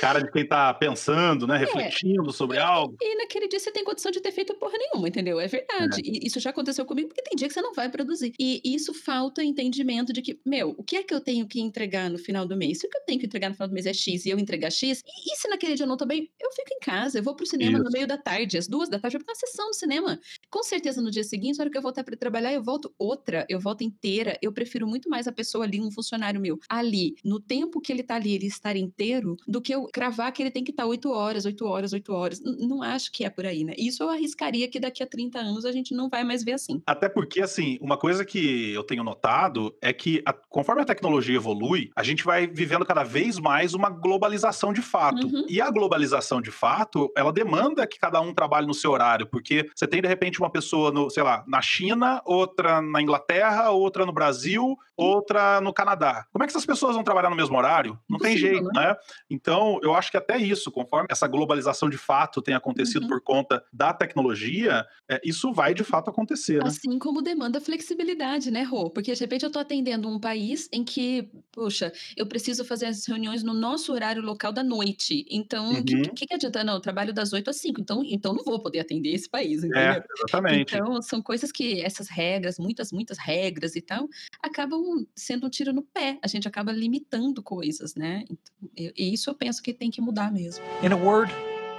Cara 0.00 0.20
de 0.20 0.30
quem 0.30 0.46
tá 0.46 0.72
pensando, 0.74 1.46
né? 1.46 1.56
É. 1.56 1.58
Refletindo 1.60 2.30
é. 2.30 2.32
sobre 2.32 2.58
algo. 2.58 2.96
E 3.00 3.16
naquele 3.16 3.48
dia 3.48 3.58
você 3.58 3.70
tem 3.70 3.84
condição 3.84 4.10
de 4.10 4.20
ter 4.20 4.32
feito 4.32 4.54
porra 4.54 4.76
nenhuma, 4.78 5.08
entendeu? 5.08 5.40
É 5.40 5.46
verdade. 5.46 6.00
É. 6.00 6.02
E 6.04 6.26
isso 6.26 6.40
já 6.40 6.50
aconteceu 6.50 6.84
comigo, 6.84 7.08
porque 7.08 7.22
tem 7.22 7.36
dia 7.36 7.48
que 7.48 7.54
você 7.54 7.62
não 7.62 7.74
vai 7.74 7.88
produzir. 7.88 8.32
E 8.38 8.60
isso 8.64 8.92
falta 8.92 9.42
entendimento 9.42 10.12
de 10.12 10.22
que, 10.22 10.38
meu, 10.44 10.74
o 10.76 10.82
que 10.82 10.96
é 10.96 11.02
que 11.02 11.14
eu 11.14 11.20
tenho 11.20 11.46
que 11.46 11.60
entregar 11.60 12.10
no 12.10 12.18
final 12.18 12.46
do 12.46 12.56
mês? 12.56 12.78
Se 12.80 12.86
o 12.86 12.90
que 12.90 12.98
eu 12.98 13.04
tenho 13.04 13.20
que 13.20 13.26
entregar 13.26 13.48
no 13.48 13.54
final 13.54 13.68
do 13.68 13.74
mês 13.74 13.86
é 13.86 13.92
X 13.92 14.26
e 14.26 14.30
eu 14.30 14.38
entregar 14.38 14.70
X, 14.70 15.02
e, 15.06 15.32
e 15.32 15.36
se 15.36 15.48
naquele 15.48 15.74
dia 15.74 15.84
eu 15.84 15.88
não 15.88 15.96
tô 15.96 16.06
bem, 16.06 16.30
eu 16.40 16.50
fico 16.52 16.74
em 16.74 16.80
casa, 16.80 17.18
eu 17.18 17.22
vou 17.22 17.34
pro 17.34 17.46
cinema 17.46 17.78
isso. 17.78 17.84
no 17.84 17.90
meio 17.90 18.06
da 18.06 18.18
tarde, 18.18 18.58
às 18.58 18.66
duas 18.66 18.88
da 18.88 18.98
tarde, 18.98 19.16
eu 19.16 19.20
vou 19.20 19.26
pra 19.26 19.32
uma 19.32 19.38
sessão 19.38 19.68
do 19.68 19.74
cinema. 19.74 20.20
Com 20.54 20.62
certeza 20.62 21.02
no 21.02 21.10
dia 21.10 21.24
seguinte, 21.24 21.58
na 21.58 21.64
hora 21.64 21.70
que 21.70 21.76
eu 21.76 21.82
voltar 21.82 22.04
para 22.04 22.16
trabalhar, 22.16 22.52
eu 22.52 22.62
volto 22.62 22.94
outra, 22.96 23.44
eu 23.48 23.58
volto 23.58 23.82
inteira. 23.82 24.38
Eu 24.40 24.52
prefiro 24.52 24.86
muito 24.86 25.10
mais 25.10 25.26
a 25.26 25.32
pessoa 25.32 25.64
ali, 25.64 25.80
um 25.80 25.90
funcionário 25.90 26.40
meu, 26.40 26.60
ali, 26.68 27.16
no 27.24 27.40
tempo 27.40 27.80
que 27.80 27.90
ele 27.90 28.04
tá 28.04 28.14
ali, 28.14 28.36
ele 28.36 28.46
estar 28.46 28.76
inteiro, 28.76 29.36
do 29.48 29.60
que 29.60 29.74
eu 29.74 29.88
cravar 29.92 30.30
que 30.30 30.40
ele 30.40 30.52
tem 30.52 30.62
que 30.62 30.70
estar 30.70 30.86
oito 30.86 31.10
horas, 31.10 31.44
oito 31.44 31.66
horas, 31.66 31.92
oito 31.92 32.12
horas. 32.12 32.40
N 32.40 32.68
não 32.68 32.84
acho 32.84 33.10
que 33.10 33.24
é 33.24 33.30
por 33.30 33.44
aí, 33.44 33.64
né? 33.64 33.74
Isso 33.76 34.00
eu 34.04 34.08
arriscaria 34.08 34.68
que 34.68 34.78
daqui 34.78 35.02
a 35.02 35.06
30 35.08 35.40
anos 35.40 35.64
a 35.64 35.72
gente 35.72 35.92
não 35.92 36.08
vai 36.08 36.22
mais 36.22 36.44
ver 36.44 36.52
assim. 36.52 36.80
Até 36.86 37.08
porque, 37.08 37.42
assim, 37.42 37.76
uma 37.80 37.98
coisa 37.98 38.24
que 38.24 38.70
eu 38.70 38.84
tenho 38.84 39.02
notado 39.02 39.76
é 39.82 39.92
que, 39.92 40.22
a, 40.24 40.32
conforme 40.32 40.82
a 40.82 40.84
tecnologia 40.84 41.34
evolui, 41.34 41.90
a 41.96 42.04
gente 42.04 42.22
vai 42.22 42.46
vivendo 42.46 42.86
cada 42.86 43.02
vez 43.02 43.40
mais 43.40 43.74
uma 43.74 43.90
globalização 43.90 44.72
de 44.72 44.82
fato. 44.82 45.26
Uhum. 45.26 45.46
E 45.48 45.60
a 45.60 45.68
globalização 45.68 46.40
de 46.40 46.52
fato, 46.52 47.10
ela 47.16 47.32
demanda 47.32 47.84
que 47.88 47.98
cada 47.98 48.20
um 48.20 48.32
trabalhe 48.32 48.68
no 48.68 48.74
seu 48.74 48.92
horário, 48.92 49.26
porque 49.26 49.68
você 49.74 49.88
tem, 49.88 50.00
de 50.00 50.06
repente, 50.06 50.43
uma 50.44 50.50
pessoa, 50.50 50.90
no, 50.90 51.10
sei 51.10 51.22
lá, 51.22 51.44
na 51.46 51.60
China, 51.60 52.22
outra 52.24 52.80
na 52.80 53.00
Inglaterra, 53.00 53.70
outra 53.70 54.06
no 54.06 54.12
Brasil, 54.12 54.76
outra 54.96 55.60
no 55.60 55.72
Canadá. 55.72 56.26
Como 56.32 56.44
é 56.44 56.46
que 56.46 56.52
essas 56.52 56.66
pessoas 56.66 56.94
vão 56.94 57.04
trabalhar 57.04 57.30
no 57.30 57.36
mesmo 57.36 57.56
horário? 57.56 57.98
Não 58.08 58.18
tem 58.18 58.36
jeito, 58.36 58.64
né? 58.64 58.88
né? 58.88 58.96
Então, 59.28 59.78
eu 59.82 59.94
acho 59.94 60.10
que 60.10 60.16
até 60.16 60.38
isso, 60.38 60.70
conforme 60.70 61.08
essa 61.10 61.26
globalização 61.26 61.88
de 61.90 61.98
fato 61.98 62.42
tem 62.42 62.54
acontecido 62.54 63.02
uhum. 63.02 63.08
por 63.08 63.20
conta 63.20 63.64
da 63.72 63.92
tecnologia, 63.92 64.86
é, 65.08 65.20
isso 65.24 65.52
vai 65.52 65.74
de 65.74 65.84
fato 65.84 66.10
acontecer. 66.10 66.62
Né? 66.62 66.68
Assim 66.68 66.98
como 66.98 67.22
demanda 67.22 67.60
flexibilidade, 67.60 68.50
né, 68.50 68.62
Rô? 68.62 68.90
Porque 68.90 69.12
de 69.12 69.20
repente 69.20 69.44
eu 69.44 69.48
estou 69.48 69.62
atendendo 69.62 70.08
um 70.08 70.18
país 70.18 70.68
em 70.72 70.84
que, 70.84 71.30
poxa, 71.52 71.92
eu 72.16 72.26
preciso 72.26 72.64
fazer 72.64 72.86
as 72.86 73.06
reuniões 73.06 73.42
no 73.42 73.54
nosso 73.54 73.92
horário 73.92 74.22
local 74.22 74.52
da 74.52 74.62
noite. 74.62 75.26
Então, 75.30 75.70
o 75.70 75.74
uhum. 75.76 75.84
que, 75.84 76.10
que, 76.10 76.26
que, 76.26 76.34
adianta? 76.34 76.62
Não, 76.64 76.74
eu 76.74 76.80
trabalho 76.80 77.12
das 77.12 77.32
8 77.32 77.50
às 77.50 77.56
5, 77.56 77.80
então, 77.80 78.02
então 78.04 78.32
não 78.32 78.44
vou 78.44 78.60
poder 78.60 78.80
atender 78.80 79.10
esse 79.10 79.28
país, 79.28 79.62
é, 79.64 79.66
entendeu? 79.66 79.82
É, 79.82 80.04
exatamente. 80.34 80.74
Então, 80.74 81.02
são 81.02 81.22
coisas 81.22 81.50
que 81.50 81.82
essas 81.82 82.08
regras, 82.08 82.58
muitas, 82.58 82.92
muitas 82.92 83.18
regras 83.18 83.76
e 83.76 83.80
tal, 83.80 84.08
acabam 84.42 85.06
sendo 85.14 85.46
um 85.46 85.50
tiro 85.50 85.72
no 85.72 85.82
pé. 85.82 86.18
A 86.22 86.26
gente 86.26 86.46
acaba 86.48 86.72
limitando 86.72 87.42
coisas, 87.42 87.94
né? 87.94 88.24
Então, 88.30 88.70
e 88.76 89.12
isso 89.12 89.30
eu 89.30 89.34
penso 89.34 89.62
que 89.62 89.72
tem 89.72 89.90
que 89.90 90.00
mudar 90.00 90.32
mesmo. 90.32 90.64
In 90.82 90.92
a 90.92 90.96
word, 90.96 91.32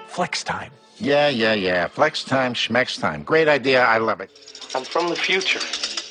flex 0.08 0.44
time. 0.44 0.72
Yeah, 1.02 1.30
yeah, 1.30 1.56
yeah. 1.56 1.90
Flex 1.90 2.24
time, 2.24 2.56
schmex 2.56 2.96
time. 2.98 3.24
Great 3.26 3.50
idea. 3.50 3.84
I 3.84 4.00
love 4.00 4.24
it. 4.24 4.32
I'm 4.74 4.86
from 4.86 5.10
the 5.10 5.16
future. 5.16 5.60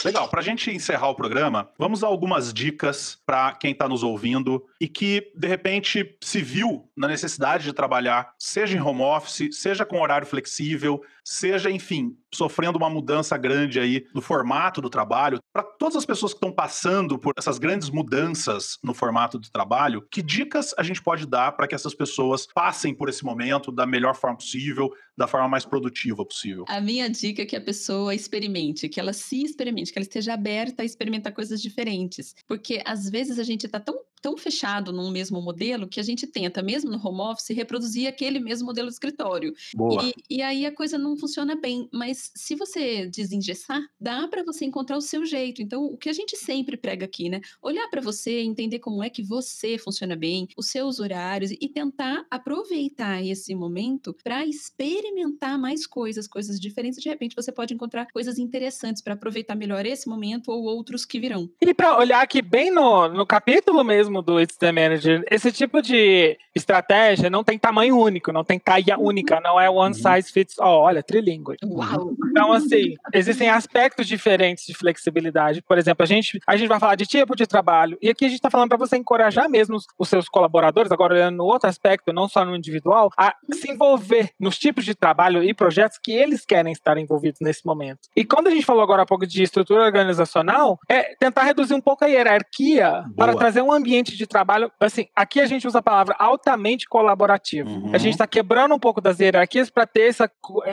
Legal, 0.05 0.29
para 0.29 0.41
a 0.41 0.43
gente 0.43 0.71
encerrar 0.71 1.09
o 1.09 1.15
programa, 1.15 1.71
vamos 1.79 2.05
a 2.05 2.07
algumas 2.07 2.53
dicas 2.53 3.19
para 3.25 3.53
quem 3.53 3.73
está 3.73 3.89
nos 3.89 4.03
ouvindo 4.03 4.63
e 4.79 4.87
que, 4.87 5.33
de 5.35 5.49
repente, 5.49 6.19
se 6.23 6.43
viu 6.43 6.91
na 6.95 7.09
necessidade 7.09 7.65
de 7.65 7.73
trabalhar, 7.73 8.35
seja 8.39 8.77
em 8.77 8.81
home 8.81 9.01
office, 9.01 9.57
seja 9.57 9.87
com 9.87 10.03
horário 10.03 10.27
flexível, 10.27 11.03
seja, 11.25 11.71
enfim, 11.71 12.15
sofrendo 12.37 12.79
uma 12.79 12.91
mudança 12.91 13.37
grande 13.37 13.81
aí 13.81 14.07
no 14.15 14.21
formato 14.21 14.81
do 14.81 14.91
trabalho. 14.91 15.39
Para 15.53 15.63
todas 15.63 15.97
as 15.97 16.05
pessoas 16.05 16.33
que 16.33 16.39
estão 16.39 16.53
passando 16.53 17.19
por 17.19 17.35
essas 17.37 17.59
grandes 17.59 17.91
mudanças 17.91 18.79
no 18.83 18.95
formato 18.95 19.39
do 19.39 19.51
trabalho, 19.51 20.07
que 20.11 20.23
dicas 20.23 20.75
a 20.77 20.83
gente 20.83 21.03
pode 21.03 21.27
dar 21.27 21.53
para 21.53 21.67
que 21.67 21.75
essas 21.75 21.95
pessoas 21.95 22.47
passem 22.55 22.95
por 22.95 23.09
esse 23.09 23.25
momento 23.25 23.71
da 23.71 23.87
melhor 23.87 24.15
forma 24.15 24.37
possível, 24.37 24.93
da 25.17 25.27
forma 25.27 25.49
mais 25.49 25.65
produtiva 25.65 26.25
possível? 26.25 26.65
A 26.69 26.81
minha 26.81 27.09
dica 27.09 27.43
é 27.43 27.47
que 27.47 27.57
a 27.57 27.61
pessoa 27.61 28.15
experimente, 28.15 28.89
que 28.89 29.01
ela 29.01 29.13
se 29.13 29.43
experimente, 29.43 29.93
que 29.93 29.99
ela 29.99 30.05
esteja 30.05 30.35
aberta 30.35 30.83
a 30.83 30.85
experimentar 30.85 31.33
coisas 31.33 31.61
diferentes. 31.61 32.35
Porque 32.47 32.83
às 32.85 33.09
vezes 33.09 33.39
a 33.39 33.45
gente 33.45 33.67
está 33.67 33.79
tão 33.79 33.99
tão 34.25 34.39
fechado 34.39 34.91
num 34.91 35.11
mesmo 35.11 35.39
modelo 35.43 35.87
que 35.87 36.01
a 36.01 36.03
gente 36.03 36.27
tenta, 36.27 36.63
mesmo 36.63 36.91
no 36.91 36.97
home 36.97 37.21
office, 37.21 37.55
reproduzir 37.55 38.09
aquele 38.09 38.41
mesmo 38.41 38.65
modelo 38.65 38.89
de 38.89 38.95
escritório. 38.95 39.53
Boa. 39.75 40.03
E, 40.03 40.15
e 40.39 40.41
aí 40.41 40.65
a 40.65 40.75
coisa 40.75 40.97
não 40.97 41.15
funciona 41.15 41.55
bem. 41.55 41.91
Mas 41.93 42.24
se 42.35 42.55
você 42.55 43.07
desengessar, 43.07 43.83
dá 44.01 44.27
para 44.29 44.43
você 44.43 44.65
encontrar 44.65 44.97
o 44.97 45.01
seu 45.01 45.25
jeito. 45.25 45.63
Então, 45.63 45.85
o 45.85 45.97
que 45.97 46.09
a 46.09 46.13
gente 46.13 46.37
sempre 46.37 46.77
prega 46.77 47.05
aqui, 47.05 47.29
né? 47.29 47.41
Olhar 47.63 47.89
para 47.89 48.01
você, 48.01 48.41
entender 48.41 48.79
como 48.79 49.03
é 49.03 49.11
que 49.11 49.23
você 49.23 49.79
funciona 49.79 50.17
bem, 50.17 50.49
os 50.57 50.71
seus 50.71 51.01
horários 51.01 51.51
e 51.51 51.69
tentar 51.69 52.25
aproveitar 52.31 53.25
esse 53.25 53.55
momento 53.55 54.15
para 54.23 54.45
experimentar 54.45 55.59
mais 55.59 55.87
coisas, 55.87 56.27
coisas 56.27 56.61
diferentes. 56.61 57.01
De 57.01 57.09
repente, 57.09 57.37
você 57.37 57.53
pode 57.53 57.75
encontrar 57.75 58.07
coisas 58.13 58.39
interessantes 58.39 59.03
para 59.03 59.15
aproveitar 59.15 59.55
melhor 59.55 59.85
esse 59.87 60.09
momento 60.09 60.51
ou 60.51 60.65
outros 60.65 61.05
que 61.05 61.21
virão. 61.21 61.49
E 61.61 61.75
para 61.75 61.99
olhar 61.99 62.23
aqui 62.23 62.41
bem 62.43 62.71
no, 62.71 63.09
no 63.09 63.27
capítulo 63.27 63.83
mesmo 63.85 64.23
do 64.23 64.41
It's 64.41 64.57
the 64.57 64.73
Manager, 64.73 65.25
esse 65.31 65.51
tipo 65.51 65.81
de 65.83 66.39
estratégia 66.55 67.29
não 67.31 67.43
tem 67.43 67.59
tamanho 67.59 67.99
único, 67.99 68.33
não 68.33 68.45
tem 68.45 68.59
taia 68.59 68.97
uhum. 68.99 69.07
única, 69.07 69.41
não 69.41 69.61
é 69.61 69.69
one 69.69 69.95
uhum. 69.95 70.17
size 70.17 70.33
fits 70.33 70.59
all. 70.59 70.83
Olha, 70.83 71.03
trilingue. 71.03 71.57
Uau. 71.65 72.04
Então, 72.31 72.53
assim, 72.53 72.95
existem 73.13 73.49
aspectos 73.49 74.07
diferentes 74.07 74.65
de 74.65 74.75
flexibilidade. 74.75 75.63
Por 75.63 75.79
exemplo, 75.79 76.03
a 76.03 76.07
gente, 76.07 76.41
a 76.47 76.57
gente 76.57 76.69
vai 76.69 76.81
falar 76.81 76.95
de 76.95 77.07
tipo 77.07 77.35
de 77.37 77.47
trabalho, 77.47 77.99
e 78.01 78.09
aqui 78.09 78.25
a 78.25 78.29
gente 78.29 78.39
está 78.39 78.51
falando 78.51 78.69
para 78.69 78.79
você 78.79 78.97
encorajar 78.97 79.49
mesmo 79.49 79.77
os, 79.77 79.87
os, 79.99 80.09
seus 80.09 80.29
colaboradores, 80.29 80.93
agora 80.93 81.15
olhando 81.15 81.37
no 81.37 81.45
outro 81.45 81.69
aspecto, 81.69 82.13
não 82.13 82.29
só 82.29 82.45
no 82.45 82.55
individual, 82.55 83.11
a 83.17 83.35
se 83.53 83.71
envolver 83.71 84.31
nos 84.39 84.59
tipos 84.59 84.85
de 84.85 84.95
trabalho 84.95 85.43
e 85.43 85.55
projetos 85.55 85.99
que 86.03 86.13
eles 86.13 86.45
querem 86.45 86.73
estar 86.73 86.97
envolvidos 86.99 87.41
nesse 87.41 87.65
momento. 87.65 88.01
E 88.15 88.25
quando 88.25 88.49
a 88.49 88.51
gente 88.51 88.67
falou 88.67 88.83
agora 88.83 89.03
há 89.03 89.07
pouco 89.07 89.27
de 89.27 89.43
estrutura 89.43 89.83
organizacional, 89.83 90.79
é 90.89 91.15
tentar 91.17 91.43
reduzir 91.45 91.75
um 91.75 91.81
pouco 91.81 92.05
a 92.05 92.09
hierarquia 92.09 92.91
Boa. 92.91 93.15
para 93.17 93.37
trazer 93.37 93.63
um 93.63 93.73
ambiente 93.73 94.05
ambiente 94.05 94.17
de 94.17 94.27
trabalho, 94.27 94.71
assim, 94.79 95.07
aqui 95.15 95.41
a 95.41 95.47
gente 95.47 95.67
usa 95.67 95.79
a 95.79 95.83
palavra 95.83 96.15
altamente 96.19 96.87
colaborativo. 96.87 97.69
Uhum. 97.69 97.95
A 97.95 97.99
gente 97.99 98.13
está 98.13 98.27
quebrando 98.27 98.75
um 98.75 98.79
pouco 98.79 99.01
das 99.01 99.19
hierarquias 99.19 99.71
para 99.71 99.87
ter 99.87 100.09
essa, 100.09 100.31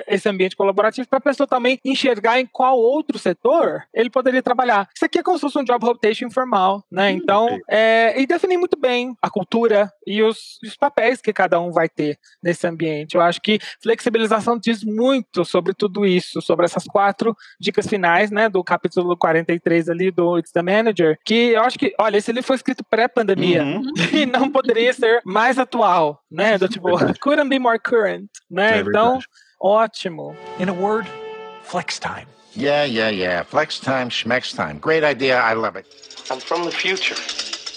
esse 0.07 0.27
ambiente 0.27 0.55
colaborativo, 0.55 1.07
para 1.07 1.20
a 1.21 1.23
pessoa 1.23 1.47
também 1.47 1.79
enxergar 1.85 2.39
em 2.39 2.45
qual 2.45 2.77
outro 2.77 3.17
setor 3.17 3.83
ele 3.93 4.09
poderia 4.09 4.41
trabalhar. 4.41 4.89
Isso 4.93 5.05
aqui 5.05 5.19
é 5.19 5.23
como 5.23 5.37
se 5.37 5.41
fosse 5.41 5.59
um 5.59 5.63
job 5.63 5.85
rotation 5.85 6.25
informal, 6.25 6.83
né? 6.91 7.11
Uhum. 7.11 7.17
Então, 7.17 7.59
é, 7.69 8.19
e 8.19 8.25
definir 8.25 8.57
muito 8.57 8.77
bem 8.77 9.15
a 9.21 9.29
cultura 9.29 9.91
e 10.05 10.21
os, 10.21 10.59
os 10.63 10.75
papéis 10.75 11.21
que 11.21 11.31
cada 11.31 11.59
um 11.59 11.71
vai 11.71 11.87
ter 11.87 12.17
nesse 12.43 12.67
ambiente. 12.67 13.15
Eu 13.15 13.21
acho 13.21 13.41
que 13.41 13.59
flexibilização 13.81 14.57
diz 14.57 14.83
muito 14.83 15.45
sobre 15.45 15.73
tudo 15.73 16.05
isso, 16.05 16.41
sobre 16.41 16.65
essas 16.65 16.85
quatro 16.85 17.35
dicas 17.59 17.87
finais, 17.87 18.31
né, 18.31 18.49
do 18.49 18.63
capítulo 18.63 19.15
43 19.15 19.89
ali 19.89 20.11
do 20.11 20.37
It's 20.37 20.51
the 20.51 20.61
Manager, 20.61 21.17
que 21.23 21.51
eu 21.51 21.61
acho 21.61 21.77
que, 21.77 21.93
olha, 21.99 22.17
esse 22.17 22.31
livro 22.31 22.47
foi 22.47 22.55
escrito 22.55 22.83
pré 22.83 23.07
pandemia 23.07 23.63
uhum. 23.63 23.83
e 24.13 24.25
não 24.25 24.49
poderia 24.49 24.93
ser 24.93 25.21
mais 25.25 25.59
atual, 25.59 26.21
né? 26.29 26.57
Do 26.57 26.67
tipo, 26.67 26.87
couldn't 27.21 27.49
be 27.49 27.59
more 27.59 27.79
current, 27.79 28.29
né? 28.49 28.79
É 28.79 28.81
então, 28.81 29.19
ótimo. 29.61 30.35
In 30.59 30.69
a 30.69 30.73
word, 30.73 31.07
flex 31.63 31.99
time. 31.99 32.27
Yeah, 32.55 32.83
yeah, 32.83 33.09
yeah. 33.09 33.43
Flex 33.43 33.79
time, 33.79 34.09
schmex 34.09 34.53
time. 34.53 34.79
Great 34.79 35.03
idea. 35.03 35.39
I 35.39 35.53
love 35.53 35.77
it. 35.77 35.87
I'm 36.29 36.39
from 36.39 36.65
the 36.65 36.71
future. 36.71 37.15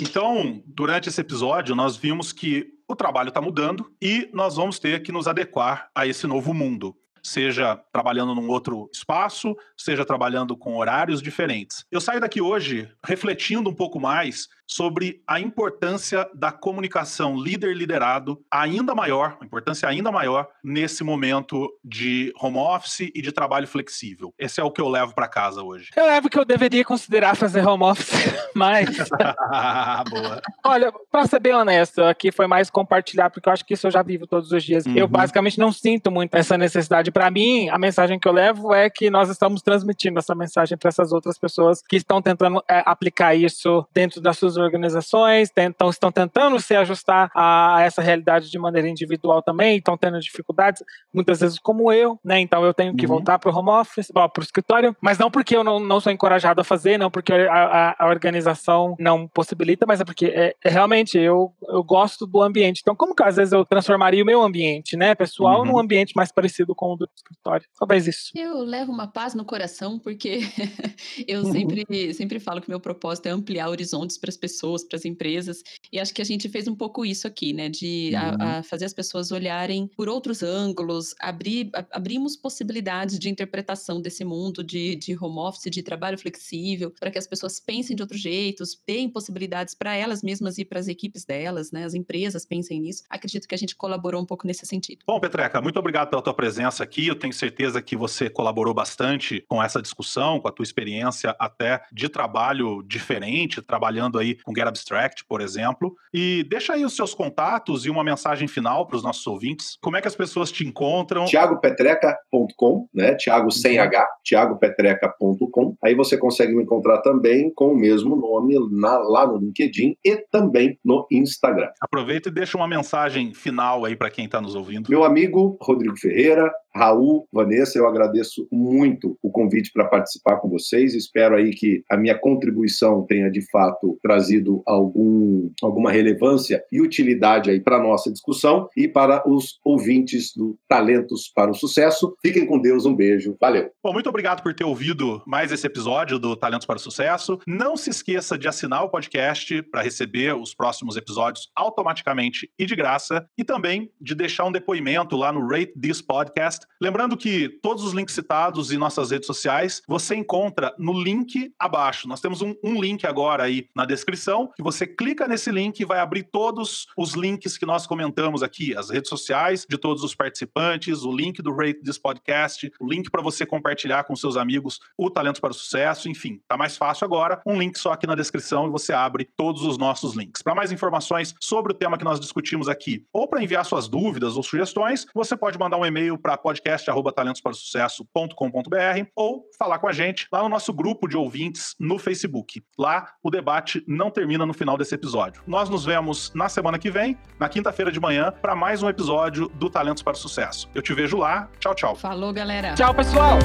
Então, 0.01 0.61
durante 0.66 1.09
esse 1.09 1.20
episódio, 1.20 1.76
nós 1.76 1.97
vimos 1.97 2.32
que 2.32 2.66
o 2.89 2.97
trabalho 2.97 3.28
está 3.28 3.41
mudando 3.41 3.91
e 4.03 4.28
nós 4.32 4.57
vamos 4.57 4.78
ter 4.78 5.03
que 5.03 5.12
nos 5.12 5.28
adequar 5.28 5.89
a 5.95 6.07
esse 6.07 6.26
novo 6.26 6.53
mundo. 6.53 6.97
Seja 7.24 7.80
trabalhando 7.90 8.34
num 8.34 8.48
outro 8.48 8.88
espaço, 8.92 9.56
seja 9.76 10.04
trabalhando 10.04 10.56
com 10.56 10.76
horários 10.76 11.22
diferentes. 11.22 11.84
Eu 11.90 12.00
saio 12.00 12.20
daqui 12.20 12.40
hoje 12.40 12.88
refletindo 13.04 13.70
um 13.70 13.74
pouco 13.74 13.98
mais 13.98 14.48
sobre 14.66 15.22
a 15.26 15.40
importância 15.40 16.28
da 16.34 16.50
comunicação 16.50 17.36
líder-liderado 17.36 18.42
ainda 18.50 18.94
maior, 18.94 19.36
a 19.40 19.44
importância 19.44 19.88
ainda 19.88 20.10
maior 20.10 20.48
nesse 20.62 21.04
momento 21.04 21.70
de 21.84 22.32
home 22.40 22.56
office 22.56 23.10
e 23.14 23.20
de 23.20 23.32
trabalho 23.32 23.68
flexível. 23.68 24.32
Esse 24.38 24.60
é 24.60 24.64
o 24.64 24.70
que 24.70 24.80
eu 24.80 24.88
levo 24.88 25.14
para 25.14 25.28
casa 25.28 25.62
hoje. 25.62 25.90
Eu 25.94 26.06
levo 26.06 26.28
que 26.28 26.38
eu 26.38 26.44
deveria 26.44 26.84
considerar 26.84 27.34
fazer 27.34 27.66
home 27.66 27.84
office, 27.84 28.12
mas 28.54 28.88
Boa. 30.10 30.40
olha, 30.64 30.92
para 31.10 31.26
ser 31.26 31.40
bem 31.40 31.54
honesto, 31.54 32.02
aqui 32.02 32.32
foi 32.32 32.46
mais 32.46 32.70
compartilhar 32.70 33.30
porque 33.30 33.48
eu 33.48 33.52
acho 33.52 33.64
que 33.64 33.74
isso 33.74 33.86
eu 33.86 33.90
já 33.90 34.02
vivo 34.02 34.26
todos 34.26 34.50
os 34.50 34.62
dias. 34.62 34.86
Uhum. 34.86 34.96
Eu 34.96 35.08
basicamente 35.08 35.58
não 35.58 35.72
sinto 35.72 36.10
muito 36.10 36.34
essa 36.34 36.56
necessidade. 36.56 37.10
Para 37.14 37.30
mim, 37.30 37.68
a 37.68 37.78
mensagem 37.78 38.18
que 38.18 38.26
eu 38.26 38.32
levo 38.32 38.74
é 38.74 38.90
que 38.90 39.08
nós 39.08 39.30
estamos 39.30 39.62
transmitindo 39.62 40.18
essa 40.18 40.34
mensagem 40.34 40.76
para 40.76 40.88
essas 40.88 41.12
outras 41.12 41.38
pessoas 41.38 41.80
que 41.88 41.94
estão 41.96 42.20
tentando 42.20 42.60
é, 42.68 42.82
aplicar 42.84 43.34
isso 43.36 43.86
dentro 43.94 44.20
das 44.20 44.36
suas 44.36 44.56
organizações, 44.56 45.48
tentam, 45.48 45.88
estão 45.88 46.10
tentando 46.10 46.58
se 46.60 46.74
ajustar 46.74 47.30
a 47.34 47.78
essa 47.82 48.02
realidade 48.02 48.50
de 48.50 48.58
maneira 48.58 48.88
individual 48.88 49.40
também, 49.42 49.76
estão 49.78 49.96
tendo 49.96 50.18
dificuldades, 50.18 50.82
muitas 51.12 51.38
vezes 51.40 51.56
como 51.58 51.92
eu, 51.92 52.18
né? 52.24 52.40
Então 52.40 52.64
eu 52.64 52.74
tenho 52.74 52.94
que 52.96 53.06
Uhum. 53.06 53.12
voltar 53.12 53.38
para 53.38 53.50
o 53.50 53.56
home 53.56 53.70
office, 53.70 54.10
para 54.12 54.28
o 54.36 54.42
escritório, 54.42 54.96
mas 55.00 55.16
não 55.16 55.30
porque 55.30 55.56
eu 55.56 55.62
não, 55.62 55.78
não 55.78 56.00
sou 56.00 56.10
encorajado 56.12 56.60
a 56.60 56.64
fazer, 56.64 56.98
não 56.98 57.10
porque 57.12 57.32
a, 57.32 57.52
a- 57.52 57.96
a 58.00 58.06
organização 58.08 58.96
não 58.98 59.28
possibilita, 59.28 59.86
mas 59.86 60.00
é 60.00 60.04
porque 60.04 60.26
é, 60.26 60.54
é 60.64 60.68
realmente 60.68 61.16
eu, 61.16 61.52
eu 61.68 61.84
gosto 61.84 62.26
do 62.26 62.42
ambiente. 62.42 62.80
Então, 62.82 62.96
como 62.96 63.14
que 63.14 63.22
às 63.22 63.36
vezes 63.36 63.52
eu 63.52 63.64
transformaria 63.64 64.22
o 64.22 64.26
meu 64.26 64.42
ambiente, 64.42 64.96
né, 64.96 65.14
pessoal, 65.14 65.60
Uhum. 65.60 65.66
num 65.66 65.78
ambiente 65.78 66.12
mais 66.16 66.32
parecido 66.32 66.74
com 66.74 66.94
o 66.94 66.96
do 66.96 67.03
escritório? 67.14 67.66
Talvez 67.78 68.07
isso. 68.07 68.30
Eu 68.34 68.59
levo 68.62 68.92
uma 68.92 69.07
paz 69.07 69.34
no 69.34 69.44
coração 69.44 69.98
porque 69.98 70.40
eu 71.28 71.42
Uhum. 71.42 71.52
sempre, 71.52 72.14
sempre 72.14 72.40
falo 72.40 72.61
que 72.61 72.68
meu 72.68 72.80
propósito 72.80 73.26
é 73.26 73.30
ampliar 73.30 73.68
horizontes 73.68 74.16
para 74.18 74.30
as 74.30 74.36
pessoas, 74.36 74.84
para 74.84 74.96
as 74.96 75.05
empresas. 75.05 75.62
E 75.92 75.98
acho 75.98 76.14
que 76.14 76.22
a 76.22 76.24
gente 76.24 76.48
fez 76.48 76.66
um 76.68 76.74
pouco 76.74 77.05
isso 77.05 77.26
aqui, 77.26 77.52
né? 77.52 77.68
De 77.68 78.14
a- 78.16 78.24
Uhum. 78.30 78.36
a 78.59 78.62
fazer 78.62 78.84
as 78.86 78.94
pessoas 78.94 79.30
olharem 79.30 79.86
por 79.96 80.09
outros 80.09 80.42
ângulos, 80.42 81.14
abrir, 81.20 81.70
a- 81.74 81.84
abrimos 81.92 82.36
possibilidades 82.36 83.18
de 83.18 83.28
interpretação 83.28 84.00
desse 84.00 84.24
mundo 84.24 84.62
de, 84.64 84.96
de 84.96 85.16
home 85.22 85.38
office, 85.38 85.70
de 85.70 85.82
trabalho 85.82 86.18
flexível, 86.18 86.90
para 86.98 87.11
que 87.11 87.18
as 87.18 87.26
pessoas 87.26 87.61
pensem 87.61 87.94
de 87.94 88.02
outros 88.02 88.20
jeitos, 88.20 88.78
deem 88.86 89.09
possibilidades 89.09 89.74
para 89.74 89.94
elas 89.94 90.22
mesmas 90.22 90.59
e 90.59 90.64
para 90.64 90.80
as 90.80 90.88
equipes 90.88 91.24
delas, 91.24 91.70
né? 91.70 91.84
As 91.84 91.94
empresas 91.94 92.44
pensem 92.46 92.80
nisso. 92.80 93.02
Acredito 93.11 93.46
que 93.46 93.55
a 93.55 93.59
gente 93.59 93.74
colaborou 93.76 94.20
um 94.22 94.26
pouco 94.26 94.46
nesse 94.46 94.64
sentido. 94.66 95.00
Bom, 95.07 95.20
Petreca, 95.20 95.61
muito 95.61 95.78
obrigado 95.78 96.11
pela 96.11 96.22
tua 96.22 96.34
presença 96.34 96.82
aqui. 96.82 96.93
Eu 96.99 97.14
tenho 97.14 97.32
certeza 97.32 97.80
que 97.82 97.97
você 97.97 98.28
colaborou 98.30 98.74
bastante 98.74 99.45
com 99.49 99.62
essa 99.62 99.80
discussão, 99.80 100.40
com 100.40 100.49
a 100.49 100.53
tua 100.53 100.62
experiência 100.62 101.34
até 101.38 101.82
de 101.92 102.09
trabalho 102.09 102.82
diferente, 102.86 103.61
trabalhando 103.62 104.18
aí 104.18 104.36
com 104.45 104.55
Get 104.55 104.66
Abstract, 104.66 105.24
por 105.28 105.40
exemplo. 105.40 105.95
E 106.12 106.45
deixa 106.49 106.74
aí 106.74 106.84
os 106.84 106.95
seus 106.97 107.14
contatos 107.14 107.84
e 107.86 107.90
uma 107.90 108.05
mensagem 108.05 108.47
final 108.49 108.86
para 108.86 108.97
os 108.97 109.03
nossos 109.03 109.26
ouvintes. 109.26 109.76
Como 109.80 109.97
é 109.97 110.01
que 110.01 110.09
as 110.09 110.14
pessoas 110.16 110.51
te 110.53 110.64
encontram? 110.66 111.24
tiagopetreca.com, 111.24 112.88
né? 112.95 113.14
Tiago 113.14 113.51
sem 113.51 113.78
H, 113.78 114.07
tiagopetreca.com. 114.22 115.76
Aí 115.82 115.95
você 115.95 116.16
consegue 116.16 116.55
me 116.55 116.62
encontrar 116.62 116.99
também 117.03 117.53
com 117.55 117.72
o 117.72 117.76
mesmo 117.76 118.16
nome 118.16 118.55
na- 118.70 118.99
lá 118.99 119.26
no 119.26 119.38
LinkedIn 119.38 119.97
e 120.05 120.16
também 120.30 120.78
no 120.84 121.07
Instagram. 121.11 121.68
Aproveita 121.80 122.28
e 122.28 122.32
deixa 122.32 122.57
uma 122.57 122.68
mensagem 122.68 123.32
final 123.34 123.84
aí 123.84 123.97
para 123.97 124.11
quem 124.11 124.26
está 124.26 124.40
nos 124.40 124.55
ouvindo. 124.55 124.88
Meu 124.90 125.05
amigo 125.05 125.57
Rodrigo 125.61 125.97
Ferreira, 125.99 126.53
Raul, 126.76 127.28
Vanessa, 127.32 127.78
eu 127.78 127.86
agradeço 127.86 128.48
muito 128.50 129.16
o 129.22 129.30
convite 129.30 129.70
para 129.72 129.84
participar 129.84 130.36
com 130.36 130.48
vocês. 130.48 130.94
Espero 130.94 131.36
aí 131.36 131.50
que 131.50 131.84
a 131.90 131.96
minha 131.96 132.18
contribuição 132.18 133.06
tenha 133.06 133.30
de 133.30 133.40
fato 133.50 133.98
trazido 134.02 134.62
algum, 134.66 135.50
alguma 135.62 135.90
relevância 135.90 136.64
e 136.72 136.80
utilidade 136.80 137.50
aí 137.50 137.60
para 137.60 137.82
nossa 137.82 138.10
discussão 138.10 138.68
e 138.76 138.88
para 138.88 139.22
os 139.28 139.58
ouvintes 139.64 140.32
do 140.34 140.58
Talentos 140.68 141.30
para 141.34 141.50
o 141.50 141.54
Sucesso. 141.54 142.14
Fiquem 142.20 142.46
com 142.46 142.60
Deus, 142.60 142.84
um 142.86 142.94
beijo, 142.94 143.36
valeu. 143.40 143.70
Bom, 143.82 143.92
muito 143.92 144.08
obrigado 144.08 144.42
por 144.42 144.54
ter 144.54 144.64
ouvido 144.64 145.22
mais 145.26 145.52
esse 145.52 145.66
episódio 145.66 146.18
do 146.18 146.34
Talentos 146.34 146.66
para 146.66 146.76
o 146.76 146.80
Sucesso. 146.80 147.38
Não 147.46 147.76
se 147.76 147.90
esqueça 147.90 148.36
de 148.36 148.48
assinar 148.48 148.84
o 148.84 148.88
podcast 148.88 149.62
para 149.64 149.82
receber 149.82 150.34
os 150.34 150.54
próximos 150.54 150.96
episódios 150.96 151.50
automaticamente 151.54 152.50
e 152.58 152.66
de 152.66 152.74
graça, 152.74 153.26
e 153.38 153.44
também 153.44 153.90
de 154.00 154.14
deixar 154.14 154.44
um 154.44 154.52
depoimento 154.52 155.16
lá 155.16 155.32
no 155.32 155.46
Rate 155.46 155.72
This 155.80 156.00
Podcast. 156.00 156.63
Lembrando 156.80 157.16
que 157.16 157.48
todos 157.62 157.84
os 157.84 157.92
links 157.92 158.14
citados 158.14 158.70
em 158.70 158.78
nossas 158.78 159.10
redes 159.10 159.26
sociais 159.26 159.82
você 159.88 160.14
encontra 160.14 160.74
no 160.78 160.92
link 160.92 161.52
abaixo. 161.58 162.08
Nós 162.08 162.20
temos 162.20 162.42
um, 162.42 162.54
um 162.62 162.80
link 162.80 163.06
agora 163.06 163.44
aí 163.44 163.68
na 163.74 163.84
descrição, 163.84 164.50
que 164.54 164.62
você 164.62 164.86
clica 164.86 165.26
nesse 165.26 165.50
link 165.50 165.80
e 165.80 165.84
vai 165.84 165.98
abrir 165.98 166.24
todos 166.24 166.86
os 166.96 167.14
links 167.14 167.56
que 167.56 167.66
nós 167.66 167.86
comentamos 167.86 168.42
aqui, 168.42 168.76
as 168.76 168.90
redes 168.90 169.08
sociais 169.08 169.66
de 169.68 169.78
todos 169.78 170.02
os 170.02 170.14
participantes, 170.14 171.02
o 171.02 171.12
link 171.12 171.42
do 171.42 171.54
Rate 171.54 171.80
This 171.82 171.98
Podcast, 171.98 172.70
o 172.80 172.88
link 172.88 173.10
para 173.10 173.22
você 173.22 173.46
compartilhar 173.46 174.04
com 174.04 174.14
seus 174.16 174.36
amigos 174.36 174.80
o 174.96 175.10
Talentos 175.10 175.40
para 175.40 175.50
o 175.50 175.54
Sucesso, 175.54 176.08
enfim, 176.08 176.40
tá 176.48 176.56
mais 176.56 176.76
fácil 176.76 177.04
agora. 177.04 177.40
Um 177.46 177.58
link 177.58 177.78
só 177.78 177.92
aqui 177.92 178.06
na 178.06 178.14
descrição 178.14 178.66
e 178.66 178.70
você 178.70 178.92
abre 178.92 179.28
todos 179.36 179.62
os 179.62 179.78
nossos 179.78 180.14
links. 180.14 180.42
Para 180.42 180.54
mais 180.54 180.72
informações 180.72 181.34
sobre 181.40 181.72
o 181.72 181.74
tema 181.74 181.98
que 181.98 182.04
nós 182.04 182.20
discutimos 182.20 182.68
aqui, 182.68 183.04
ou 183.12 183.28
para 183.28 183.42
enviar 183.42 183.64
suas 183.64 183.88
dúvidas 183.88 184.36
ou 184.36 184.42
sugestões, 184.42 185.06
você 185.14 185.36
pode 185.36 185.58
mandar 185.58 185.76
um 185.76 185.86
e-mail 185.86 186.18
para 186.18 186.36
podcast@talentosparasucesso.com.br 186.55 189.09
ou 189.14 189.44
falar 189.59 189.78
com 189.78 189.88
a 189.88 189.92
gente 189.92 190.26
lá 190.32 190.42
no 190.42 190.48
nosso 190.48 190.72
grupo 190.72 191.09
de 191.09 191.16
ouvintes 191.16 191.74
no 191.78 191.98
Facebook. 191.98 192.62
Lá 192.78 193.12
o 193.22 193.30
debate 193.30 193.84
não 193.86 194.11
termina 194.11 194.46
no 194.46 194.55
final 194.55 194.76
desse 194.76 194.94
episódio. 194.94 195.42
Nós 195.46 195.68
nos 195.68 195.84
vemos 195.84 196.32
na 196.34 196.48
semana 196.48 196.78
que 196.78 196.90
vem, 196.90 197.16
na 197.38 197.48
quinta-feira 197.48 197.92
de 197.92 198.00
manhã, 198.00 198.32
para 198.42 198.55
mais 198.55 198.82
um 198.82 198.88
episódio 198.88 199.48
do 199.48 199.68
Talentos 199.68 200.02
para 200.02 200.14
o 200.14 200.16
Sucesso. 200.16 200.68
Eu 200.74 200.82
te 200.82 200.94
vejo 200.94 201.16
lá. 201.16 201.48
Tchau, 201.59 201.74
tchau. 201.74 201.96
Falou, 201.96 202.32
galera! 202.32 202.74
Tchau, 202.74 202.94
pessoal! 202.94 203.38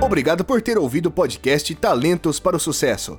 Obrigado 0.00 0.44
por 0.44 0.60
ter 0.60 0.76
ouvido 0.76 1.06
o 1.06 1.10
podcast 1.10 1.74
Talentos 1.76 2.38
para 2.38 2.56
o 2.56 2.60
Sucesso. 2.60 3.18